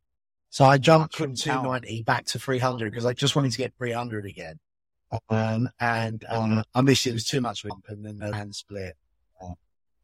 So 0.52 0.66
I 0.66 0.76
jumped 0.76 1.16
from 1.16 1.34
290 1.34 2.02
back 2.02 2.26
to 2.26 2.38
300 2.38 2.90
because 2.90 3.06
I 3.06 3.14
just 3.14 3.34
wanted 3.34 3.52
to 3.52 3.58
get 3.58 3.72
300 3.78 4.26
again. 4.26 4.58
Um, 5.30 5.70
and, 5.80 6.22
um, 6.28 6.62
I 6.74 6.82
missed 6.82 7.06
it. 7.06 7.10
It 7.10 7.14
was 7.14 7.24
too 7.24 7.40
much 7.40 7.66
bump 7.66 7.86
and 7.88 8.04
then 8.04 8.18
the 8.18 8.34
hand 8.34 8.54
split. 8.54 8.94
Uh, 9.40 9.54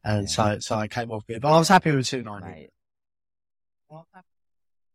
And 0.03 0.23
Yeah. 0.23 0.27
so, 0.27 0.59
so 0.59 0.75
I 0.75 0.87
came 0.87 1.11
off 1.11 1.23
it, 1.27 1.39
but 1.39 1.53
I 1.53 1.59
was 1.59 1.67
happy 1.67 1.91
with 1.91 2.07
290. 2.07 2.47
Mate. 2.47 2.69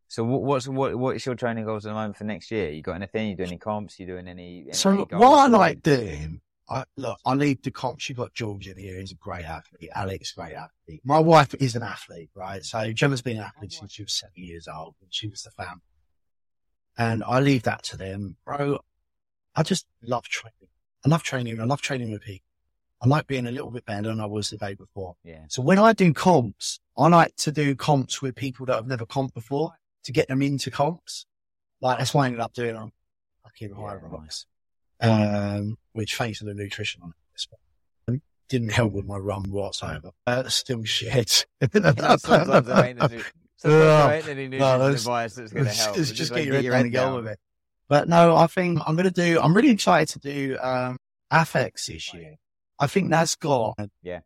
So 0.09 0.25
what's 0.25 0.67
what 0.67 0.97
what's 0.97 1.25
your 1.25 1.37
training 1.37 1.65
goals 1.67 1.87
at 1.87 1.91
the 1.91 1.95
moment 1.95 2.17
for 2.17 2.25
next 2.25 2.51
year? 2.51 2.71
You 2.71 2.83
got 2.83 2.95
anything? 2.95 3.31
You 3.31 3.37
doing 3.37 3.49
any 3.51 3.59
comps? 3.59 3.99
You 3.99 4.07
doing 4.07 4.27
any? 4.29 4.63
any 4.63 4.73
So 4.73 4.91
any 4.91 5.03
what 5.05 5.39
I 5.39 5.47
like 5.47 5.83
doing, 5.83 6.41
I, 6.69 6.85
look, 6.97 7.19
I 7.27 7.35
leave 7.35 7.63
the 7.63 7.71
comps. 7.71 8.09
You've 8.09 8.19
got 8.19 8.33
George 8.33 8.69
in 8.69 8.79
here. 8.79 8.99
He's 8.99 9.13
a 9.13 9.17
great 9.17 9.45
athlete. 9.45 9.91
Alex, 9.95 10.33
great 10.33 10.55
athlete. 10.55 11.03
My 11.05 11.19
wife 11.19 11.55
is 11.55 11.77
an 11.77 11.83
athlete, 11.83 12.31
right? 12.35 12.65
So 12.65 12.93
Gemma's 12.93 13.23
been 13.23 13.37
an 13.37 13.43
oh, 13.43 13.47
athlete 13.47 13.73
since 13.73 13.93
she 13.93 14.03
was 14.03 14.15
seven 14.15 14.33
years 14.37 14.67
old 14.67 14.95
and 15.03 15.13
she 15.13 15.29
was 15.29 15.43
the 15.43 15.51
fan. 15.51 15.83
And 16.97 17.23
I 17.25 17.41
leave 17.41 17.65
that 17.65 17.83
to 17.85 17.97
them, 17.97 18.37
bro. 18.45 18.79
I 19.55 19.63
just 19.63 19.87
love 20.03 20.25
training. 20.25 20.69
I 21.05 21.09
love 21.09 21.23
training. 21.23 21.61
I 21.61 21.65
love 21.65 21.83
training 21.83 22.13
with 22.13 22.23
people. 22.23 22.47
I 23.03 23.09
like 23.09 23.27
being 23.27 23.47
a 23.47 23.51
little 23.51 23.71
bit 23.71 23.85
better 23.85 24.09
than 24.09 24.21
I 24.21 24.27
was 24.27 24.49
the 24.49 24.57
day 24.57 24.75
before. 24.75 25.17
Yeah. 25.23 25.45
So 25.49 25.61
when 25.61 25.79
I 25.79 25.93
do 25.93 26.15
comps, 26.15 26.81
I 26.97 27.09
like 27.09 27.37
to 27.37 27.53
do 27.53 27.75
comps 27.75 28.23
with 28.23 28.35
people 28.35 28.65
that 28.67 28.77
have 28.77 28.87
never 28.87 29.05
comped 29.05 29.35
before 29.35 29.73
to 30.05 30.13
get 30.13 30.29
them 30.29 30.41
into 30.41 30.71
comps. 30.71 31.27
Like 31.83 31.99
that's 31.99 32.15
why 32.15 32.25
I 32.25 32.27
ended 32.27 32.41
up 32.41 32.55
doing 32.55 32.77
on 32.77 32.93
fucking 33.43 33.71
Yeah, 33.71 33.77
Hyrox. 33.77 34.47
Um, 35.01 35.77
which 35.93 36.17
thanks 36.17 36.39
to 36.39 36.45
the 36.45 36.55
nutrition 36.55 37.03
on 37.03 37.11
it, 37.11 37.47
um, 38.09 38.23
didn't 38.49 38.71
help 38.73 38.93
with 38.93 39.05
my 39.07 39.17
rum 39.17 39.45
whatsoever. 39.49 40.11
Uh, 40.27 40.49
still 40.49 40.85
shit. 40.85 41.47
Sometimes 41.73 42.23
there 42.67 42.85
ain't 42.85 43.03
any- 43.03 43.23
sometimes 43.57 43.63
there 43.63 44.13
ain't 44.15 44.29
any 44.29 44.49
No, 44.59 44.77
it's- 44.89 45.01
advice 45.03 45.35
that's 45.35 45.53
going 45.53 45.67
to 45.67 45.71
help. 45.71 45.97
just, 45.97 46.11
It's 46.11 46.19
just 46.19 46.33
like, 46.33 46.45
get 46.45 46.63
your 46.65 46.75
head 46.75 46.81
down 46.81 46.85
and 46.85 46.93
go 46.93 47.17
with 47.17 47.27
it. 47.29 47.39
But 47.89 48.09
no, 48.09 48.37
I 48.37 48.47
think 48.47 48.81
I'm 48.87 48.95
going 48.97 49.05
to 49.05 49.11
do, 49.11 49.41
I'm 49.41 49.55
really 49.55 49.71
excited 49.71 50.21
to 50.21 50.33
do, 50.33 50.59
um, 50.61 50.99
Affects 51.31 51.87
this 51.87 52.15
year. 52.15 52.37
I 52.79 52.87
think 52.87 53.11
that's 53.11 53.35
got, 53.35 53.77
Yeah. 54.03 54.21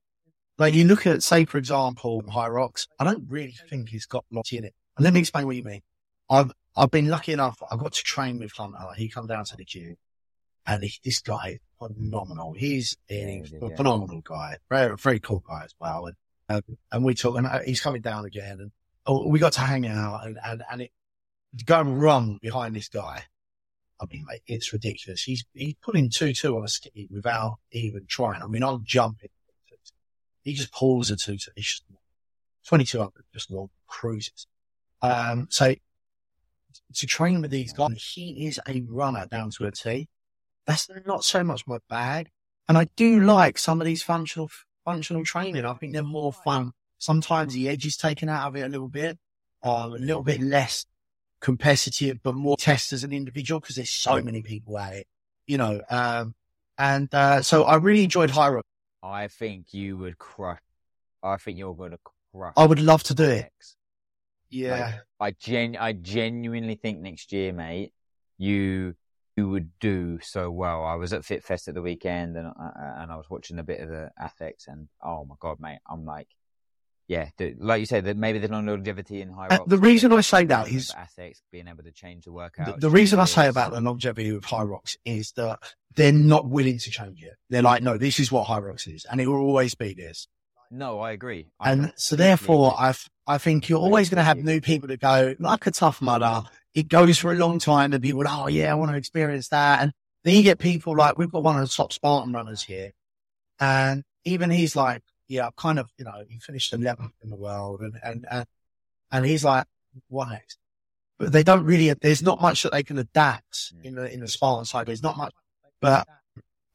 Like 0.59 0.75
you 0.75 0.85
look 0.85 1.07
at, 1.07 1.23
say, 1.23 1.45
for 1.45 1.57
example, 1.59 2.23
Hyrox, 2.23 2.87
I 2.99 3.05
don't 3.05 3.25
really 3.29 3.55
think 3.71 3.89
he's 3.89 4.05
got 4.07 4.25
lots 4.31 4.53
in 4.53 4.64
it. 4.64 4.75
And 4.97 5.05
let 5.05 5.14
me 5.14 5.21
explain 5.21 5.47
what 5.47 5.57
you 5.57 5.62
mean. 5.62 5.81
I've, 6.29 6.53
I've 6.77 6.91
been 6.91 7.09
lucky 7.09 7.33
enough, 7.33 7.62
I 7.71 7.77
got 7.77 7.93
to 7.93 8.03
train 8.03 8.39
with 8.41 8.53
Hunter. 8.53 8.79
He 8.97 9.09
come 9.09 9.27
down 9.27 9.45
to 9.47 9.57
the 9.57 9.64
gym 9.64 9.97
and 10.69 10.85
he, 10.85 10.93
this 11.03 11.21
guy 11.21 11.49
is 11.49 11.59
phenomenal. 11.79 12.53
He's 12.53 12.97
a 13.11 13.43
Yeah, 13.51 13.59
yeah. 13.69 13.77
phenomenal 13.77 14.21
guy, 14.21 14.59
very, 14.69 14.97
very 14.97 15.19
cool 15.19 15.43
guy 15.49 15.62
as 15.64 15.75
well. 15.81 16.07
And, 16.07 16.16
um, 16.51 16.77
and 16.93 17.05
we 17.05 17.14
talk, 17.14 17.39
and 17.39 17.47
uh, 17.47 17.61
he's 17.64 17.81
coming 17.81 18.03
down 18.03 18.27
again 18.27 18.61
and 18.61 18.71
oh, 19.07 19.27
we 19.29 19.39
got 19.39 19.55
to 19.55 19.61
hang 19.61 19.87
out 19.87 20.27
and, 20.27 20.39
and, 20.45 20.62
and 20.71 20.83
it, 20.83 20.91
go 21.64 21.81
and 21.81 22.01
run 22.01 22.39
behind 22.43 22.77
this 22.77 22.89
guy. 22.89 23.25
I 24.01 24.05
mean, 24.12 24.27
mate, 24.29 24.43
it's 24.47 24.73
ridiculous. 24.73 25.23
He's, 25.23 25.45
he's 25.55 25.75
putting 25.83 26.11
2-2 26.11 26.57
on 26.57 26.64
a 26.64 26.69
ski 26.69 27.09
without 27.11 27.57
even 27.73 28.05
trying. 28.07 28.43
I 28.43 28.47
mean, 28.47 28.62
I'm 28.62 28.85
jumping. 28.85 29.31
He 30.43 30.53
just 30.53 30.71
pulls 30.73 31.11
a 31.11 31.16
2-2. 31.16 31.49
He's 31.57 31.64
just 31.64 31.85
2200, 32.69 33.11
just 33.33 33.51
long 33.51 33.71
cruises. 33.87 34.47
Um, 35.01 35.49
so 35.51 35.75
to 36.95 37.07
train 37.07 37.41
with 37.41 37.51
these 37.51 37.73
guys, 37.73 38.12
he 38.14 38.47
is 38.47 38.61
a 38.69 38.83
runner 38.89 39.27
down 39.31 39.51
to 39.59 39.66
a 39.66 39.73
T. 39.73 40.09
That's 40.69 40.89
not 41.07 41.25
so 41.25 41.43
much 41.43 41.66
my 41.66 41.79
bag. 41.89 42.29
And 42.69 42.77
I 42.77 42.89
do 42.95 43.21
like 43.21 43.57
some 43.57 43.81
of 43.81 43.87
these 43.87 44.03
functional, 44.03 44.51
functional 44.85 45.25
training. 45.25 45.64
I 45.64 45.73
think 45.73 45.95
they're 45.95 46.03
more 46.03 46.33
fun. 46.33 46.73
Sometimes 46.99 47.55
the 47.55 47.71
edge 47.71 47.87
is 47.87 47.97
taken 47.97 48.29
out 48.29 48.49
of 48.49 48.57
it 48.57 48.66
a 48.66 48.69
little 48.69 48.89
bit, 48.89 49.19
um, 49.62 49.95
a 49.95 49.97
little 49.97 50.23
bit 50.23 50.43
less 50.43 50.85
competitive, 51.41 52.19
but 52.23 52.35
more 52.35 52.59
test 52.59 52.93
as 52.93 53.03
an 53.03 53.12
individual 53.12 53.61
because 53.61 53.77
there's 53.77 53.89
so 53.89 54.21
many 54.21 54.43
people 54.43 54.77
at 54.77 54.93
it, 54.93 55.07
you 55.47 55.57
know. 55.57 55.81
Um, 55.89 56.35
and, 56.77 57.12
uh, 57.14 57.41
so 57.41 57.64
I 57.64 57.77
really 57.77 58.05
enjoyed 58.05 58.29
Hyrox. 58.29 58.61
I 59.03 59.29
think 59.29 59.73
you 59.73 59.97
would 59.97 60.19
crush. 60.19 60.61
I 61.23 61.39
think 61.39 61.59
you're 61.59 61.75
going 61.75 61.93
to 61.93 61.99
crush. 62.35 62.53
I 62.59 62.66
would 62.66 62.81
love 62.81 63.03
to 63.05 63.14
do 63.14 63.25
it. 63.25 63.51
Yeah. 64.51 64.99
I 65.19 65.31
gen 65.31 65.77
I 65.77 65.95
genuinely 65.95 66.75
think 66.75 67.01
next 67.01 67.33
year, 67.33 67.55
mate, 67.55 67.93
you 68.37 68.95
would 69.47 69.70
do 69.78 70.18
so 70.22 70.51
well. 70.51 70.84
I 70.84 70.95
was 70.95 71.12
at 71.12 71.22
FitFest 71.22 71.68
at 71.68 71.74
the 71.74 71.82
weekend 71.82 72.36
and 72.36 72.47
uh, 72.49 72.70
and 72.99 73.12
I 73.12 73.16
was 73.16 73.28
watching 73.28 73.59
a 73.59 73.62
bit 73.62 73.80
of 73.80 73.89
the 73.91 74.11
Athex 74.20 74.66
and 74.66 74.89
oh 75.03 75.24
my 75.24 75.34
god, 75.39 75.61
mate, 75.61 75.78
I'm 75.89 76.05
like, 76.05 76.28
yeah, 77.07 77.28
the, 77.39 77.55
like 77.59 77.80
you 77.80 77.86
said, 77.86 78.05
that 78.07 78.16
maybe 78.16 78.39
the 78.39 78.49
longevity 78.49 79.20
in 79.22 79.30
high 79.30 79.47
Uh, 79.47 79.59
rocks. 79.59 79.64
the 79.70 79.78
reason 79.78 80.12
I 80.12 80.20
say 80.22 80.45
that 80.47 80.68
is- 80.68 80.93
being 81.53 81.68
able 81.68 81.82
to 81.84 81.93
change 81.93 82.24
the 82.24 82.30
The, 82.30 82.34
workout. 82.34 82.80
the 82.80 82.91
reason 82.91 83.18
I 83.18 83.24
say 83.24 83.45
is- 83.45 83.51
about 83.51 83.72
the 83.72 83.80
longevity 83.80 84.30
of 84.30 84.45
Hyrox 84.45 84.97
is 85.05 85.32
that 85.36 85.59
they're 85.95 86.12
not 86.12 86.49
willing 86.49 86.78
to 86.78 86.91
change 86.91 87.22
it. 87.22 87.34
They're 87.49 87.62
like, 87.62 87.82
no, 87.82 87.97
this 87.99 88.20
is 88.20 88.30
what 88.30 88.47
Hyrox 88.49 88.86
is, 88.93 89.05
and 89.11 89.20
it 89.20 89.26
will 89.26 89.36
always 89.41 89.74
be 89.74 89.95
this. 89.95 90.28
No, 90.71 91.01
I 91.01 91.12
agree. 91.12 91.47
I 91.61 91.73
And 91.73 91.93
so 91.97 92.16
therefore, 92.16 92.75
agree. 92.75 92.95
I 93.27 93.35
I 93.35 93.39
think 93.39 93.69
you're 93.69 93.79
always 93.79 94.09
going 94.09 94.19
to 94.19 94.25
have 94.25 94.39
new 94.39 94.61
people 94.61 94.89
that 94.89 95.01
go 95.01 95.35
like 95.39 95.66
a 95.66 95.71
tough 95.71 96.01
mudder. 96.01 96.43
It 96.75 96.89
goes 96.89 97.19
for 97.19 97.33
a 97.33 97.37
long 97.37 97.59
time, 97.59 97.93
and 97.93 98.03
people, 98.03 98.25
oh 98.27 98.49
yeah, 98.49 98.71
I 98.71 98.75
want 98.75 98.91
to 98.91 98.97
experience 98.97 99.49
that. 99.49 99.83
And 99.83 99.93
then 100.25 100.35
you 100.35 100.43
get 100.43 100.59
people 100.59 100.97
like 100.97 101.19
we've 101.19 101.31
got 101.31 101.43
one 101.43 101.57
of 101.57 101.69
the 101.69 101.75
top 101.75 101.93
Spartan 101.93 102.33
runners 102.33 102.62
here, 102.62 102.93
and 103.61 104.05
even 104.25 104.51
he's 104.51 104.77
like, 104.77 105.03
yeah, 105.27 105.47
I've 105.47 105.57
kind 105.57 105.79
of, 105.79 105.91
you 105.99 106.05
know, 106.05 106.25
he 106.29 106.39
finished 106.39 106.73
11th 106.73 107.12
in 107.23 107.31
the 107.31 107.37
world, 107.37 107.81
and 107.81 107.99
and 108.03 108.27
and, 108.31 108.47
and 109.11 109.27
he's 109.27 109.45
like, 109.45 109.66
what 110.09 110.31
next? 110.31 110.59
But 111.19 111.33
they 111.33 111.43
don't 111.43 111.64
really. 111.64 111.93
There's 111.93 112.23
not 112.23 112.41
much 112.41 112.62
that 112.62 112.73
they 112.73 112.83
can 112.83 112.99
adapt 112.99 113.73
hmm. 113.75 113.87
in 113.87 113.95
the 113.95 114.12
in 114.12 114.21
the 114.21 114.29
Spartan 114.29 114.64
side. 114.64 114.87
There's 114.87 115.03
not 115.03 115.16
much, 115.16 115.33
but 115.81 116.07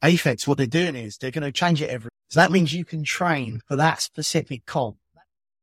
Aphex, 0.04 0.46
what 0.46 0.58
they're 0.58 0.66
doing 0.66 0.96
is 0.96 1.16
they're 1.16 1.30
going 1.30 1.44
to 1.44 1.52
change 1.52 1.80
it 1.80 1.88
every. 1.88 2.10
So 2.28 2.40
that 2.40 2.52
means 2.52 2.72
you 2.72 2.84
can 2.84 3.04
train 3.04 3.60
for 3.66 3.76
that 3.76 4.02
specific 4.02 4.66
comp 4.66 4.96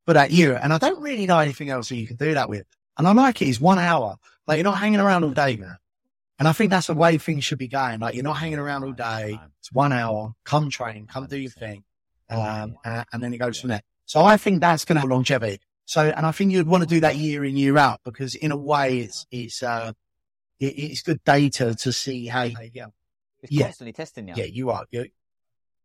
for 0.06 0.14
that 0.14 0.32
year. 0.32 0.60
And 0.62 0.74
I 0.74 0.78
don't 0.78 1.02
really 1.02 1.28
know 1.28 1.39
anything 1.39 1.70
else 1.70 1.89
that 1.89 1.96
you 1.96 2.08
can 2.08 2.18
do 2.18 2.34
that 2.34 2.50
with. 2.50 2.66
And 2.98 3.08
I 3.08 3.14
like 3.14 3.42
it. 3.42 3.48
It's 3.48 3.62
one 3.62 3.80
hour. 3.80 4.16
Like 4.48 4.58
you're 4.58 4.64
not 4.64 4.80
hanging 4.80 5.00
around 5.00 5.24
all 5.24 5.32
day, 5.32 5.58
man. 5.58 5.78
And 6.39 6.48
I 6.48 6.54
think 6.54 6.72
that's 6.72 6.88
the 6.88 6.96
way 6.96 7.18
things 7.20 7.44
should 7.44 7.60
be 7.60 7.68
going. 7.68 8.00
Like 8.00 8.16
you're 8.16 8.24
not 8.24 8.38
hanging 8.38 8.58
around 8.58 8.84
all 8.84 8.94
day. 8.94 9.39
It's 9.60 9.72
one 9.72 9.94
hour. 9.94 10.34
Come 10.44 10.70
train. 10.72 11.06
Come 11.06 11.28
do 11.28 11.38
your 11.38 11.52
thing. 11.52 11.84
Um, 12.30 12.78
and, 12.84 13.22
then 13.22 13.34
it 13.34 13.38
goes 13.38 13.60
from 13.60 13.70
there. 13.70 13.82
So 14.06 14.24
I 14.24 14.38
think 14.38 14.62
that's 14.62 14.86
going 14.86 14.96
to 14.96 15.02
have 15.02 15.10
longevity. 15.10 15.60
So, 15.86 16.02
and 16.02 16.26
I 16.26 16.32
think 16.32 16.52
you'd 16.52 16.68
want 16.68 16.84
to 16.84 16.89
do 16.89 17.02
that 17.02 17.16
year 17.18 17.44
in, 17.44 17.58
year 17.58 17.78
out 17.78 18.00
because 18.04 18.34
in 18.34 18.52
a 18.52 18.58
way 18.58 19.00
it's, 19.00 19.28
it's, 19.30 19.62
uh, 19.62 19.92
it, 20.60 20.74
it's 20.78 21.02
good 21.02 21.24
data 21.24 21.76
to 21.76 21.92
see 21.92 22.28
how 22.28 22.44
you. 22.44 22.88
It's 23.42 23.52
yeah. 23.52 23.66
constantly 23.66 23.94
testing 23.94 24.28
you. 24.28 24.34
Yeah, 24.36 24.46
you 24.46 24.70
are. 24.70 24.86
You, 24.92 25.06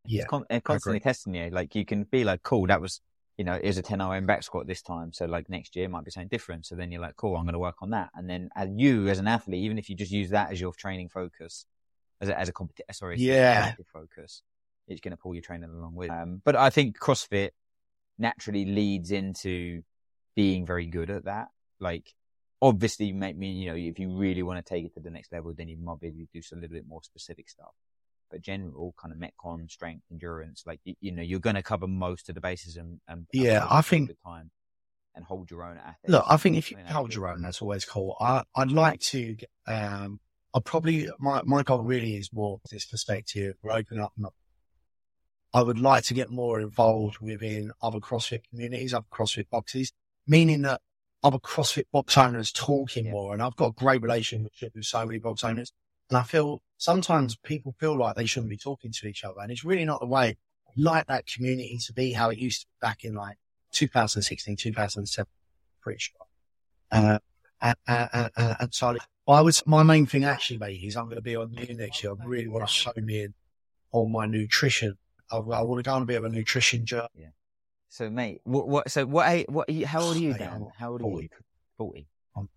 yeah. 0.04 0.22
It's 0.22 0.30
con- 0.30 0.44
constantly 0.64 1.00
testing 1.00 1.34
you. 1.34 1.50
Like 1.50 1.74
you 1.74 1.84
can 1.84 2.04
be 2.04 2.24
like, 2.24 2.42
cool, 2.42 2.66
that 2.66 2.80
was, 2.80 3.00
you 3.36 3.44
know, 3.44 3.54
it 3.54 3.66
was 3.66 3.78
a 3.78 3.82
10 3.82 4.00
RM 4.00 4.26
back 4.26 4.42
squat 4.42 4.66
this 4.66 4.82
time. 4.82 5.12
So 5.12 5.26
like 5.26 5.48
next 5.48 5.76
year 5.76 5.88
might 5.88 6.04
be 6.04 6.10
something 6.10 6.28
different. 6.28 6.66
So 6.66 6.74
then 6.74 6.90
you're 6.92 7.00
like, 7.00 7.16
cool, 7.16 7.36
I'm 7.36 7.44
going 7.44 7.54
to 7.54 7.58
work 7.58 7.82
on 7.82 7.90
that. 7.90 8.10
And 8.14 8.28
then 8.28 8.50
as 8.56 8.68
you 8.74 9.08
as 9.08 9.18
an 9.18 9.28
athlete, 9.28 9.64
even 9.64 9.78
if 9.78 9.88
you 9.88 9.96
just 9.96 10.12
use 10.12 10.30
that 10.30 10.52
as 10.52 10.60
your 10.60 10.72
training 10.72 11.08
focus, 11.08 11.66
as 12.20 12.28
a, 12.28 12.38
as 12.38 12.48
a 12.48 12.52
competi- 12.52 12.82
sorry, 12.92 13.16
Yeah. 13.18 13.74
focus, 13.92 14.42
it's 14.88 15.00
going 15.00 15.10
to 15.12 15.16
pull 15.16 15.34
your 15.34 15.42
training 15.42 15.70
along 15.70 15.94
with. 15.94 16.10
Um, 16.10 16.40
but 16.44 16.56
I 16.56 16.70
think 16.70 16.98
CrossFit 16.98 17.50
naturally 18.18 18.64
leads 18.64 19.10
into 19.10 19.82
being 20.34 20.64
very 20.64 20.86
good 20.86 21.10
at 21.10 21.24
that. 21.24 21.48
Like 21.80 22.14
obviously, 22.62 23.12
make 23.12 23.36
me, 23.36 23.50
you 23.50 23.70
know, 23.70 23.76
if 23.76 23.98
you 23.98 24.16
really 24.16 24.42
want 24.42 24.64
to 24.64 24.68
take 24.68 24.84
it 24.84 24.94
to 24.94 25.00
the 25.00 25.10
next 25.10 25.32
level, 25.32 25.52
then 25.56 25.68
you 25.68 25.76
might 25.78 26.00
be 26.00 26.08
able 26.08 26.18
to 26.18 26.28
do 26.32 26.42
some 26.42 26.60
little 26.60 26.74
bit 26.74 26.86
more 26.88 27.02
specific 27.02 27.48
stuff. 27.48 27.74
But 28.30 28.42
general 28.42 28.94
kind 29.00 29.14
of 29.14 29.20
metcon, 29.20 29.70
strength, 29.70 30.02
endurance, 30.10 30.64
like 30.66 30.80
you, 30.84 30.94
you 31.00 31.12
know, 31.12 31.22
you're 31.22 31.38
going 31.38 31.56
to 31.56 31.62
cover 31.62 31.86
most 31.86 32.28
of 32.28 32.34
the 32.34 32.40
bases 32.40 32.76
and, 32.76 32.98
and 33.06 33.26
yeah, 33.32 33.66
I 33.70 33.82
think 33.82 34.08
the 34.08 34.16
time 34.24 34.50
and 35.14 35.24
hold 35.24 35.50
your 35.50 35.62
own 35.62 35.80
Look, 36.08 36.24
I 36.28 36.36
think 36.36 36.56
if 36.56 36.70
you 36.70 36.76
I 36.76 36.82
mean, 36.82 36.92
hold 36.92 37.14
your 37.14 37.28
own, 37.28 37.42
that's 37.42 37.62
always 37.62 37.84
cool. 37.84 38.16
I, 38.20 38.42
I'd 38.54 38.72
like 38.72 39.00
to, 39.00 39.36
um, 39.66 40.20
I 40.52 40.60
probably, 40.60 41.08
my, 41.18 41.42
my 41.44 41.62
goal 41.62 41.82
really 41.82 42.16
is 42.16 42.32
more 42.32 42.60
this 42.70 42.84
perspective. 42.84 43.54
We're 43.62 43.72
opening 43.72 44.02
up. 44.02 44.12
I 45.54 45.62
would 45.62 45.78
like 45.78 46.04
to 46.04 46.14
get 46.14 46.30
more 46.30 46.60
involved 46.60 47.18
within 47.20 47.72
other 47.80 47.98
CrossFit 47.98 48.40
communities, 48.50 48.92
other 48.92 49.06
CrossFit 49.10 49.48
boxes, 49.50 49.92
meaning 50.26 50.62
that 50.62 50.80
other 51.26 51.38
CrossFit 51.38 51.84
box 51.92 52.16
owners 52.16 52.52
talking 52.52 53.06
Yeah. 53.06 53.12
more. 53.12 53.32
And 53.32 53.42
I've 53.42 53.56
got 53.56 53.68
a 53.68 53.72
great 53.72 54.02
relationship 54.02 54.72
with 54.74 54.84
so 54.84 55.04
many 55.04 55.18
box 55.18 55.44
owners. 55.44 55.72
And 56.08 56.16
I 56.16 56.22
feel 56.22 56.62
sometimes 56.78 57.36
people 57.36 57.74
feel 57.80 57.98
like 57.98 58.14
they 58.16 58.26
shouldn't 58.26 58.50
be 58.50 58.56
talking 58.56 58.92
to 58.92 59.08
each 59.08 59.24
other. 59.24 59.40
And 59.40 59.50
it's 59.50 59.64
really 59.64 59.84
not 59.84 60.00
the 60.00 60.06
way 60.06 60.36
I'd 60.68 60.82
like 60.82 61.06
that 61.08 61.26
community 61.26 61.78
to 61.86 61.92
be 61.92 62.12
how 62.12 62.30
it 62.30 62.38
used 62.38 62.62
to 62.62 62.66
be 62.66 62.86
back 62.86 63.04
in 63.04 63.14
like 63.14 63.38
2016, 63.72 64.56
2007 64.56 65.28
pretty 65.80 65.98
sure. 65.98 66.26
Uh, 66.90 67.18
and, 67.60 67.76
and, 67.86 68.30
and, 68.36 68.56
and 68.60 68.74
so 68.74 68.96
I 69.28 69.40
was, 69.40 69.64
my 69.66 69.82
main 69.82 70.06
thing 70.06 70.24
actually, 70.24 70.58
mate, 70.58 70.80
is 70.82 70.96
I'm 70.96 71.06
going 71.06 71.16
to 71.16 71.22
be 71.22 71.36
on 71.36 71.52
you 71.52 71.74
next 71.74 72.02
year. 72.02 72.12
I 72.12 72.24
really 72.24 72.48
want 72.48 72.66
to 72.66 72.72
show 72.72 72.92
me 72.96 73.22
in 73.24 73.34
on 73.92 74.12
my 74.12 74.26
nutrition. 74.26 74.96
I, 75.30 75.36
I 75.38 75.62
want 75.62 75.78
to 75.82 75.88
go 75.88 75.94
on 75.94 76.02
a 76.02 76.06
bit 76.06 76.16
of 76.16 76.24
a 76.24 76.28
nutrition 76.28 76.86
journey. 76.86 77.30
So, 77.88 78.10
mate, 78.10 78.40
what, 78.44 78.68
what, 78.68 78.90
so 78.90 79.06
what, 79.06 79.28
age- 79.28 79.46
what, 79.48 79.68
are 79.68 79.72
you- 79.72 79.86
how 79.86 80.02
old 80.02 80.16
are 80.16 80.20
you, 80.20 80.34
Dan? 80.34 80.68
How 80.78 80.92
old 80.92 81.00
are 81.00 81.04
40. 81.04 81.22
you? 81.24 81.28
40. 81.78 82.06
I'm- 82.36 82.48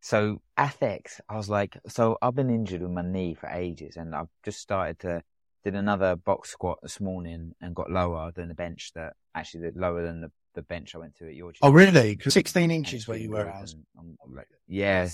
So, 0.00 0.40
ethics, 0.56 1.20
I 1.28 1.36
was 1.36 1.48
like, 1.48 1.76
so 1.88 2.18
I've 2.22 2.34
been 2.34 2.50
injured 2.50 2.82
with 2.82 2.90
my 2.90 3.02
knee 3.02 3.34
for 3.34 3.48
ages 3.48 3.96
and 3.96 4.14
I've 4.14 4.28
just 4.42 4.60
started 4.60 4.98
to, 5.00 5.22
did 5.64 5.74
another 5.76 6.16
box 6.16 6.50
squat 6.50 6.78
this 6.82 7.00
morning 7.00 7.54
and 7.60 7.74
got 7.74 7.90
lower 7.90 8.32
than 8.34 8.48
the 8.48 8.54
bench 8.54 8.90
that, 8.94 9.12
actually 9.34 9.70
the, 9.70 9.78
lower 9.78 10.02
than 10.04 10.20
the, 10.22 10.30
the 10.54 10.62
bench 10.62 10.94
I 10.94 10.98
went 10.98 11.14
to 11.16 11.28
at 11.28 11.34
your 11.34 11.52
gym. 11.52 11.60
Oh, 11.62 11.70
really? 11.70 12.16
'Cause 12.16 12.34
16 12.34 12.70
inches 12.70 13.06
where 13.06 13.16
you 13.18 13.30
were 13.30 13.48
at. 13.48 13.72
and 13.96 14.18
like, 14.28 14.48
yeah. 14.66 15.08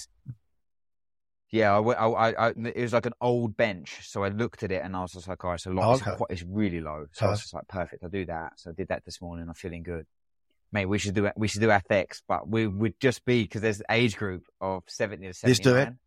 Yeah, 1.51 1.79
I, 1.79 1.81
I, 1.81 2.29
I, 2.31 2.49
I, 2.49 2.49
it 2.51 2.83
was 2.83 2.93
like 2.93 3.07
an 3.07 3.15
old 3.23 3.57
bench, 3.57 4.01
so 4.03 4.23
I 4.23 4.29
looked 4.29 4.63
at 4.65 4.71
it 4.71 4.83
and 4.85 4.95
I 4.95 5.01
was 5.01 5.13
just 5.13 5.29
like, 5.29 5.43
"Oh, 5.45 5.53
it's 5.53 5.65
a 5.65 5.71
lot. 5.71 5.89
Oh, 5.89 5.93
it's, 5.95 6.07
okay. 6.07 6.25
it's 6.29 6.43
really 6.43 6.81
low." 6.81 7.07
So 7.13 7.27
I 7.27 7.31
was 7.31 7.41
just 7.41 7.55
like, 7.55 7.67
"Perfect, 7.69 8.05
I'll 8.05 8.11
do 8.11 8.27
that." 8.27 8.53
So 8.57 8.71
I 8.71 8.75
did 8.75 8.89
that 8.89 9.05
this 9.07 9.23
morning. 9.23 9.47
I'm 9.49 9.55
feeling 9.55 9.83
good, 9.83 10.07
mate. 10.73 10.85
We 10.87 10.99
should 10.99 11.15
do 11.15 11.25
it. 11.25 11.33
We 11.37 11.49
should 11.49 11.63
do 11.63 11.69
FX, 11.69 12.21
but 12.29 12.47
we 12.47 12.67
would 12.67 13.01
just 13.01 13.25
be 13.25 13.45
because 13.45 13.63
there's 13.63 13.81
an 13.81 13.87
age 13.89 14.17
group 14.19 14.45
of 14.61 14.83
seventy 14.89 15.23
to 15.23 15.29
Let's 15.29 15.41
do 15.41 15.55
seventy-nine. 15.71 15.99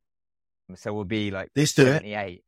it. 0.70 0.80
So 0.80 0.94
we'll 0.94 1.06
be 1.06 1.32
like 1.32 1.50
Let's 1.56 1.74
do 1.74 1.84
it. 1.84 1.86
seventy-eight, 1.86 2.44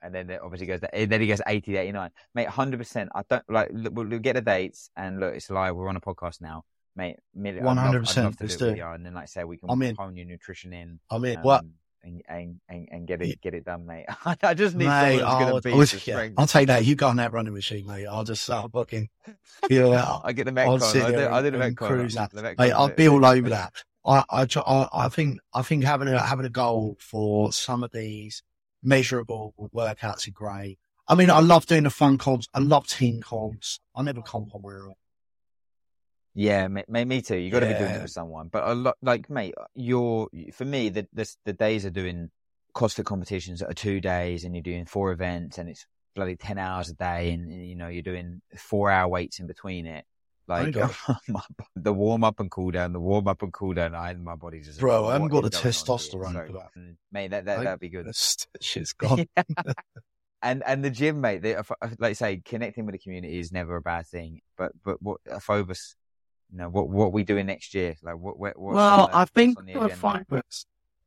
and 0.00 0.14
then 0.14 0.30
it 0.30 0.40
obviously 0.42 0.66
goes. 0.68 0.80
To, 0.80 0.88
then 1.06 1.20
he 1.20 1.26
goes 1.26 1.42
eighty 1.46 1.72
to 1.72 1.78
eighty-nine, 1.78 2.10
mate. 2.34 2.48
Hundred 2.48 2.78
percent. 2.78 3.10
I 3.14 3.24
don't 3.28 3.44
like. 3.50 3.68
Look, 3.74 3.92
we'll, 3.94 4.06
we'll 4.06 4.18
get 4.20 4.36
the 4.36 4.40
dates, 4.40 4.88
and 4.96 5.20
look, 5.20 5.34
it's 5.34 5.50
live. 5.50 5.76
We're 5.76 5.90
on 5.90 5.96
a 5.96 6.00
podcast 6.00 6.40
now, 6.40 6.64
mate. 6.96 7.16
Million, 7.34 7.66
I'd 7.68 7.76
love- 7.76 7.94
I'd 7.94 8.00
100%, 8.06 8.24
love 8.24 8.36
to 8.38 8.44
let's 8.44 8.56
do 8.56 8.68
it. 8.68 8.80
And 8.80 9.04
then, 9.04 9.12
like 9.12 9.24
I 9.24 9.26
say, 9.26 9.44
we 9.44 9.58
can 9.58 9.68
I'm 9.70 9.82
in. 9.82 9.96
hone 9.96 10.16
your 10.16 10.24
nutrition 10.26 10.72
in 10.72 10.98
I 11.10 11.18
mean, 11.18 11.36
um, 11.36 11.42
what? 11.42 11.64
And, 12.06 12.60
and, 12.68 12.88
and, 12.90 13.06
get 13.06 13.20
it 13.20 13.28
Yeah. 13.28 13.34
get 13.42 13.54
it 13.54 13.64
done, 13.64 13.86
mate. 13.86 14.06
I 14.42 14.54
just 14.54 14.76
need 14.76 14.86
Mate, 14.86 15.18
someone 15.18 15.24
I'll, 15.24 15.38
going 15.40 15.54
to 15.54 15.68
beat 15.68 15.74
I'll, 15.74 15.80
the 15.80 16.02
yeah. 16.06 16.28
I'll 16.38 16.46
take 16.46 16.68
that. 16.68 16.84
You 16.84 16.94
go 16.94 17.08
on 17.08 17.16
that 17.16 17.32
running 17.32 17.54
machine, 17.54 17.86
mate. 17.86 18.06
I'll 18.06 18.24
just 18.24 18.42
start 18.42 18.72
fucking, 18.72 19.08
yeah, 19.70 20.18
I 20.22 20.32
get 20.32 20.44
the 20.44 20.52
Metcon. 20.52 21.04
I 21.04 21.10
do, 21.10 21.28
I 21.28 21.42
the 21.42 21.48
and 21.48 21.76
Metcon. 21.76 22.32
The 22.32 22.42
Metcon 22.42 22.58
Mate, 22.58 22.72
I'll 22.72 22.88
be 22.88 23.08
all 23.08 23.24
over 23.24 23.48
that. 23.50 23.72
I, 24.04 24.24
I, 24.30 24.46
I, 24.56 24.88
I 24.92 25.08
think, 25.08 25.40
I 25.52 25.62
think 25.62 25.84
having 25.84 26.08
a, 26.08 26.20
having 26.20 26.46
a 26.46 26.50
goal 26.50 26.96
for 27.00 27.52
some 27.52 27.82
of 27.82 27.90
these 27.92 28.42
measurable 28.82 29.54
workouts 29.74 30.28
are 30.28 30.32
great. 30.32 30.78
I 31.08 31.14
mean, 31.14 31.30
I 31.30 31.40
love 31.40 31.66
doing 31.66 31.84
the 31.84 31.90
fun 31.90 32.18
comps. 32.18 32.46
I 32.54 32.60
love 32.60 32.86
team 32.86 33.20
comps. 33.22 33.80
I 33.94 34.02
never 34.02 34.22
comp 34.22 34.54
on 34.54 34.62
own. 34.64 34.94
Yeah, 36.38 36.68
me, 36.68 37.04
me, 37.04 37.22
too. 37.22 37.36
You 37.36 37.50
got 37.50 37.60
to 37.60 37.66
be 37.66 37.74
doing 37.74 37.94
it 37.94 38.02
with 38.02 38.10
someone. 38.10 38.48
But 38.48 38.68
a 38.68 38.74
lot, 38.74 38.96
like, 39.00 39.30
mate, 39.30 39.54
you're 39.74 40.28
for 40.52 40.66
me. 40.66 40.90
The 40.90 41.08
the, 41.14 41.34
the 41.46 41.52
days 41.54 41.86
of 41.86 41.94
doing 41.94 42.30
CrossFit 42.74 43.06
competitions 43.06 43.60
that 43.60 43.70
are 43.70 43.74
two 43.74 44.00
days, 44.00 44.44
and 44.44 44.54
you're 44.54 44.62
doing 44.62 44.84
four 44.84 45.12
events, 45.12 45.56
and 45.56 45.68
it's 45.68 45.86
bloody 46.14 46.36
ten 46.36 46.58
hours 46.58 46.90
a 46.90 46.94
day, 46.94 47.32
and, 47.32 47.50
and, 47.50 47.66
you 47.66 47.74
know 47.74 47.88
you're 47.88 48.02
doing 48.02 48.42
four 48.54 48.90
hour 48.90 49.08
weights 49.08 49.40
in 49.40 49.46
between 49.46 49.86
it. 49.86 50.04
Like 50.46 50.76
my, 51.28 51.40
the 51.74 51.92
warm 51.92 52.22
up 52.22 52.38
and 52.38 52.50
cool 52.50 52.70
down, 52.70 52.92
the 52.92 53.00
warm 53.00 53.26
up 53.28 53.42
and 53.42 53.52
cool 53.52 53.72
down. 53.72 53.94
I 53.94 54.12
my 54.14 54.36
body's 54.36 54.66
just 54.66 54.78
Bro, 54.78 55.06
I 55.06 55.14
haven't 55.14 55.28
got 55.28 55.40
the 55.40 55.48
is 55.48 55.54
going 55.54 55.64
on 55.64 55.72
here? 55.72 55.72
testosterone 55.72 56.32
So, 56.32 56.46
for 56.46 56.52
that. 56.52 56.68
mm, 56.78 56.96
Mate, 57.12 57.30
that 57.30 57.46
that 57.46 57.56
Like, 57.56 57.64
that'd 57.64 57.80
be 57.80 57.88
good. 57.88 58.14
Shit's 58.60 58.92
gone. 58.92 59.26
and 60.42 60.62
and 60.66 60.84
the 60.84 60.90
gym, 60.90 61.20
mate. 61.20 61.42
They, 61.42 61.56
like 61.56 62.00
I 62.02 62.12
say, 62.12 62.42
connecting 62.44 62.84
with 62.84 62.92
the 62.92 62.98
community 62.98 63.38
is 63.38 63.52
never 63.52 63.76
a 63.76 63.82
bad 63.82 64.06
thing. 64.06 64.40
But 64.56 64.72
but 64.84 65.02
what 65.02 65.20
Phobos, 65.40 65.96
you 66.50 66.58
know, 66.58 66.68
what 66.68 66.88
what 66.88 67.12
we 67.12 67.24
doing 67.24 67.46
next 67.46 67.74
year? 67.74 67.96
Like 68.02 68.16
what 68.16 68.38
what 68.38 68.58
what's 68.58 68.76
well, 68.76 69.08
the- 69.08 69.16
I 69.16 69.24
think 69.24 69.58
what's 69.58 70.02
on 70.04 70.24
the 70.24 70.24
for 70.28 70.42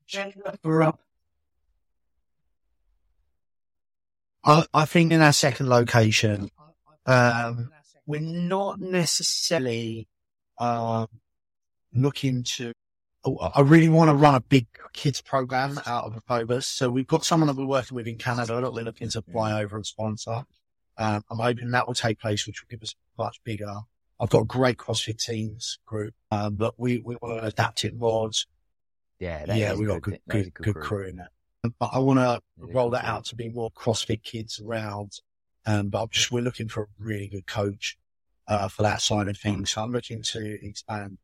agenda? 0.06 0.42
Phobos, 0.44 0.60
for, 0.62 0.84
uh, 0.84 0.92
I, 4.44 4.66
I 4.74 4.86
think 4.86 5.12
in 5.12 5.22
our 5.22 5.34
second 5.34 5.70
location, 5.70 6.50
um, 7.06 7.72
we're 8.06 8.22
not 8.22 8.80
necessarily 8.80 10.08
um, 10.58 11.08
looking 11.94 12.44
to. 12.44 12.74
oh, 13.26 13.38
I 13.38 13.62
really 13.62 13.90
want 13.90 14.10
to 14.10 14.16
run 14.16 14.36
a 14.36 14.40
big 14.42 14.68
kids 14.94 15.22
program 15.22 15.80
out 15.86 16.06
of 16.06 16.22
Phobos. 16.28 16.66
So 16.66 16.90
we've 16.90 17.08
got 17.08 17.26
someone 17.26 17.48
that 17.48 17.58
we're 17.58 17.66
working 17.66 17.96
with 17.96 18.08
in 18.08 18.18
Canada 18.18 18.62
that 18.62 18.74
we're 18.74 18.84
looking 18.84 19.10
to 19.10 19.22
fly 19.22 19.62
over 19.62 19.76
and 19.76 19.86
sponsor. 19.86 20.44
Um, 20.98 21.24
I'm 21.30 21.40
hoping 21.40 21.72
that 21.72 21.88
will 21.88 21.94
take 21.94 22.20
place, 22.20 22.46
which 22.48 22.62
will 22.62 22.68
give 22.70 22.84
us 22.84 22.94
a 23.18 23.22
much 23.22 23.42
bigger. 23.44 23.74
I've 24.20 24.30
got 24.30 24.42
a 24.42 24.46
great 24.46 24.78
CrossFit 24.78 25.24
teams 25.24 25.80
group, 25.86 26.14
um, 26.32 26.56
but 26.56 26.74
we, 26.78 27.00
we 27.00 27.16
want 27.22 27.42
to 27.42 27.48
adapt 27.48 27.86
it 27.86 27.96
more. 27.98 28.30
Yeah, 29.20 29.46
Yeah, 29.54 29.74
we 29.76 29.86
got 29.86 30.02
good. 30.02 30.20
good, 30.28 30.54
good, 30.54 30.64
good 30.64 30.76
crew 30.76 31.08
in 31.08 31.18
that. 31.18 31.32
But 31.80 31.90
I 31.94 32.00
want 32.00 32.20
to 32.20 32.42
roll 32.58 32.90
that 32.92 33.06
out 33.06 33.26
to 33.26 33.36
be 33.36 33.50
more 33.50 33.72
CrossFit 33.72 34.24
kids 34.24 34.62
around. 34.62 35.20
Um, 35.66 35.90
but 35.90 36.04
I'm 36.04 36.10
just, 36.10 36.32
we're 36.32 36.44
looking 36.44 36.68
for 36.70 36.84
a 36.84 36.88
really 36.98 37.28
good 37.28 37.46
coach, 37.46 37.98
uh, 38.48 38.68
for 38.68 38.84
that 38.84 39.02
side 39.02 39.28
of 39.28 39.38
things. 39.38 39.72
So 39.72 39.84
I'm 39.84 39.92
looking 39.92 40.22
to 40.24 40.66
expand, 40.66 41.18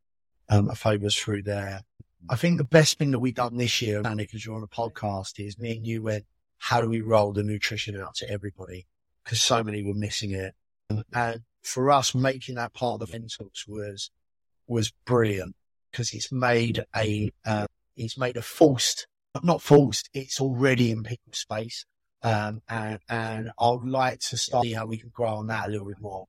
um, 0.49 0.69
a 0.69 0.75
focus 0.75 1.15
through 1.15 1.43
there. 1.43 1.81
I 2.29 2.35
think 2.35 2.57
the 2.57 2.63
best 2.63 2.97
thing 2.97 3.11
that 3.11 3.19
we've 3.19 3.35
done 3.35 3.57
this 3.57 3.81
year, 3.81 4.01
Andy, 4.05 4.23
because 4.23 4.45
you're 4.45 4.55
on 4.55 4.63
a 4.63 4.67
podcast, 4.67 5.33
is 5.45 5.57
me 5.57 5.77
and 5.77 5.85
you 5.85 6.03
went, 6.03 6.25
how 6.57 6.81
do 6.81 6.89
we 6.89 7.01
roll 7.01 7.33
the 7.33 7.43
nutrition 7.43 7.99
out 7.99 8.15
to 8.15 8.29
everybody? 8.29 8.87
Because 9.23 9.41
so 9.41 9.63
many 9.63 9.83
were 9.83 9.93
missing 9.93 10.31
it. 10.31 10.53
And 10.89 11.43
for 11.65 11.91
us, 11.91 12.15
making 12.15 12.55
that 12.55 12.73
part 12.73 13.01
of 13.01 13.07
the 13.07 13.13
mentors 13.13 13.65
was, 13.67 14.11
was 14.67 14.91
brilliant 15.05 15.55
because 15.91 16.13
it's 16.13 16.31
made 16.31 16.85
a, 16.95 17.31
uh, 17.45 17.67
it's 17.97 18.17
made 18.17 18.37
a 18.37 18.41
forced, 18.41 19.07
not 19.43 19.61
forced, 19.61 20.09
it's 20.13 20.39
already 20.39 20.91
in 20.91 21.03
people's 21.03 21.37
space. 21.37 21.85
Um, 22.23 22.61
and, 22.67 22.99
and 23.07 23.51
I'd 23.59 23.83
like 23.83 24.19
to 24.29 24.37
study 24.37 24.73
how 24.73 24.85
we 24.87 24.97
can 24.97 25.09
grow 25.09 25.35
on 25.35 25.47
that 25.47 25.67
a 25.67 25.71
little 25.71 25.87
bit 25.87 26.01
more. 26.01 26.25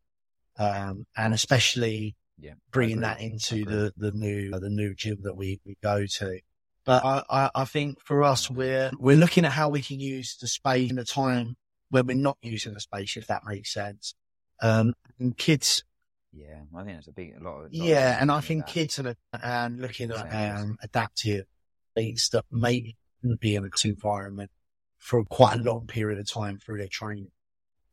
Um, 0.58 1.06
and 1.16 1.32
especially 1.34 2.16
Yeah, 2.38 2.54
bringing 2.70 3.00
that 3.00 3.20
into 3.20 3.64
the, 3.64 3.92
the 3.96 4.12
new, 4.12 4.50
the 4.50 4.70
new 4.70 4.94
gym 4.94 5.18
that 5.22 5.36
we, 5.36 5.60
we 5.64 5.76
go 5.82 6.06
to. 6.06 6.40
But 6.84 7.04
I, 7.04 7.22
I, 7.28 7.50
I 7.54 7.64
think 7.64 8.00
for 8.00 8.22
us, 8.22 8.50
we're, 8.50 8.90
we're 8.98 9.16
looking 9.16 9.44
at 9.44 9.52
how 9.52 9.68
we 9.68 9.82
can 9.82 9.98
use 10.00 10.36
the 10.40 10.46
space 10.46 10.90
in 10.90 10.98
a 10.98 11.04
time 11.04 11.56
when 11.90 12.06
we're 12.06 12.16
not 12.16 12.38
using 12.42 12.74
the 12.74 12.80
space, 12.80 13.16
if 13.16 13.26
that 13.26 13.42
makes 13.44 13.72
sense. 13.72 14.14
Um, 14.60 14.94
and 15.18 15.36
kids, 15.36 15.84
Yeah, 16.32 16.60
I 16.74 16.84
think 16.84 16.96
that's 16.96 17.08
a 17.08 17.12
big 17.12 17.34
a 17.38 17.42
lot. 17.42 17.56
Of, 17.56 17.62
lot 17.62 17.70
yeah, 17.72 18.18
and 18.20 18.30
I 18.30 18.40
think 18.40 18.66
kids 18.66 18.98
are 18.98 19.14
and 19.42 19.80
looking 19.80 20.10
at 20.10 20.60
um, 20.60 20.76
adaptive 20.82 21.46
things 21.94 22.28
that 22.30 22.44
may 22.50 22.94
be 23.40 23.54
in 23.54 23.64
a 23.64 23.88
environment 23.88 24.50
for 24.98 25.24
quite 25.24 25.60
a 25.60 25.62
long 25.62 25.86
period 25.86 26.18
of 26.18 26.30
time 26.30 26.58
through 26.58 26.78
their 26.78 26.88
training 26.88 27.30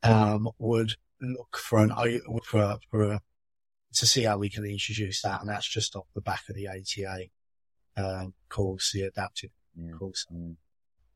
um, 0.04 0.50
would 0.58 0.94
look 1.22 1.58
for 1.58 1.80
an 1.80 1.92
for 2.44 2.78
for 2.90 3.04
a, 3.04 3.22
to 3.94 4.06
see 4.06 4.24
how 4.24 4.38
we 4.38 4.50
can 4.50 4.66
introduce 4.66 5.22
that, 5.22 5.42
and 5.42 5.50
that's 5.50 5.68
just 5.68 5.96
off 5.96 6.08
the 6.16 6.22
back 6.22 6.44
of 6.50 6.56
the 6.56 6.68
ATA 6.68 7.26
um, 7.96 8.34
course, 8.50 8.92
the 8.92 9.04
adaptive 9.04 9.52
Mm, 9.80 9.98
course. 9.98 10.28
mm. 10.32 10.56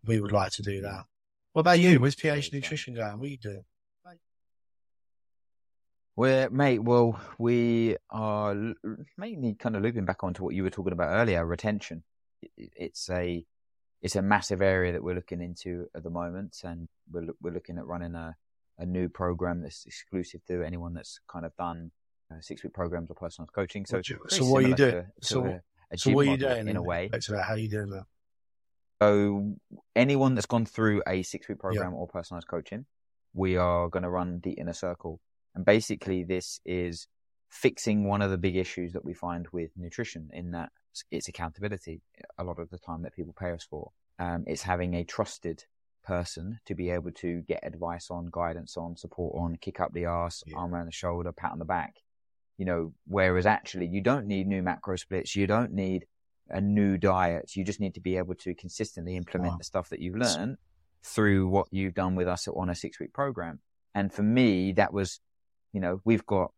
We 0.05 0.19
would 0.19 0.31
like 0.31 0.51
to 0.53 0.63
do 0.63 0.81
that. 0.81 1.05
What 1.53 1.61
about 1.61 1.79
you? 1.79 1.99
Where's 1.99 2.15
PH 2.15 2.53
Nutrition 2.53 2.95
going? 2.95 3.19
What 3.19 3.27
are 3.27 3.29
you 3.29 3.37
doing? 3.37 3.65
Well, 6.17 6.49
mate, 6.49 6.79
well, 6.79 7.19
we 7.37 7.95
are 8.09 8.55
mainly 9.17 9.53
kind 9.53 9.75
of 9.75 9.83
looping 9.83 10.05
back 10.05 10.23
onto 10.23 10.43
what 10.43 10.55
you 10.55 10.63
were 10.63 10.71
talking 10.71 10.93
about 10.93 11.09
earlier, 11.13 11.45
retention. 11.45 12.03
It's 12.57 13.07
a 13.11 13.45
it's 14.01 14.15
a 14.15 14.21
massive 14.23 14.61
area 14.63 14.93
that 14.93 15.03
we're 15.03 15.13
looking 15.15 15.41
into 15.41 15.85
at 15.95 16.01
the 16.03 16.09
moment, 16.09 16.57
and 16.63 16.87
we're 17.11 17.27
we're 17.39 17.53
looking 17.53 17.77
at 17.77 17.85
running 17.85 18.15
a 18.15 18.35
a 18.79 18.85
new 18.85 19.09
program 19.09 19.61
that's 19.61 19.85
exclusive 19.85 20.43
to 20.45 20.63
anyone 20.63 20.95
that's 20.95 21.19
kind 21.31 21.45
of 21.45 21.55
done 21.55 21.91
uh, 22.31 22.41
six 22.41 22.63
week 22.63 22.73
programs 22.73 23.11
or 23.11 23.15
personal 23.15 23.47
coaching. 23.53 23.85
So, 23.85 23.97
so 24.29 24.45
what 24.45 24.63
are 24.65 24.67
you 24.67 24.75
doing? 24.75 24.91
to- 24.91 25.01
to 25.21 25.25
So- 25.27 25.45
a- 25.45 25.61
a 25.91 25.97
So 25.97 26.11
what 26.11 26.27
are 26.27 26.31
you 26.31 26.37
doing 26.37 26.67
in 26.67 26.75
a 26.77 26.81
way. 26.83 27.07
Back 27.09 27.21
to 27.21 27.31
that. 27.33 27.43
How 27.43 27.53
are 27.53 27.57
you 27.57 27.69
doing 27.69 27.89
that? 27.91 28.05
So 29.01 29.55
anyone 29.95 30.33
that's 30.35 30.47
gone 30.47 30.65
through 30.65 31.03
a 31.07 31.21
six 31.21 31.47
week 31.47 31.59
program 31.59 31.93
or 31.93 32.07
personalized 32.07 32.47
coaching, 32.47 32.85
we 33.33 33.55
are 33.55 33.87
going 33.87 34.03
to 34.03 34.09
run 34.09 34.39
the 34.41 34.51
inner 34.53 34.73
circle. 34.73 35.21
And 35.57 35.65
basically 35.65 36.23
this 36.23 36.59
is 36.65 37.07
fixing 37.49 38.07
one 38.07 38.21
of 38.21 38.29
the 38.29 38.37
big 38.37 38.55
issues 38.55 38.93
that 38.93 39.03
we 39.03 39.15
find 39.15 39.47
with 39.51 39.71
nutrition 39.75 40.29
in 40.31 40.51
that 40.51 40.69
it's 41.09 41.27
accountability 41.27 42.01
a 42.37 42.43
lot 42.43 42.59
of 42.59 42.69
the 42.69 42.77
time 42.77 43.01
that 43.01 43.15
people 43.15 43.33
pay 43.37 43.49
us 43.51 43.65
for. 43.67 43.89
Um, 44.19 44.43
it's 44.45 44.61
having 44.61 44.93
a 44.93 45.03
trusted 45.03 45.63
person 46.03 46.59
to 46.67 46.75
be 46.75 46.91
able 46.91 47.09
to 47.11 47.41
get 47.47 47.61
advice 47.65 48.11
on, 48.11 48.29
guidance 48.31 48.77
on, 48.77 48.97
support 48.97 49.33
on, 49.35 49.55
kick 49.55 49.79
up 49.79 49.93
the 49.93 50.05
ass, 50.05 50.43
Yeah. 50.45 50.57
arm 50.57 50.75
around 50.75 50.85
the 50.85 50.91
shoulder, 50.91 51.31
pat 51.31 51.53
on 51.53 51.59
the 51.59 51.65
back. 51.65 51.95
You 52.59 52.65
know, 52.65 52.93
whereas 53.07 53.47
actually 53.47 53.87
you 53.87 54.01
don't 54.01 54.27
need 54.27 54.45
new 54.45 54.61
macro 54.61 54.95
splits. 54.95 55.35
You 55.35 55.47
don't 55.47 55.73
need 55.73 56.05
a 56.49 56.61
new 56.61 56.99
diet. 56.99 57.55
You 57.55 57.63
just 57.63 57.79
need 57.79 57.95
to 57.95 57.99
be 58.01 58.17
able 58.17 58.35
to 58.35 58.53
consistently 58.53 59.15
implement 59.15 59.53
Wow. 59.53 59.57
the 59.57 59.63
stuff 59.63 59.89
that 59.89 60.01
you've 60.01 60.15
learned 60.17 60.57
through 61.01 61.47
what 61.47 61.67
you've 61.71 61.95
done 61.95 62.15
with 62.15 62.27
us 62.27 62.47
on 62.47 62.69
a 62.69 62.75
six 62.75 62.99
week 62.99 63.11
program. 63.11 63.59
And 63.95 64.13
for 64.13 64.21
me, 64.23 64.73
that 64.73 64.93
was, 64.93 65.19
you 65.77 65.81
know, 65.81 66.01
we've 66.05 66.25
got 66.25 66.51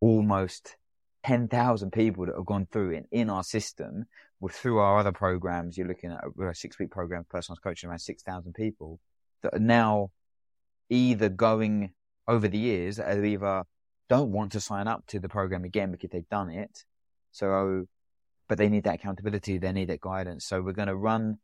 almost 0.00 0.76
10,000 1.22 1.92
people 1.92 2.26
that 2.26 2.34
have 2.34 2.46
gone 2.46 2.66
through 2.72 2.90
it 2.90 3.06
in 3.12 3.30
our 3.30 3.44
system. 3.44 4.06
With 4.40 4.54
through 4.54 4.78
our 4.78 4.98
other 4.98 5.12
programs, 5.12 5.78
you're 5.78 5.86
looking 5.86 6.10
at 6.10 6.24
a, 6.24 6.52
six 6.52 6.76
week 6.76 6.90
program, 6.90 7.24
personalized 7.30 7.62
coaching, 7.62 7.88
around 7.88 8.00
6,000 8.00 8.52
people 8.54 8.98
that 9.44 9.54
are 9.54 9.60
now 9.60 10.10
either 10.88 11.28
going 11.28 11.92
over 12.26 12.48
the 12.48 12.58
years 12.58 12.96
that 12.96 13.24
either 13.24 13.62
don't 14.08 14.32
want 14.32 14.50
to 14.52 14.60
sign 14.60 14.88
up 14.88 15.06
to 15.06 15.20
the 15.20 15.28
program 15.28 15.62
again 15.62 15.92
because 15.92 16.10
they've 16.10 16.28
done 16.28 16.50
it. 16.50 16.82
So, 17.30 17.86
but 18.48 18.58
they 18.58 18.68
need 18.68 18.82
that 18.82 18.96
accountability. 18.96 19.58
They 19.58 19.70
need 19.70 19.90
that 19.90 20.00
guidance. 20.00 20.44
So 20.44 20.60
we're 20.60 20.72
going 20.72 20.88
to 20.88 20.96
run 20.96 21.38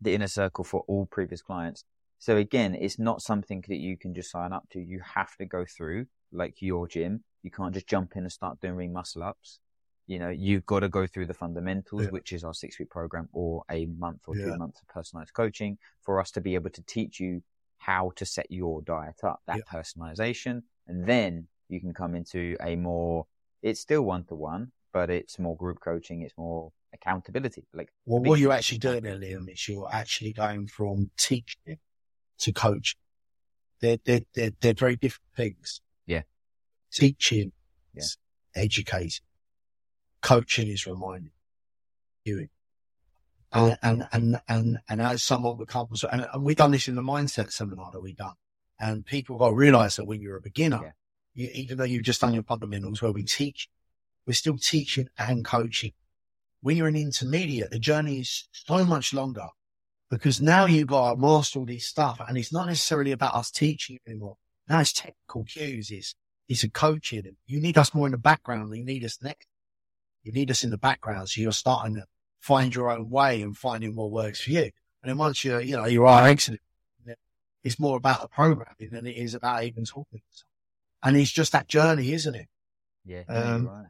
the 0.00 0.14
inner 0.14 0.28
circle 0.28 0.62
for 0.62 0.84
all 0.86 1.06
previous 1.06 1.42
clients. 1.42 1.84
So 2.20 2.36
again, 2.36 2.76
it's 2.76 2.98
not 2.98 3.22
something 3.22 3.64
that 3.66 3.78
you 3.78 3.96
can 3.96 4.14
just 4.14 4.30
sign 4.30 4.52
up 4.52 4.68
to. 4.72 4.78
You 4.78 5.00
have 5.16 5.34
to 5.38 5.46
go 5.46 5.64
through 5.64 6.06
like 6.32 6.60
your 6.62 6.86
gym. 6.88 7.24
You 7.42 7.50
can't 7.50 7.72
just 7.74 7.86
jump 7.86 8.16
in 8.16 8.22
and 8.22 8.32
start 8.32 8.60
doing 8.60 8.74
ring 8.74 8.92
muscle 8.92 9.22
ups. 9.22 9.60
You 10.06 10.18
know, 10.18 10.28
you've 10.28 10.66
got 10.66 10.80
to 10.80 10.88
go 10.88 11.06
through 11.06 11.26
the 11.26 11.34
fundamentals, 11.34 12.02
Yeah. 12.04 12.10
which 12.10 12.32
is 12.32 12.44
our 12.44 12.54
six 12.54 12.78
week 12.78 12.90
program 12.90 13.28
or 13.32 13.62
a 13.70 13.86
month 13.86 14.22
or 14.26 14.36
Yeah. 14.36 14.46
two 14.46 14.56
months 14.56 14.80
of 14.80 14.88
personalized 14.88 15.32
coaching 15.34 15.78
for 16.02 16.20
us 16.20 16.30
to 16.32 16.40
be 16.40 16.54
able 16.54 16.70
to 16.70 16.82
teach 16.82 17.20
you 17.20 17.42
how 17.78 18.10
to 18.16 18.26
set 18.26 18.50
your 18.50 18.82
diet 18.82 19.22
up, 19.24 19.40
that 19.46 19.58
Yeah. 19.58 19.62
personalization. 19.80 20.62
And 20.86 21.06
then 21.06 21.48
you 21.68 21.80
can 21.80 21.94
come 21.94 22.14
into 22.14 22.56
a 22.60 22.76
more, 22.76 23.26
it's 23.62 23.80
still 23.80 24.02
one 24.02 24.24
to 24.24 24.34
one, 24.34 24.72
but 24.92 25.08
it's 25.10 25.38
more 25.38 25.56
group 25.56 25.80
coaching. 25.80 26.22
It's 26.22 26.36
more 26.36 26.72
accountability. 26.92 27.64
Like, 27.72 27.92
Well, 28.04 28.20
what 28.22 28.40
you're 28.40 28.52
actually 28.52 28.78
doing 28.78 29.04
there, 29.04 29.16
Liam, 29.16 29.48
is 29.48 29.68
you're 29.68 29.88
actually 29.90 30.32
going 30.32 30.66
from 30.66 31.10
teaching 31.16 31.78
to 32.38 32.52
coaching. 32.52 32.98
They're, 33.80 33.98
they're, 34.04 34.22
they're, 34.34 34.50
they're 34.60 34.74
very 34.74 34.96
different 34.96 35.30
things. 35.36 35.80
Teaching 36.92 37.52
Yeah. 37.94 38.02
is 38.02 38.16
educating. 38.54 39.24
Coaching 40.22 40.68
is 40.68 40.86
reminding 40.86 41.32
you. 42.24 42.48
And, 43.52 43.78
and, 43.82 44.08
and, 44.12 44.40
and, 44.48 44.78
and 44.88 45.02
as 45.02 45.22
someone 45.22 45.56
becomes, 45.56 46.04
and, 46.04 46.26
and 46.32 46.44
we've 46.44 46.56
done 46.56 46.70
this 46.70 46.86
in 46.88 46.94
the 46.94 47.02
mindset 47.02 47.52
seminar 47.52 47.90
that 47.92 48.00
we've 48.00 48.16
done. 48.16 48.34
And 48.78 49.04
people 49.04 49.38
got 49.38 49.48
to 49.50 49.54
realize 49.54 49.96
that 49.96 50.04
when 50.06 50.20
you're 50.20 50.36
a 50.36 50.40
beginner, 50.40 50.80
Yeah. 50.82 51.44
you, 51.46 51.50
even 51.54 51.78
though 51.78 51.84
you've 51.84 52.04
just 52.04 52.20
done 52.20 52.34
your 52.34 52.42
fundamentals 52.44 53.02
where 53.02 53.12
we 53.12 53.24
teach, 53.24 53.68
we're 54.26 54.34
still 54.34 54.56
teaching 54.58 55.08
and 55.18 55.44
coaching 55.44 55.92
when 56.60 56.76
you're 56.76 56.88
an 56.88 56.96
intermediate, 56.96 57.70
the 57.70 57.78
journey 57.78 58.20
is 58.20 58.48
so 58.52 58.84
much 58.84 59.14
longer 59.14 59.48
because 60.10 60.40
now 60.40 60.66
you've 60.66 60.88
got 60.88 61.14
to 61.14 61.16
master 61.20 61.58
all 61.58 61.66
this 61.66 61.86
stuff 61.86 62.20
and 62.26 62.36
it's 62.36 62.52
not 62.52 62.66
necessarily 62.66 63.12
about 63.12 63.34
us 63.34 63.50
teaching 63.50 63.98
anymore. 64.06 64.36
Now 64.68 64.80
it's 64.80 64.92
technical 64.92 65.44
cues. 65.44 65.90
It's, 65.90 66.14
it's 66.50 66.64
a 66.64 66.68
coaching. 66.68 67.36
You 67.46 67.60
need 67.60 67.78
us 67.78 67.94
more 67.94 68.08
in 68.08 68.12
the 68.12 68.18
background. 68.18 68.76
You 68.76 68.84
need 68.84 69.04
us 69.04 69.18
next. 69.22 69.46
You 70.24 70.32
need 70.32 70.50
us 70.50 70.64
in 70.64 70.70
the 70.70 70.76
background. 70.76 71.28
So 71.28 71.40
you're 71.40 71.52
starting 71.52 71.94
to 71.94 72.04
find 72.40 72.74
your 72.74 72.90
own 72.90 73.08
way 73.08 73.40
and 73.40 73.56
finding 73.56 73.94
what 73.94 74.10
works 74.10 74.40
for 74.40 74.50
you. 74.50 74.62
And 75.02 75.04
then 75.04 75.16
once 75.16 75.44
you're, 75.44 75.60
you 75.60 75.76
know, 75.76 75.86
you 75.86 76.04
are 76.06 76.26
exiting, 76.26 76.58
it's 77.62 77.78
more 77.78 77.96
about 77.96 78.22
the 78.22 78.28
programming 78.28 78.90
than 78.90 79.06
it 79.06 79.16
is 79.16 79.34
about 79.34 79.62
even 79.62 79.84
talking. 79.84 80.22
And 81.04 81.16
it's 81.16 81.30
just 81.30 81.52
that 81.52 81.68
journey, 81.68 82.12
isn't 82.12 82.34
it? 82.34 82.48
Yeah, 83.04 83.22
Um, 83.28 83.62
you're 83.62 83.72
right. 83.72 83.86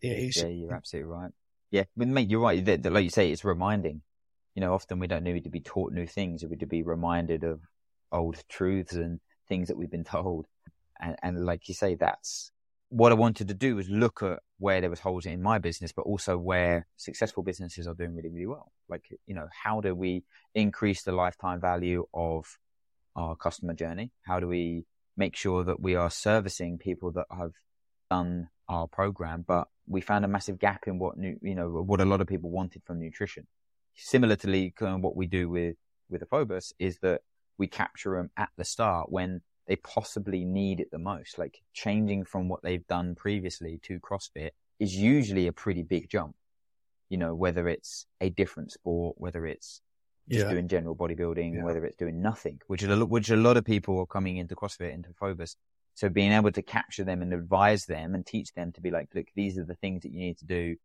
It 0.00 0.18
is. 0.28 0.36
Yeah, 0.38 0.48
you're 0.48 0.74
absolutely 0.74 1.10
right. 1.10 1.32
Yeah, 1.70 1.84
but 1.94 2.08
mate, 2.08 2.30
you're 2.30 2.40
right. 2.40 2.64
That, 2.64 2.82
that, 2.82 2.92
like 2.94 3.04
you 3.04 3.10
say, 3.10 3.30
it's 3.30 3.44
reminding. 3.44 4.00
You 4.54 4.62
know, 4.62 4.72
often 4.72 5.00
we 5.00 5.06
don't 5.06 5.24
need 5.24 5.44
to 5.44 5.50
be 5.50 5.60
taught 5.60 5.92
new 5.92 6.06
things. 6.06 6.42
We 6.42 6.50
need 6.50 6.60
to 6.60 6.66
be 6.66 6.82
reminded 6.82 7.44
of 7.44 7.60
old 8.10 8.42
truths 8.48 8.94
and 8.94 9.20
things 9.48 9.68
that 9.68 9.76
we've 9.76 9.90
been 9.90 10.04
told. 10.04 10.46
And, 11.04 11.16
and 11.22 11.44
like 11.44 11.68
you 11.68 11.74
say, 11.74 11.94
that's 11.94 12.50
what 12.88 13.12
I 13.12 13.14
wanted 13.14 13.48
to 13.48 13.54
do 13.54 13.76
was 13.76 13.88
look 13.88 14.22
at 14.22 14.38
where 14.58 14.80
there 14.80 14.90
was 14.90 15.00
holes 15.00 15.26
in 15.26 15.42
my 15.42 15.58
business, 15.58 15.92
but 15.92 16.02
also 16.02 16.38
where 16.38 16.86
successful 16.96 17.42
businesses 17.42 17.86
are 17.86 17.94
doing 17.94 18.14
really, 18.14 18.30
really 18.30 18.46
well. 18.46 18.72
Like, 18.88 19.04
you 19.26 19.34
know, 19.34 19.48
how 19.50 19.80
do 19.80 19.94
we 19.94 20.24
increase 20.54 21.02
the 21.02 21.12
lifetime 21.12 21.60
value 21.60 22.06
of 22.14 22.58
our 23.16 23.36
customer 23.36 23.74
journey? 23.74 24.12
How 24.22 24.40
do 24.40 24.48
we 24.48 24.86
make 25.16 25.36
sure 25.36 25.64
that 25.64 25.80
we 25.80 25.94
are 25.94 26.10
servicing 26.10 26.78
people 26.78 27.12
that 27.12 27.26
have 27.30 27.52
done 28.10 28.48
our 28.68 28.86
program, 28.86 29.44
but 29.46 29.68
we 29.86 30.00
found 30.00 30.24
a 30.24 30.28
massive 30.28 30.58
gap 30.58 30.84
in 30.86 30.98
what 30.98 31.16
new, 31.18 31.36
you 31.42 31.54
know, 31.54 31.68
what 31.68 32.00
a 32.00 32.04
lot 32.04 32.20
of 32.20 32.26
people 32.26 32.50
wanted 32.50 32.82
from 32.84 33.00
nutrition. 33.00 33.46
Similarly, 33.96 34.72
what 34.78 35.16
we 35.16 35.26
do 35.26 35.48
with, 35.48 35.76
with 36.08 36.20
the 36.20 36.26
Phobos 36.26 36.72
is 36.78 36.98
that 37.00 37.20
we 37.58 37.66
capture 37.66 38.16
them 38.16 38.30
at 38.36 38.50
the 38.56 38.64
start 38.64 39.10
when 39.10 39.42
they 39.66 39.76
possibly 39.76 40.44
need 40.44 40.80
it 40.80 40.90
the 40.90 40.98
most. 40.98 41.38
Like 41.38 41.62
changing 41.72 42.24
from 42.24 42.48
what 42.48 42.62
they've 42.62 42.86
done 42.86 43.14
previously 43.14 43.78
to 43.84 43.98
CrossFit 44.00 44.50
is 44.78 44.94
usually 44.94 45.46
a 45.46 45.52
pretty 45.52 45.82
big 45.82 46.08
jump. 46.08 46.36
You 47.08 47.18
know, 47.18 47.34
whether 47.34 47.68
it's 47.68 48.06
a 48.20 48.30
different 48.30 48.72
sport, 48.72 49.16
whether 49.18 49.46
it's 49.46 49.80
just 50.28 50.46
Yeah. 50.46 50.52
doing 50.52 50.68
general 50.68 50.96
bodybuilding, 50.96 51.54
Yeah. 51.54 51.64
whether 51.64 51.84
it's 51.84 51.96
doing 51.96 52.20
nothing, 52.22 52.60
which 52.66 52.82
is 52.82 52.88
a, 52.88 53.04
which 53.06 53.30
a 53.30 53.36
lot 53.36 53.56
of 53.56 53.64
people 53.64 53.98
are 53.98 54.06
coming 54.06 54.36
into 54.38 54.54
CrossFit, 54.56 54.92
into 54.92 55.12
Phobos. 55.12 55.56
So 55.94 56.08
being 56.08 56.32
able 56.32 56.50
to 56.52 56.62
capture 56.62 57.04
them 57.04 57.22
and 57.22 57.32
advise 57.32 57.86
them 57.86 58.14
and 58.14 58.26
teach 58.26 58.52
them 58.54 58.72
to 58.72 58.80
be 58.80 58.90
like, 58.90 59.14
look, 59.14 59.26
these 59.34 59.58
are 59.58 59.64
the 59.64 59.76
things 59.76 60.02
that 60.02 60.12
you 60.12 60.18
need 60.18 60.38
to 60.38 60.44
do 60.44 60.76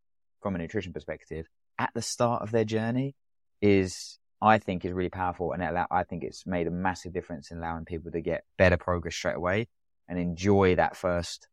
from 0.42 0.56
a 0.56 0.58
nutrition 0.60 0.94
perspective 0.94 1.48
at 1.80 1.92
the 1.94 2.02
start 2.02 2.42
of 2.44 2.52
their 2.52 2.66
journey 2.66 3.16
is, 3.62 4.20
I 4.42 4.58
think 4.58 4.86
is 4.86 4.94
really 4.94 5.10
powerful. 5.10 5.52
And 5.52 5.62
it 5.62 5.70
allow, 5.70 5.88
I 5.92 6.04
think 6.04 6.24
it's 6.24 6.46
made 6.46 6.68
a 6.68 6.72
massive 6.72 7.14
difference 7.14 7.52
in 7.52 7.58
allowing 7.58 7.86
people 7.86 8.12
to 8.12 8.22
get 8.22 8.46
better 8.58 8.78
progress 8.78 9.16
straight 9.16 9.36
away 9.36 9.68
and 10.08 10.18
enjoy 10.18 10.76
that 10.76 10.96
first 10.96 11.48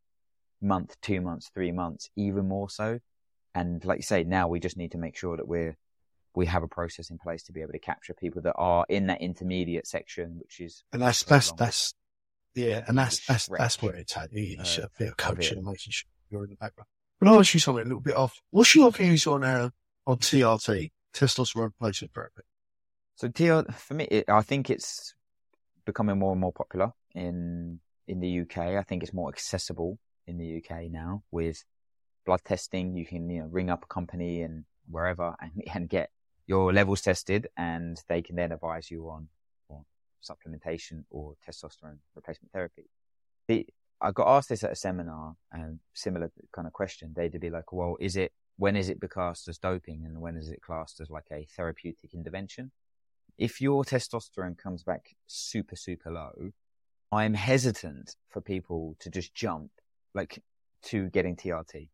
month, 0.61 0.95
two 1.01 1.21
months, 1.21 1.49
three 1.53 1.71
months, 1.71 2.09
even 2.15 2.47
more 2.47 2.69
so. 2.69 2.99
And 3.53 3.83
like 3.83 3.99
you 3.99 4.03
say, 4.03 4.23
now 4.23 4.47
we 4.47 4.59
just 4.59 4.77
need 4.77 4.91
to 4.93 4.97
make 4.97 5.17
sure 5.17 5.35
that 5.37 5.47
we're, 5.47 5.77
we 6.35 6.45
have 6.45 6.63
a 6.63 6.67
process 6.67 7.09
in 7.09 7.17
place 7.17 7.43
to 7.43 7.51
be 7.51 7.61
able 7.61 7.73
to 7.73 7.79
capture 7.79 8.13
people 8.13 8.41
that 8.43 8.53
are 8.55 8.85
in 8.89 9.07
that 9.07 9.21
intermediate 9.21 9.87
section, 9.87 10.37
which 10.39 10.59
is 10.59 10.83
And 10.93 11.01
that's, 11.01 11.23
that's, 11.23 11.49
long. 11.49 11.57
that's, 11.57 11.93
yeah, 12.55 12.83
and 12.87 12.97
that's, 12.97 13.25
that's, 13.25 13.43
stretch 13.45 13.59
that's 13.59 13.81
where 13.81 13.95
it's 13.95 14.15
at. 14.15 14.29
It's 14.31 14.77
of- 14.77 14.85
a 14.85 14.89
bit 14.97 15.07
of 15.09 15.17
coaching 15.17 15.57
and 15.57 15.65
making 15.65 15.91
sure 15.91 16.09
you're 16.29 16.43
in 16.43 16.51
the 16.51 16.55
background. 16.55 16.87
But 17.19 17.29
I'll 17.29 17.39
ask 17.39 17.53
you 17.53 17.59
something 17.59 17.81
a 17.81 17.85
little 17.87 17.99
bit 18.01 18.15
off. 18.15 18.39
What's 18.51 18.75
your 18.75 18.91
views 18.91 19.25
on, 19.25 19.43
uh, 19.43 19.69
on 20.05 20.17
TRT, 20.17 20.91
testosterone 21.13 21.63
replacement 21.63 22.13
therapy? 22.13 22.41
So 23.17 23.31
for 23.71 23.95
me, 23.95 24.03
it, 24.11 24.25
I 24.29 24.43
think 24.43 24.69
it's 24.69 25.15
becoming 25.85 26.19
more 26.19 26.33
and 26.33 26.39
more 26.39 26.53
popular 26.53 26.93
in 27.15 27.79
in 28.07 28.19
the 28.19 28.41
UK. 28.41 28.57
I 28.77 28.83
think 28.83 29.01
it's 29.01 29.13
more 29.13 29.29
accessible 29.29 29.97
in 30.27 30.37
the 30.37 30.57
UK 30.57 30.91
now 30.91 31.23
with 31.31 31.63
blood 32.27 32.41
testing. 32.45 32.95
You 32.95 33.07
can 33.07 33.27
you 33.27 33.41
know 33.41 33.47
ring 33.47 33.71
up 33.71 33.83
a 33.83 33.87
company 33.87 34.43
and 34.43 34.65
wherever 34.87 35.35
and, 35.41 35.63
and 35.73 35.89
get 35.89 36.11
your 36.45 36.71
levels 36.71 37.01
tested, 37.01 37.47
and 37.57 37.99
they 38.07 38.21
can 38.21 38.35
then 38.35 38.51
advise 38.51 38.91
you 38.91 39.09
on 39.09 39.29
on 39.71 39.83
supplementation 40.23 41.03
or 41.09 41.33
testosterone 41.43 41.97
replacement 42.15 42.51
therapy. 42.51 42.85
The, 43.47 43.65
I 43.99 44.11
got 44.11 44.27
asked 44.27 44.49
this 44.49 44.63
at 44.63 44.73
a 44.73 44.75
seminar 44.75 45.35
and 45.51 45.79
similar 45.95 46.31
kind 46.53 46.67
of 46.67 46.73
question. 46.73 47.13
They'd 47.15 47.39
be 47.39 47.49
like, 47.49 47.73
"Well, 47.73 47.97
is 47.99 48.15
it 48.15 48.31
when 48.57 48.75
is 48.75 48.89
it 48.89 49.01
classed 49.09 49.47
as 49.47 49.57
doping 49.57 50.05
and 50.05 50.21
when 50.21 50.37
is 50.37 50.49
it 50.51 50.61
classed 50.61 50.99
as 51.01 51.09
like 51.09 51.31
a 51.31 51.47
therapeutic 51.55 52.13
intervention?" 52.13 52.71
If 53.37 53.61
your 53.61 53.83
testosterone 53.83 54.57
comes 54.57 54.83
back 54.83 55.15
super, 55.27 55.75
super 55.75 56.11
low, 56.11 56.51
I'm 57.11 57.33
hesitant 57.33 58.15
for 58.29 58.41
people 58.41 58.95
to 58.99 59.09
just 59.09 59.33
jump 59.33 59.71
like 60.13 60.41
to 60.83 61.09
getting 61.09 61.35
TRT. 61.35 61.89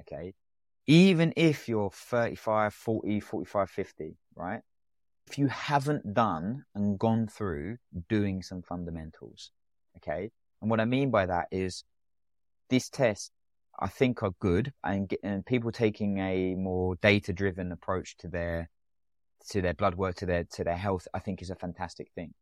Okay. 0.00 0.34
Even 0.86 1.32
if 1.36 1.68
you're 1.68 1.90
35, 1.90 2.74
40, 2.74 3.20
45, 3.20 3.70
50, 3.70 4.16
right? 4.36 4.60
If 5.26 5.38
you 5.38 5.46
haven't 5.48 6.12
done 6.12 6.64
and 6.74 6.98
gone 6.98 7.26
through 7.26 7.78
doing 8.08 8.42
some 8.42 8.62
fundamentals. 8.62 9.50
Okay. 9.96 10.30
And 10.60 10.70
what 10.70 10.80
I 10.80 10.84
mean 10.84 11.10
by 11.10 11.26
that 11.26 11.48
is 11.50 11.84
this 12.70 12.88
test 12.88 13.32
I 13.78 13.88
think 13.88 14.22
are 14.22 14.34
good 14.38 14.72
and, 14.84 15.12
and 15.22 15.44
people 15.44 15.72
taking 15.72 16.18
a 16.18 16.54
more 16.54 16.96
data 16.96 17.32
driven 17.32 17.72
approach 17.72 18.16
to 18.18 18.28
their, 18.28 18.70
to 19.50 19.60
their 19.60 19.74
blood 19.74 19.94
work, 19.94 20.16
to 20.16 20.26
their, 20.26 20.44
to 20.44 20.64
their 20.64 20.76
health, 20.76 21.06
I 21.12 21.18
think 21.18 21.42
is 21.42 21.50
a 21.50 21.54
fantastic 21.54 22.10
thing. 22.14 22.34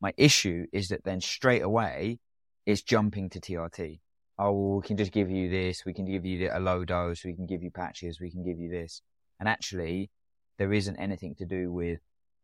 My 0.00 0.12
issue 0.16 0.66
is 0.72 0.88
that 0.88 1.04
then 1.04 1.20
straight 1.20 1.62
away 1.62 2.18
it's 2.66 2.82
jumping 2.82 3.30
to 3.30 3.40
TRT. 3.40 4.00
Oh, 4.38 4.76
we 4.76 4.86
can 4.86 4.96
just 4.96 5.12
give 5.12 5.30
you 5.30 5.50
this. 5.50 5.84
We 5.84 5.92
can 5.92 6.06
give 6.06 6.24
you 6.24 6.50
a 6.52 6.60
low 6.60 6.84
dose. 6.84 7.24
We 7.24 7.34
can 7.34 7.46
give 7.46 7.62
you 7.62 7.70
patches. 7.70 8.20
We 8.20 8.30
can 8.30 8.42
give 8.42 8.58
you 8.58 8.70
this. 8.70 9.02
And 9.38 9.48
actually 9.48 10.10
there 10.58 10.72
isn't 10.72 10.96
anything 10.96 11.34
to 11.36 11.44
do 11.44 11.70
with, 11.70 12.00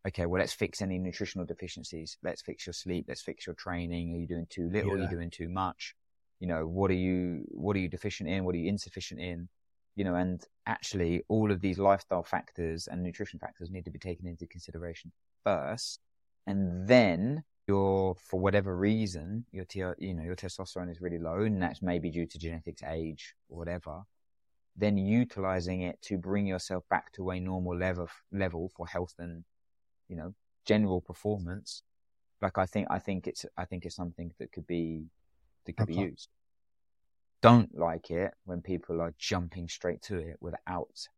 okay, 0.07 0.27
well, 0.27 0.41
let's 0.41 0.53
fix 0.53 0.83
any 0.83 0.99
nutritional 0.99 1.47
deficiencies. 1.47 2.19
Let's 2.23 2.43
fix 2.43 2.67
your 2.67 2.75
sleep. 2.75 3.07
Let's 3.09 3.23
fix 3.23 3.47
your 3.47 3.55
training. 3.55 4.15
Are 4.15 4.19
you 4.19 4.27
doing 4.27 4.47
too 4.49 4.69
little? 4.71 4.97
Yeah. 4.97 4.99
Are 4.99 5.03
you 5.05 5.09
doing 5.09 5.31
too 5.31 5.49
much? 5.49 5.95
You 6.39 6.49
know, 6.49 6.67
what 6.67 6.91
are 6.91 6.95
you, 6.95 7.45
what 7.49 7.77
are 7.77 7.81
you 7.81 7.89
deficient 7.89 8.29
in? 8.29 8.45
What 8.45 8.55
are 8.55 8.59
you 8.59 8.69
insufficient 8.69 9.21
in? 9.21 9.49
You 9.97 10.05
know, 10.05 10.15
and 10.15 10.45
actually 10.67 11.25
all 11.29 11.51
of 11.51 11.61
these 11.61 11.79
lifestyle 11.79 12.23
factors 12.23 12.87
and 12.87 13.03
nutrition 13.03 13.39
factors 13.39 13.71
need 13.71 13.87
to 13.87 13.91
be 13.91 13.99
taken 13.99 14.27
into 14.27 14.47
consideration 14.47 15.11
first. 15.43 16.01
And 16.47 16.87
then 16.87 17.43
your, 17.67 18.15
for 18.17 18.39
whatever 18.39 18.77
reason, 18.77 19.47
your, 19.53 19.65
you 19.99 20.15
know, 20.15 20.23
your 20.23 20.37
testosterone 20.37 20.91
is 20.91 21.01
really 21.01 21.19
low 21.19 21.41
and 21.41 21.63
that's 21.63 21.83
maybe 21.83 22.11
due 22.11 22.27
to 22.27 22.39
genetics, 22.39 22.83
age, 22.83 23.35
or 23.49 23.59
whatever. 23.59 24.03
Then 24.77 24.99
utilizing 24.99 25.81
it 25.81 26.01
to 26.03 26.19
bring 26.19 26.47
yourself 26.47 26.85
back 26.91 27.11
to 27.15 27.31
a 27.31 27.41
normal 27.41 27.77
level, 27.77 28.09
level 28.31 28.71
for 28.77 28.87
health 28.87 29.15
and, 29.19 29.45
you 30.09 30.17
know, 30.17 30.35
general 30.67 31.01
performance. 31.01 31.83
Like 32.43 32.59
I 32.59 32.67
think, 32.67 32.89
I 32.91 32.99
think 32.99 33.27
it's, 33.27 33.47
I 33.57 33.65
think 33.65 33.87
it's 33.87 33.97
something 33.97 34.31
that 34.39 34.53
could 34.53 34.67
be 34.67 35.07
that 35.65 35.77
could 35.77 35.91
okay. 35.91 35.95
be 35.95 36.11
used. 36.11 36.29
Don't 37.47 37.79
like 37.79 38.11
it 38.11 38.33
when 38.45 38.61
people 38.61 39.01
are 39.01 39.15
jumping 39.19 39.69
straight 39.69 40.03
to 40.03 40.19
it 40.19 40.37
without 40.41 41.09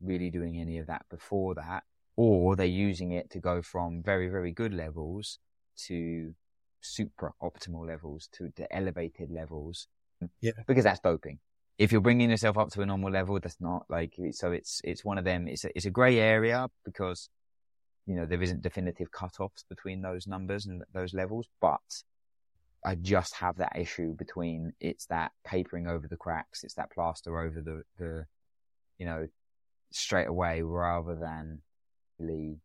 really 0.00 0.30
doing 0.30 0.60
any 0.60 0.78
of 0.78 0.86
that 0.86 1.04
before 1.10 1.54
that, 1.56 1.82
or 2.16 2.54
they're 2.54 2.66
using 2.66 3.10
it 3.12 3.30
to 3.30 3.40
go 3.40 3.62
from 3.62 4.00
very, 4.02 4.28
very 4.28 4.52
good 4.52 4.72
levels 4.72 5.40
to 5.88 6.34
super 6.80 7.32
optimal 7.42 7.86
levels 7.86 8.28
to 8.32 8.50
the 8.56 8.72
elevated 8.74 9.30
levels. 9.30 9.88
Yeah. 10.40 10.52
Because 10.68 10.84
that's 10.84 11.00
doping. 11.00 11.40
If 11.78 11.90
you're 11.90 12.00
bringing 12.00 12.30
yourself 12.30 12.58
up 12.58 12.70
to 12.70 12.82
a 12.82 12.86
normal 12.86 13.10
level, 13.10 13.40
that's 13.40 13.60
not 13.60 13.86
like, 13.88 14.12
so 14.32 14.52
it's, 14.52 14.80
it's 14.84 15.04
one 15.04 15.18
of 15.18 15.24
them. 15.24 15.48
It's 15.48 15.64
a, 15.64 15.70
it's 15.76 15.86
a 15.86 15.90
gray 15.90 16.18
area 16.18 16.68
because, 16.84 17.28
you 18.06 18.14
know, 18.14 18.26
there 18.26 18.42
isn't 18.42 18.62
definitive 18.62 19.08
cutoffs 19.10 19.64
between 19.68 20.02
those 20.02 20.28
numbers 20.28 20.66
and 20.66 20.82
those 20.94 21.12
levels, 21.12 21.48
but 21.60 21.80
I 22.84 22.96
just 22.96 23.34
have 23.36 23.58
that 23.58 23.76
issue 23.76 24.14
between 24.14 24.72
it's 24.80 25.06
that 25.06 25.32
papering 25.44 25.86
over 25.86 26.08
the 26.08 26.16
cracks, 26.16 26.64
it's 26.64 26.74
that 26.74 26.90
plaster 26.90 27.38
over 27.38 27.60
the, 27.60 27.82
the, 27.98 28.26
you 28.98 29.06
know, 29.06 29.28
straight 29.92 30.26
away 30.26 30.62
rather 30.62 31.14
than 31.14 31.60
really 32.18 32.58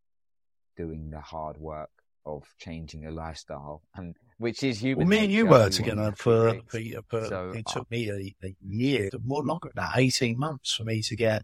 doing 0.76 1.10
the 1.12 1.20
hard 1.22 1.58
work 1.58 1.90
of 2.26 2.44
changing 2.60 3.06
a 3.06 3.12
lifestyle 3.12 3.82
and 3.96 4.16
which 4.38 4.62
is 4.62 4.80
human. 4.80 5.08
Well, 5.08 5.18
me 5.18 5.26
and 5.26 5.34
you 5.34 5.48
were 5.48 5.70
together 5.70 6.14
for, 6.16 6.62
for, 6.68 6.80
for 7.08 7.26
so, 7.26 7.52
it 7.52 7.66
uh, 7.68 7.72
took 7.72 7.90
me 7.90 8.10
a, 8.10 8.46
a 8.46 8.56
year, 8.62 9.10
more 9.24 9.44
longer 9.44 9.72
than 9.74 9.84
that, 9.84 9.98
18 9.98 10.38
months 10.38 10.74
for 10.74 10.84
me 10.84 11.02
to 11.04 11.16
get 11.16 11.44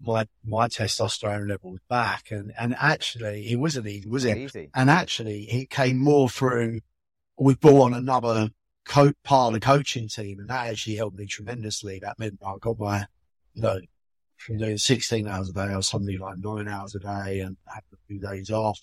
my, 0.00 0.26
my 0.44 0.68
testosterone 0.68 1.48
levels 1.48 1.80
back. 1.88 2.30
And, 2.30 2.52
and 2.58 2.76
actually 2.78 3.50
it 3.50 3.56
wasn't 3.56 3.88
easy, 3.88 4.08
was 4.08 4.24
it? 4.24 4.36
Easy. 4.36 4.70
And 4.74 4.90
actually 4.90 5.44
it 5.44 5.70
came 5.70 5.98
more 5.98 6.28
through 6.28 6.80
we 7.38 7.54
brought 7.54 7.86
on 7.86 7.94
another 7.94 8.50
co- 8.84 9.12
part 9.24 9.48
of 9.48 9.54
the 9.54 9.60
coaching 9.64 10.08
team 10.08 10.38
and 10.40 10.48
that 10.48 10.68
actually 10.68 10.96
helped 10.96 11.18
me 11.18 11.26
tremendously. 11.26 11.98
That 12.00 12.18
meant 12.18 12.38
I 12.44 12.54
got 12.60 12.78
my, 12.78 13.06
you 13.54 13.62
know, 13.62 13.80
from 14.36 14.58
doing 14.58 14.78
16 14.78 15.26
hours 15.26 15.48
a 15.48 15.52
day, 15.52 15.60
I 15.62 15.76
was 15.76 15.88
something 15.88 16.18
like 16.18 16.38
nine 16.38 16.68
hours 16.68 16.94
a 16.94 16.98
day 16.98 17.40
and 17.40 17.56
had 17.66 17.82
a 17.92 17.96
few 18.06 18.20
days 18.20 18.50
off. 18.50 18.80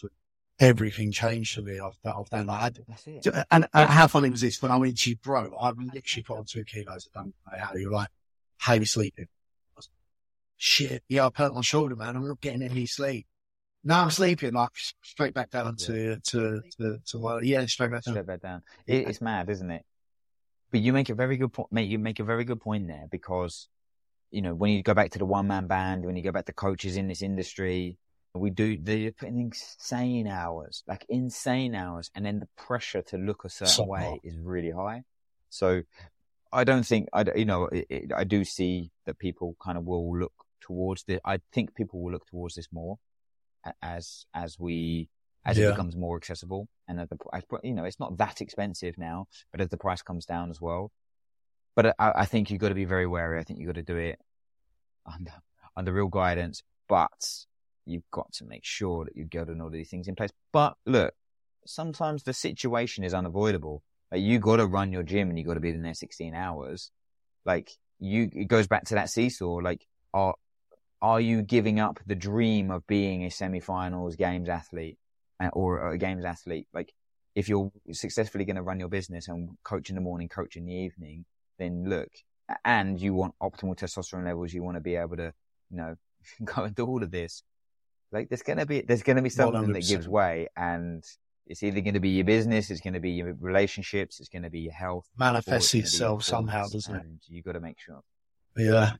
Everything 0.59 1.11
changed 1.11 1.55
for 1.55 1.61
me. 1.61 1.79
I've, 1.79 1.97
I've 2.05 2.29
done 2.29 2.47
like, 2.47 2.75
and, 3.51 3.67
and 3.73 3.89
how 3.89 4.07
funny 4.07 4.29
was 4.29 4.41
this? 4.41 4.61
When 4.61 4.71
I 4.71 4.77
went 4.77 4.97
to 4.99 5.15
bro, 5.17 5.55
I 5.59 5.69
literally 5.69 6.23
put 6.23 6.37
on 6.37 6.45
two 6.45 6.63
kilos. 6.63 7.07
Don't 7.13 7.27
know 7.51 7.57
how 7.59 7.73
you're 7.75 7.91
like, 7.91 8.09
how 8.57 8.73
you 8.73 8.85
sleeping? 8.85 9.27
Shit. 10.57 11.03
Yeah, 11.09 11.27
I 11.27 11.31
hurt 11.35 11.53
my 11.53 11.61
shoulder, 11.61 11.95
man. 11.95 12.15
I'm 12.15 12.27
not 12.27 12.39
getting 12.39 12.61
any 12.61 12.85
sleep. 12.85 13.25
Now 13.83 14.01
I'm 14.01 14.11
sleeping, 14.11 14.53
like 14.53 14.69
straight 15.01 15.33
back 15.33 15.49
down 15.49 15.75
to, 15.75 16.15
to, 16.15 16.61
to, 16.77 16.99
to, 17.05 17.19
well, 17.19 17.43
yeah, 17.43 17.65
straight 17.65 17.91
back 17.91 18.03
down. 18.03 18.13
Straight 18.13 18.27
back 18.27 18.41
down. 18.41 18.61
It, 18.87 19.07
it's 19.07 19.19
mad, 19.19 19.49
isn't 19.49 19.69
it? 19.69 19.83
But 20.71 20.81
you 20.81 20.93
make 20.93 21.09
a 21.09 21.15
very 21.15 21.35
good 21.35 21.51
point, 21.51 21.71
mate. 21.71 21.89
You 21.89 21.99
make 21.99 22.19
a 22.19 22.23
very 22.23 22.45
good 22.45 22.61
point 22.61 22.87
there 22.87 23.07
because, 23.11 23.67
you 24.31 24.41
know, 24.41 24.55
when 24.55 24.71
you 24.71 24.83
go 24.83 24.93
back 24.93 25.11
to 25.11 25.19
the 25.19 25.25
one 25.25 25.47
man 25.47 25.67
band, 25.67 26.05
when 26.05 26.15
you 26.15 26.23
go 26.23 26.31
back 26.31 26.45
to 26.45 26.53
coaches 26.53 26.95
in 26.95 27.07
this 27.07 27.21
industry, 27.21 27.97
we 28.33 28.49
do, 28.49 28.77
they're 28.81 29.11
putting 29.11 29.39
insane 29.39 30.27
hours, 30.27 30.83
like 30.87 31.05
insane 31.09 31.75
hours. 31.75 32.09
And 32.15 32.25
then 32.25 32.39
the 32.39 32.47
pressure 32.57 33.01
to 33.03 33.17
look 33.17 33.43
a 33.43 33.49
certain 33.49 33.73
so 33.73 33.83
way 33.83 34.19
is 34.23 34.37
really 34.37 34.71
high. 34.71 35.03
So 35.49 35.83
I 36.51 36.63
don't 36.63 36.85
think, 36.85 37.09
I, 37.11 37.25
you 37.35 37.45
know, 37.45 37.65
it, 37.65 37.85
it, 37.89 38.11
I 38.15 38.23
do 38.23 38.45
see 38.45 38.91
that 39.05 39.19
people 39.19 39.55
kind 39.61 39.77
of 39.77 39.83
will 39.83 40.17
look 40.17 40.33
towards 40.61 41.03
the, 41.03 41.19
I 41.25 41.41
think 41.51 41.75
people 41.75 42.01
will 42.01 42.13
look 42.13 42.25
towards 42.27 42.55
this 42.55 42.69
more 42.71 42.97
as 43.81 44.25
as 44.33 44.59
we 44.59 45.09
as 45.45 45.57
yeah. 45.57 45.67
it 45.67 45.71
becomes 45.71 45.95
more 45.95 46.15
accessible 46.15 46.67
and 46.87 46.99
at 46.99 47.09
the 47.09 47.17
as, 47.33 47.43
you 47.63 47.73
know 47.73 47.83
it's 47.83 47.99
not 47.99 48.17
that 48.17 48.41
expensive 48.41 48.97
now, 48.97 49.27
but 49.51 49.61
as 49.61 49.69
the 49.69 49.77
price 49.77 50.01
comes 50.01 50.25
down 50.25 50.49
as 50.49 50.61
well. 50.61 50.91
But 51.75 51.95
I, 51.97 52.11
I 52.15 52.25
think 52.25 52.51
you've 52.51 52.61
got 52.61 52.69
to 52.69 52.75
be 52.75 52.85
very 52.85 53.07
wary. 53.07 53.39
I 53.39 53.43
think 53.43 53.59
you've 53.59 53.67
got 53.67 53.75
to 53.75 53.83
do 53.83 53.97
it 53.97 54.19
under 55.05 55.31
under 55.75 55.91
real 55.91 56.07
guidance, 56.07 56.61
but 56.87 57.09
you've 57.85 58.09
got 58.11 58.31
to 58.33 58.45
make 58.45 58.63
sure 58.63 59.05
that 59.05 59.15
you 59.15 59.25
get 59.25 59.49
all 59.49 59.69
these 59.69 59.89
things 59.89 60.07
in 60.07 60.15
place. 60.15 60.31
But 60.51 60.75
look, 60.85 61.13
sometimes 61.65 62.23
the 62.23 62.33
situation 62.33 63.03
is 63.03 63.13
unavoidable. 63.13 63.83
Like 64.11 64.21
you 64.21 64.39
got 64.39 64.57
to 64.57 64.67
run 64.67 64.91
your 64.91 65.03
gym 65.03 65.29
and 65.29 65.37
you 65.37 65.45
got 65.45 65.55
to 65.55 65.59
be 65.59 65.69
in 65.69 65.81
there 65.81 65.93
16 65.93 66.33
hours. 66.35 66.91
Like 67.45 67.71
you, 67.99 68.29
it 68.31 68.47
goes 68.47 68.67
back 68.67 68.85
to 68.85 68.95
that 68.95 69.09
seesaw. 69.09 69.55
Like, 69.55 69.85
are, 70.13 70.35
are 71.03 71.19
you 71.19 71.41
giving 71.41 71.81
up 71.81 71.99
the 72.07 72.15
dream 72.15 72.71
of 72.71 72.87
being 72.87 73.25
a 73.25 73.29
semi-finals 73.29 74.15
games 74.15 74.47
athlete 74.47 74.97
uh, 75.41 75.49
or 75.51 75.91
a 75.91 75.97
games 75.97 76.23
athlete? 76.23 76.67
Like, 76.73 76.93
if 77.35 77.49
you're 77.49 77.71
successfully 77.91 78.45
going 78.45 78.55
to 78.55 78.61
run 78.61 78.79
your 78.79 78.87
business 78.87 79.27
and 79.27 79.49
coach 79.63 79.89
in 79.89 79.95
the 79.95 80.01
morning, 80.01 80.29
coach 80.29 80.55
in 80.55 80.65
the 80.65 80.73
evening, 80.73 81.25
then 81.59 81.89
look, 81.89 82.09
and 82.63 82.99
you 82.99 83.13
want 83.13 83.35
optimal 83.41 83.77
testosterone 83.77 84.25
levels, 84.25 84.53
you 84.53 84.63
want 84.63 84.77
to 84.77 84.81
be 84.81 84.95
able 84.95 85.17
to, 85.17 85.33
you 85.69 85.77
know, 85.77 85.95
go 86.45 86.63
and 86.63 86.73
do 86.73 86.85
all 86.85 87.03
of 87.03 87.11
this. 87.11 87.43
Like, 88.13 88.29
there's 88.29 88.43
going 88.43 88.59
to 88.59 88.65
be, 88.65 88.81
there's 88.81 89.03
going 89.03 89.17
to 89.17 89.21
be 89.21 89.29
something 89.29 89.61
100%. 89.61 89.73
that 89.73 89.85
gives 89.85 90.07
way 90.07 90.47
and 90.55 91.03
it's 91.47 91.63
either 91.63 91.81
going 91.81 91.95
to 91.95 91.99
be 91.99 92.11
your 92.11 92.23
business, 92.23 92.71
it's 92.71 92.79
going 92.79 92.93
to 92.93 93.01
be 93.01 93.11
your 93.11 93.33
relationships, 93.41 94.21
it's 94.21 94.29
going 94.29 94.43
to 94.43 94.49
be 94.49 94.61
your 94.61 94.73
health. 94.73 95.09
Manifests 95.17 95.73
itself 95.73 96.23
somehow, 96.23 96.67
doesn't 96.67 96.95
it? 96.95 97.05
You've 97.27 97.43
got 97.43 97.53
to 97.53 97.59
make 97.59 97.77
sure. 97.77 98.01
Yeah. 98.55 98.93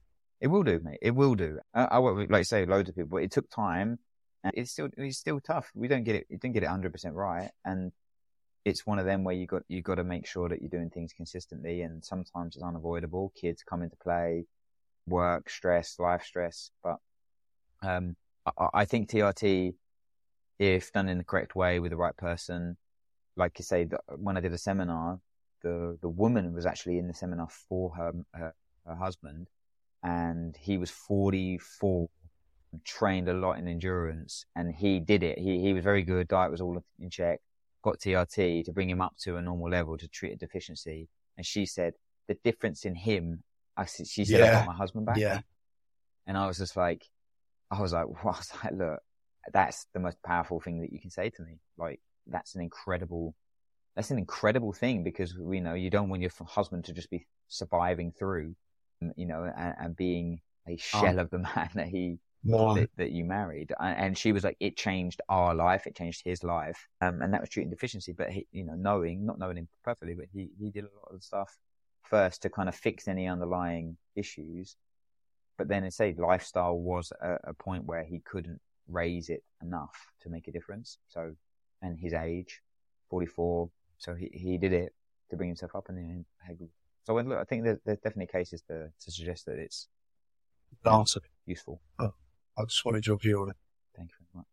It 0.44 0.48
will 0.48 0.64
do, 0.64 0.82
mate. 0.84 1.00
It 1.02 1.12
will 1.12 1.36
do. 1.36 1.60
I, 1.74 1.86
I 1.86 2.00
work 2.00 2.18
with, 2.18 2.30
like 2.30 2.44
say, 2.44 2.66
loads 2.66 2.90
of 2.90 2.96
people. 2.98 3.12
But 3.12 3.24
it 3.24 3.32
took 3.32 3.50
time. 3.50 3.98
And 4.44 4.52
it's 4.58 4.72
still, 4.72 4.90
it's 4.98 5.18
still 5.18 5.40
tough. 5.40 5.72
We 5.74 5.88
don't 5.88 6.04
get 6.04 6.16
it. 6.16 6.28
You 6.30 6.38
don't 6.38 6.52
get 6.52 6.64
it 6.64 6.70
100% 6.70 7.14
right. 7.14 7.50
And 7.64 7.94
it's 8.66 8.86
one 8.86 9.00
of 9.00 9.06
them 9.06 9.24
where 9.24 9.34
you 9.34 9.48
got, 9.48 9.62
you 9.70 9.82
got 9.82 9.96
to 9.96 10.04
make 10.04 10.28
sure 10.28 10.50
that 10.50 10.60
you're 10.62 10.70
doing 10.70 10.90
things 10.90 11.14
consistently. 11.14 11.82
And 11.84 12.04
sometimes 12.04 12.58
it's 12.58 12.64
unavoidable. 12.64 13.32
Kids 13.40 13.64
come 13.64 13.84
into 13.84 13.96
play, 13.96 14.46
work, 15.08 15.50
stress, 15.50 15.96
life 15.98 16.24
stress. 16.24 16.72
But, 16.84 16.98
um, 17.82 18.18
I, 18.46 18.68
I 18.74 18.86
think 18.86 19.10
TRT, 19.10 19.76
if 20.60 20.92
done 20.92 21.08
in 21.08 21.20
the 21.20 21.24
correct 21.24 21.56
way 21.56 21.80
with 21.80 21.92
the 21.92 21.98
right 21.98 22.18
person, 22.18 22.76
like 23.38 23.58
you 23.60 23.64
say, 23.64 23.88
when 24.18 24.36
I 24.36 24.42
did 24.42 24.52
a 24.52 24.58
seminar, 24.58 25.22
the, 25.62 25.98
the 26.02 26.10
woman 26.10 26.52
was 26.54 26.66
actually 26.66 26.98
in 26.98 27.08
the 27.08 27.14
seminar 27.14 27.48
for 27.70 27.96
her, 27.96 28.12
her, 28.34 28.54
her 28.86 28.96
husband 28.96 29.48
and 30.04 30.56
he 30.58 30.78
was 30.78 30.92
44, 30.92 32.10
trained 32.84 33.30
a 33.30 33.34
lot 33.34 33.58
in 33.58 33.68
endurance, 33.68 34.46
and 34.56 34.74
he 34.74 35.00
did 35.00 35.24
it. 35.24 35.40
He 35.40 35.60
he 35.62 35.74
was 35.74 35.84
very 35.84 36.04
good. 36.04 36.28
Diet 36.28 36.52
was 36.52 36.62
all 36.62 36.84
in 37.00 37.10
check. 37.10 37.40
Got 37.84 38.00
TRT 38.00 38.66
to 38.66 38.72
bring 38.72 38.90
him 38.90 39.02
up 39.02 39.16
to 39.24 39.38
a 39.38 39.42
normal 39.42 39.70
level 39.70 39.98
to 39.98 40.08
treat 40.08 40.34
a 40.34 40.36
deficiency. 40.36 41.10
And 41.38 41.46
she 41.46 41.66
said 41.66 41.94
the 42.28 42.38
difference 42.44 42.86
in 42.86 42.96
him. 42.96 43.44
I 43.76 43.86
she 43.86 44.26
said 44.26 44.40
yeah. 44.40 44.46
I 44.46 44.52
got 44.52 44.68
my 44.68 44.76
husband 44.76 45.06
back. 45.06 45.18
Yeah. 45.18 45.42
And 46.26 46.38
I 46.38 46.48
was 46.48 46.58
just 46.58 46.78
like, 46.78 47.06
I 47.72 47.82
was 47.82 47.94
like, 47.94 48.06
I 48.24 48.28
was 48.28 48.52
like, 48.64 48.74
look, 48.74 49.00
that's 49.52 49.88
the 49.94 50.00
most 50.00 50.18
powerful 50.24 50.60
thing 50.60 50.82
that 50.82 50.94
you 50.94 51.00
can 51.00 51.10
say 51.10 51.30
to 51.30 51.42
me. 51.42 51.60
Like, 51.78 52.00
that's 52.28 52.56
an 52.56 52.62
incredible, 52.62 53.36
that's 53.96 54.12
an 54.12 54.18
incredible 54.18 54.72
thing 54.72 55.04
because, 55.04 55.34
you 55.34 55.62
know, 55.62 55.74
you 55.74 55.90
don't 55.90 56.10
want 56.10 56.22
your 56.22 56.32
husband 56.48 56.86
to 56.86 56.94
just 56.94 57.10
be 57.10 57.26
surviving 57.50 58.12
through 58.12 58.56
you 59.16 59.26
know, 59.26 59.52
and, 59.56 59.76
and 59.80 59.96
being 59.96 60.40
a 60.68 60.78
shell 60.78 61.20
oh. 61.20 61.24
of 61.24 61.30
the 61.30 61.40
man 61.56 61.70
that 61.76 61.88
he 61.88 62.20
that, 62.76 62.90
that, 62.98 63.12
you 63.12 63.24
married. 63.24 63.72
And 63.80 64.18
she 64.18 64.32
was 64.32 64.44
like, 64.44 64.58
it 64.60 64.76
changed 64.76 65.22
our 65.30 65.56
life, 65.56 65.88
it 65.88 65.96
changed 65.96 66.22
his 66.24 66.44
life, 66.44 66.88
um, 67.02 67.22
and 67.22 67.34
that 67.34 67.42
was 67.42 67.50
treating 67.50 67.70
deficiency. 67.70 68.12
But 68.12 68.32
he, 68.32 68.48
you 68.52 68.66
know, 68.66 68.76
knowing, 68.76 69.26
not 69.26 69.40
knowing 69.40 69.58
him 69.58 69.68
perfectly, 69.84 70.14
but 70.14 70.26
he 70.34 70.50
he 70.60 70.70
did 70.70 70.84
a 70.84 70.96
lot 70.96 71.16
of 71.16 71.24
stuff 71.24 71.58
first 72.04 72.42
to 72.42 72.50
kind 72.50 72.70
of 72.70 72.76
fix 72.76 73.08
any 73.08 73.28
underlying 73.28 73.98
issues. 74.16 74.76
But 75.58 75.68
then, 75.68 75.84
I 75.84 75.90
say 75.90 76.16
lifestyle 76.18 76.78
was 76.78 77.12
a, 77.22 77.38
a 77.46 77.54
point 77.54 77.86
where 77.86 78.04
he 78.04 78.20
couldn't 78.20 78.60
raise 78.90 79.30
it 79.30 79.44
enough 79.62 79.96
to 80.22 80.30
make 80.30 80.48
a 80.48 80.52
difference. 80.52 80.98
So, 81.10 81.36
and 81.82 81.98
his 81.98 82.14
age, 82.14 82.62
44. 83.10 83.70
So 83.98 84.16
he, 84.16 84.30
he 84.34 84.58
did 84.58 84.74
it 84.74 84.94
to 85.30 85.38
bring 85.38 85.50
himself 85.50 85.76
up 85.76 85.90
and 85.90 85.98
then, 85.98 86.26
so 87.04 87.16
look, 87.16 87.38
I 87.38 87.44
think 87.44 87.64
there's, 87.64 87.80
there's 87.86 88.00
definitely 88.00 88.28
cases 88.28 88.62
to, 88.70 88.90
to 89.00 89.12
suggest 89.12 89.46
that 89.46 89.58
it's 89.58 89.88
answer. 90.86 91.22
useful. 91.46 91.82
Oh, 92.00 92.14
I 92.58 92.64
just 92.64 92.84
wanted 92.86 93.06
your 93.06 93.18
view 93.18 93.42
on 93.42 93.50
it. 93.50 93.58
Thank 93.96 94.12
you 94.12 94.16
very 94.20 94.40
much. 94.40 94.48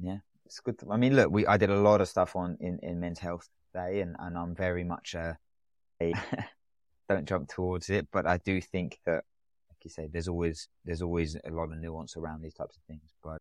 Yeah, 0.00 0.18
it's 0.46 0.60
good. 0.60 0.78
To, 0.80 0.90
I 0.90 0.96
mean, 0.96 1.14
look, 1.14 1.30
we 1.30 1.46
I 1.46 1.56
did 1.56 1.70
a 1.70 1.80
lot 1.80 2.00
of 2.00 2.08
stuff 2.08 2.36
on 2.36 2.56
in, 2.60 2.78
in 2.82 3.00
Men's 3.00 3.18
Health 3.18 3.48
Day, 3.74 4.00
and, 4.00 4.16
and 4.18 4.36
I'm 4.36 4.54
very 4.54 4.84
much 4.84 5.14
a, 5.14 5.36
a 6.00 6.12
don't 7.08 7.28
jump 7.28 7.48
towards 7.48 7.90
it, 7.90 8.08
but 8.12 8.26
I 8.26 8.38
do 8.38 8.60
think 8.60 8.98
that, 9.06 9.24
like 9.70 9.84
you 9.84 9.90
say, 9.90 10.08
there's 10.10 10.28
always 10.28 10.68
there's 10.84 11.02
always 11.02 11.36
a 11.44 11.50
lot 11.50 11.72
of 11.72 11.78
nuance 11.78 12.16
around 12.16 12.42
these 12.42 12.54
types 12.54 12.76
of 12.76 12.82
things. 12.84 13.14
But, 13.22 13.40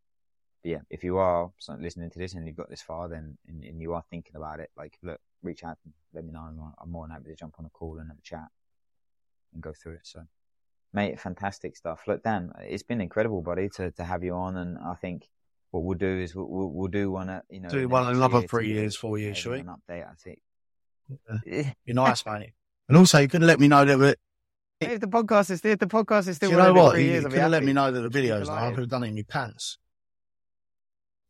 but 0.63 0.69
yeah, 0.69 0.81
if 0.89 1.03
you 1.03 1.17
are 1.17 1.51
listening 1.79 2.09
to 2.09 2.19
this 2.19 2.33
and 2.33 2.47
you've 2.47 2.57
got 2.57 2.69
this 2.69 2.81
far, 2.81 3.07
then 3.07 3.37
and, 3.47 3.63
and 3.63 3.81
you 3.81 3.93
are 3.93 4.03
thinking 4.09 4.35
about 4.35 4.59
it, 4.59 4.69
like 4.77 4.97
look, 5.03 5.19
reach 5.43 5.63
out 5.63 5.77
and 5.83 5.93
let 6.13 6.25
me 6.25 6.31
know. 6.31 6.41
I'm, 6.41 6.73
I'm 6.81 6.91
more 6.91 7.05
than 7.05 7.11
happy 7.11 7.29
to 7.29 7.35
jump 7.35 7.55
on 7.59 7.65
a 7.65 7.69
call 7.69 7.99
and 7.99 8.09
have 8.09 8.17
a 8.17 8.21
chat 8.21 8.47
and 9.53 9.61
go 9.61 9.73
through 9.73 9.93
it. 9.93 10.01
So 10.03 10.21
mate, 10.93 11.19
fantastic 11.19 11.75
stuff. 11.75 12.01
Look, 12.07 12.23
Dan, 12.23 12.51
it's 12.61 12.83
been 12.83 13.01
incredible, 13.01 13.41
buddy, 13.41 13.69
to, 13.75 13.91
to 13.91 14.03
have 14.03 14.23
you 14.23 14.33
on. 14.33 14.57
And 14.57 14.77
I 14.77 14.95
think 14.95 15.29
what 15.71 15.83
we'll 15.83 15.97
do 15.97 16.19
is 16.19 16.35
we'll, 16.35 16.47
we'll, 16.47 16.69
we'll 16.69 16.87
do 16.87 17.11
one, 17.11 17.29
at, 17.29 17.43
you 17.49 17.59
know, 17.59 17.69
do 17.69 17.87
one 17.87 18.07
another 18.07 18.41
three 18.41 18.67
years, 18.67 18.95
four 18.95 19.17
years, 19.17 19.37
shall 19.37 19.53
we? 19.53 19.59
An 19.59 19.67
update, 19.67 20.09
I 20.09 20.13
think. 20.15 20.39
Yeah. 21.45 21.71
You're 21.85 21.95
nice, 21.95 22.25
mate. 22.25 22.53
And 22.89 22.97
also, 22.97 23.19
you 23.19 23.27
could 23.27 23.43
let 23.43 23.59
me 23.59 23.67
know 23.67 23.85
that 23.85 23.97
we're. 23.97 24.15
If 24.79 24.99
the 24.99 25.07
podcast 25.07 25.49
is 25.49 25.59
still, 25.59 25.75
the 25.75 25.87
podcast 25.87 26.27
is 26.27 26.35
still. 26.35 26.51
you 26.51 26.57
know 26.57 26.73
what? 26.73 26.99
You, 26.99 27.05
you 27.05 27.21
could 27.23 27.33
have 27.33 27.51
let 27.51 27.63
me 27.63 27.73
know 27.73 27.91
that 27.91 27.99
the 27.99 28.09
videos. 28.09 28.45
Like, 28.45 28.61
I 28.61 28.69
could 28.69 28.81
have 28.81 28.89
done 28.89 29.03
it 29.03 29.07
in 29.07 29.15
my 29.15 29.23
pants. 29.27 29.79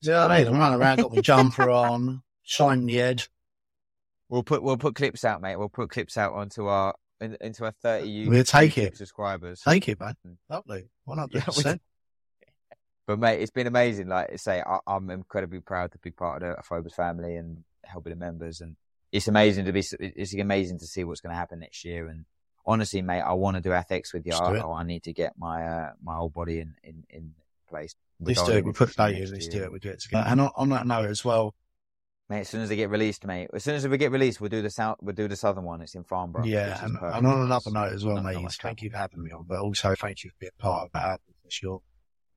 See 0.04 0.12
what 0.12 0.30
I 0.32 0.40
mean? 0.40 0.48
I'm 0.48 0.60
running 0.60 0.80
around, 0.80 0.98
got 0.98 1.16
my 1.16 1.22
jumper 1.22 1.70
on, 1.70 2.22
shining 2.44 2.86
the 2.86 3.00
edge. 3.00 3.30
We'll 4.30 4.44
put 4.44 4.62
we'll 4.62 4.78
put 4.78 4.96
clips 4.96 5.24
out, 5.24 5.42
mate. 5.42 5.56
We'll 5.56 5.70
put 5.70 5.90
clips 5.90 6.18
out 6.18 6.34
onto 6.34 6.68
our 6.68 6.96
in, 7.22 7.38
into 7.42 7.66
our 7.66 7.74
30 7.82 8.30
we'll 8.30 8.44
take 8.44 8.78
it. 8.78 8.98
subscribers. 8.98 9.62
Take 9.62 9.88
it, 9.90 10.00
man. 10.00 10.16
Mm. 10.26 10.38
Lovely. 10.50 10.90
100%. 11.08 11.80
But 13.08 13.20
mate, 13.20 13.40
it's 13.42 13.52
been 13.52 13.68
amazing. 13.68 14.10
Like 14.10 14.34
I 14.34 14.36
say, 14.36 14.62
I, 14.62 14.80
am 14.86 15.10
incredibly 15.10 15.62
proud 15.62 15.94
to 15.94 15.98
be 16.00 16.12
part 16.12 16.44
of 16.44 16.58
the 16.58 16.62
Phobos 16.62 16.94
family 16.94 17.38
and 17.38 17.64
helping 17.86 18.10
the 18.10 18.18
members. 18.18 18.60
And 18.60 18.76
it's 19.14 19.30
amazing 19.30 19.64
to 19.64 19.72
be, 19.72 19.82
it's 19.98 20.34
amazing 20.34 20.80
to 20.80 20.86
see 20.86 21.06
what's 21.06 21.22
going 21.22 21.32
to 21.32 21.38
happen 21.38 21.60
next 21.60 21.86
year. 21.86 22.08
And 22.08 22.26
honestly, 22.66 23.02
mate, 23.02 23.22
I 23.22 23.32
want 23.32 23.56
to 23.56 23.62
do 23.62 23.72
ethics 23.72 24.14
with 24.14 24.26
you. 24.26 24.34
I, 24.34 24.62
I, 24.62 24.84
need 24.84 25.04
to 25.04 25.14
get 25.14 25.36
my, 25.38 25.66
uh, 25.66 25.92
my 26.04 26.18
whole 26.18 26.28
body 26.28 26.60
in, 26.60 26.76
in, 26.84 27.06
in 27.10 27.34
place. 27.70 27.96
Let's 28.20 28.44
do 28.44 28.58
it. 28.58 28.66
We 28.66 28.74
put 28.74 28.90
in. 29.00 29.32
Let's 29.32 29.48
do 29.48 29.64
it. 29.64 29.72
We 29.72 29.80
do 29.80 29.90
it 29.90 30.02
together. 30.02 30.28
And 30.28 30.42
on, 30.42 30.52
on 30.58 30.70
that 30.70 30.86
note 30.86 31.10
as 31.10 31.24
well, 31.24 31.56
Mate, 32.30 32.42
as 32.42 32.50
soon 32.50 32.62
as 32.62 32.68
they 32.68 32.76
get 32.76 32.90
released, 32.90 33.26
mate, 33.26 33.50
as 33.54 33.64
soon 33.64 33.76
as 33.76 33.88
we 33.88 33.98
get 33.98 34.12
released, 34.12 34.42
we'll 34.42 34.50
do 34.50 34.62
the 34.62 34.70
south, 34.70 34.98
we'll 35.02 35.16
do 35.16 35.30
the 35.30 35.36
southern 35.38 35.64
one. 35.64 35.82
It's 35.82 35.96
in 35.96 36.04
Farnborough. 36.04 36.44
Yeah, 36.44 36.84
and, 36.84 36.98
and, 37.02 37.26
on 37.26 37.42
another 37.42 37.72
note 37.72 37.94
as 37.94 38.04
well, 38.04 38.22
mate, 38.22 38.38
thank 38.62 38.82
you 38.82 38.90
for 38.90 38.98
having 38.98 39.24
me 39.24 39.32
on, 39.32 39.46
but 39.48 39.60
also 39.60 39.96
thank 39.96 40.26
you 40.26 40.32
for 40.32 40.36
being 40.42 40.52
part 40.60 40.86
of 40.86 40.92
that. 40.92 41.22
Because 41.26 41.62
you're 41.64 41.82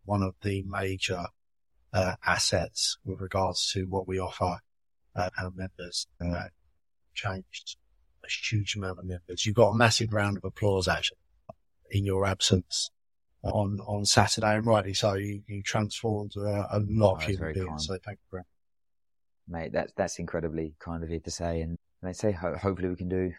one 0.05 0.23
of 0.23 0.35
the 0.43 0.63
major 0.69 1.27
uh, 1.93 2.15
assets 2.25 2.99
with 3.05 3.21
regards 3.21 3.71
to 3.73 3.85
what 3.87 4.07
we 4.07 4.21
offer 4.21 4.59
uh, 5.17 5.31
our 5.41 5.51
members. 5.51 6.07
Uh, 6.25 6.45
changed 7.13 7.77
a 8.25 8.29
huge 8.29 8.77
amount 8.77 8.99
of 8.99 9.05
members. 9.05 9.45
You 9.45 9.53
got 9.53 9.71
a 9.71 9.77
massive 9.77 10.13
round 10.13 10.37
of 10.37 10.45
applause 10.45 10.87
actually 10.87 11.19
in 11.91 12.05
your 12.05 12.25
absence 12.25 12.91
on 13.43 13.81
on 13.87 14.05
Saturday, 14.05 14.55
and 14.55 14.67
rightly 14.67 14.95
so. 14.95 15.15
You, 15.15 15.43
you 15.47 15.63
transformed 15.63 16.33
uh, 16.37 16.67
a 16.71 16.81
lot 16.89 17.17
of 17.17 17.23
oh, 17.23 17.27
human 17.27 17.55
beings. 17.55 17.87
So 17.87 17.99
thank 18.05 18.19
you 18.33 18.41
mate. 19.51 19.73
That's 19.73 19.93
that's 19.97 20.19
incredibly 20.19 20.75
kind 20.79 21.03
of 21.03 21.11
you 21.11 21.21
to 21.21 21.31
say, 21.31 21.61
and 21.61 21.79
they 22.03 22.13
say 22.13 22.33
ho- 22.33 22.57
hopefully 22.57 22.89
we 22.89 22.97
can 22.97 23.09
do 23.09 23.33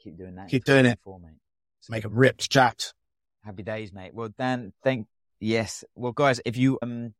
keep 0.00 0.16
doing 0.16 0.34
that. 0.36 0.48
Keep 0.48 0.64
doing 0.64 0.86
it. 0.86 0.98
For, 1.02 1.18
mate. 1.18 1.38
So 1.80 1.92
Make 1.92 2.04
it 2.04 2.10
ripped, 2.10 2.50
jacked. 2.50 2.94
Happy 3.44 3.62
days, 3.62 3.92
mate. 3.92 4.14
Well, 4.14 4.30
Dan, 4.36 4.72
thank 4.82 5.06
yes. 5.40 5.84
Well, 5.94 6.12
guys, 6.12 6.40
if 6.44 6.56
you 6.56 6.78
um, 6.82 7.14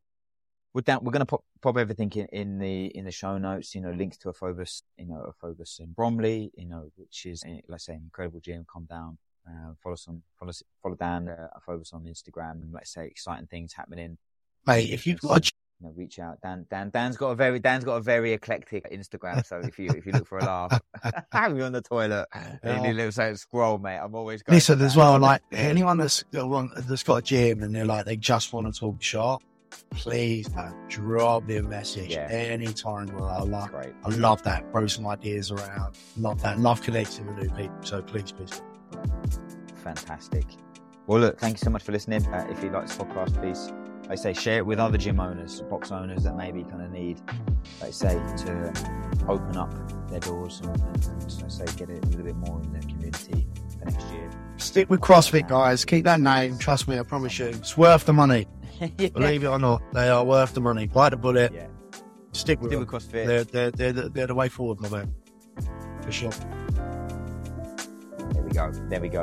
we're 0.72 0.82
Dan, 0.82 0.98
we're 1.02 1.12
gonna 1.12 1.26
pop 1.26 1.44
pop 1.62 1.76
everything 1.76 2.10
in, 2.12 2.26
in 2.32 2.58
the 2.58 2.86
in 2.86 3.04
the 3.04 3.10
show 3.10 3.38
notes. 3.38 3.74
You 3.74 3.80
know, 3.82 3.90
links 3.90 4.18
to 4.18 4.28
Aphobos, 4.28 4.82
you 4.96 5.06
know, 5.06 5.32
Aphobos 5.32 5.80
in 5.80 5.92
Bromley, 5.92 6.50
you 6.56 6.66
know, 6.66 6.90
which 6.96 7.26
is 7.26 7.42
eh, 7.46 7.60
let's 7.68 7.86
say 7.86 7.94
an 7.94 8.02
incredible 8.04 8.40
gym. 8.40 8.66
Come 8.72 8.86
down. 8.88 9.18
Uh, 9.48 9.72
follow 9.80 9.94
some, 9.94 10.22
follow, 10.38 10.50
follow 10.82 10.96
Dan, 10.96 11.28
uh, 11.28 11.48
Phobos 11.64 11.92
on 11.92 12.02
Instagram, 12.04 12.62
and 12.62 12.72
let's 12.72 12.92
say 12.92 13.06
exciting 13.06 13.46
things 13.46 13.72
happening. 13.72 14.18
Mate, 14.66 14.90
if 14.90 15.06
you've 15.06 15.20
got 15.20 15.48
a 15.48 15.52
you 15.80 15.86
know, 15.86 15.92
reach 15.94 16.18
out. 16.18 16.40
Dan, 16.42 16.66
Dan, 16.70 16.90
Dan's 16.90 17.16
got 17.16 17.28
a 17.28 17.34
very, 17.34 17.58
Dan's 17.58 17.84
got 17.84 17.96
a 17.96 18.00
very 18.00 18.32
eclectic 18.32 18.90
Instagram. 18.90 19.44
So 19.44 19.58
if 19.58 19.78
you, 19.78 19.90
if 19.90 20.06
you 20.06 20.12
look 20.12 20.26
for 20.26 20.38
a 20.38 20.44
laugh, 20.44 20.80
have 21.32 21.56
you 21.56 21.64
on 21.64 21.72
the 21.72 21.82
toilet, 21.82 22.26
and 22.32 22.96
you 22.96 23.34
scroll, 23.36 23.78
mate. 23.78 23.98
I'm 23.98 24.14
always 24.14 24.42
going. 24.42 24.56
Listen 24.56 24.80
as 24.80 24.96
well, 24.96 25.18
like 25.18 25.42
anyone 25.52 25.98
that's 25.98 26.22
got, 26.24 26.68
that's 26.76 27.02
got 27.02 27.16
a 27.16 27.22
gym 27.22 27.62
and 27.62 27.74
they're 27.74 27.84
like 27.84 28.06
they 28.06 28.16
just 28.16 28.52
want 28.52 28.72
to 28.72 28.78
talk 28.78 29.02
shop. 29.02 29.42
Please 29.90 30.52
man, 30.54 30.74
drop 30.88 31.44
me 31.44 31.56
a 31.56 31.62
message 31.62 32.10
yeah. 32.10 32.28
anytime. 32.30 33.06
Well, 33.14 33.28
I 33.28 33.42
love, 33.42 33.70
Great. 33.70 33.92
I 34.04 34.08
love 34.10 34.42
that. 34.44 34.70
Throw 34.72 34.86
some 34.86 35.06
ideas 35.06 35.50
around. 35.50 35.96
Love 36.16 36.40
that. 36.42 36.58
Love 36.58 36.82
connecting 36.82 37.26
with 37.26 37.36
new 37.36 37.50
people. 37.50 37.76
So 37.82 38.00
please, 38.00 38.32
please. 38.32 38.62
Fantastic. 39.82 40.44
Well, 41.06 41.20
look, 41.20 41.38
thank 41.38 41.56
you 41.56 41.64
so 41.64 41.70
much 41.70 41.82
for 41.82 41.92
listening. 41.92 42.26
Uh, 42.26 42.46
if 42.50 42.62
you 42.64 42.70
like 42.70 42.86
this 42.86 42.96
podcast, 42.96 43.34
please 43.40 43.70
I 44.08 44.14
say 44.14 44.32
share 44.32 44.58
it 44.58 44.66
with 44.66 44.78
other 44.78 44.98
gym 44.98 45.18
owners, 45.18 45.62
box 45.62 45.90
owners 45.90 46.22
that 46.24 46.36
maybe 46.36 46.62
kind 46.62 46.82
of 46.82 46.90
need, 46.92 47.20
like 47.80 47.92
say, 47.92 48.14
to 48.14 48.72
open 49.28 49.56
up 49.56 49.72
their 50.08 50.20
doors 50.20 50.60
and, 50.60 50.80
and 50.80 51.44
I 51.44 51.48
say 51.48 51.64
get 51.76 51.90
it 51.90 52.04
a 52.04 52.08
little 52.08 52.24
bit 52.24 52.36
more 52.36 52.60
in 52.62 52.72
the 52.72 52.80
community 52.80 53.46
for 53.78 53.84
next 53.84 54.06
year. 54.12 54.30
Stick 54.58 54.88
with 54.88 55.00
CrossFit, 55.00 55.48
guys. 55.48 55.84
Keep 55.84 56.04
that 56.04 56.20
name. 56.20 56.56
Trust 56.58 56.86
me, 56.86 56.98
I 56.98 57.02
promise 57.02 57.38
you, 57.38 57.46
it's 57.46 57.76
worth 57.76 58.06
the 58.06 58.12
money. 58.12 58.46
yeah. 58.98 59.08
Believe 59.08 59.42
it 59.42 59.48
or 59.48 59.58
not, 59.58 59.82
they 59.92 60.08
are 60.08 60.24
worth 60.24 60.54
the 60.54 60.60
money. 60.60 60.86
Bite 60.86 61.10
the 61.10 61.16
bullet. 61.16 61.52
Yeah. 61.52 61.66
Stick 62.32 62.60
with, 62.60 62.70
Stick 62.70 62.78
with 62.78 62.88
CrossFit. 62.88 63.26
They're, 63.26 63.44
they're, 63.44 63.70
they're, 63.70 63.92
the, 63.92 64.08
they're 64.08 64.26
the 64.28 64.34
way 64.34 64.48
forward, 64.48 64.80
my 64.80 64.88
man. 64.88 65.14
For 66.02 66.12
sure. 66.12 66.30
There 68.30 68.42
we 68.42 68.50
go. 68.50 68.70
There 68.88 69.00
we 69.00 69.08
go. 69.08 69.22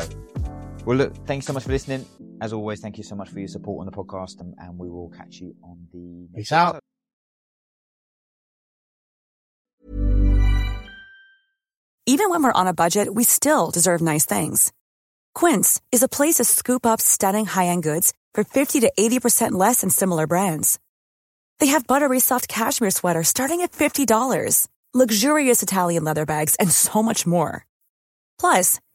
Well, 0.85 0.97
look, 0.97 1.15
thanks 1.25 1.45
so 1.45 1.53
much 1.53 1.63
for 1.63 1.71
listening. 1.71 2.05
As 2.43 2.51
always, 2.51 2.81
thank 2.81 2.97
you 2.97 3.05
so 3.05 3.15
much 3.15 3.29
for 3.29 3.39
your 3.39 3.47
support 3.47 3.79
on 3.79 3.85
the 3.85 3.97
podcast, 3.97 4.41
and, 4.41 4.53
and 4.57 4.77
we 4.77 4.89
will 4.89 5.09
catch 5.15 5.39
you 5.39 5.55
on 5.63 5.87
the 5.93 6.27
next 6.33 6.49
Peace 6.49 6.51
out. 6.51 6.77
Even 12.05 12.29
when 12.29 12.43
we're 12.43 12.51
on 12.51 12.67
a 12.67 12.73
budget, 12.73 13.07
we 13.15 13.23
still 13.23 13.71
deserve 13.71 14.01
nice 14.01 14.25
things. 14.25 14.73
Quince 15.33 15.79
is 15.93 16.03
a 16.03 16.09
place 16.09 16.35
to 16.35 16.43
scoop 16.43 16.85
up 16.85 16.99
stunning 16.99 17.45
high 17.45 17.67
end 17.67 17.81
goods 17.81 18.13
for 18.33 18.43
50 18.43 18.81
to 18.81 18.91
80% 18.99 19.53
less 19.53 19.79
than 19.79 19.89
similar 19.89 20.27
brands. 20.27 20.79
They 21.59 21.67
have 21.67 21.87
buttery 21.87 22.19
soft 22.19 22.49
cashmere 22.49 22.91
sweaters 22.91 23.29
starting 23.29 23.61
at 23.61 23.71
$50, 23.71 24.67
luxurious 24.93 25.63
Italian 25.63 26.03
leather 26.03 26.25
bags, 26.25 26.55
and 26.59 26.69
so 26.69 27.01
much 27.01 27.25
more. 27.25 27.65
Plus, 28.37 28.81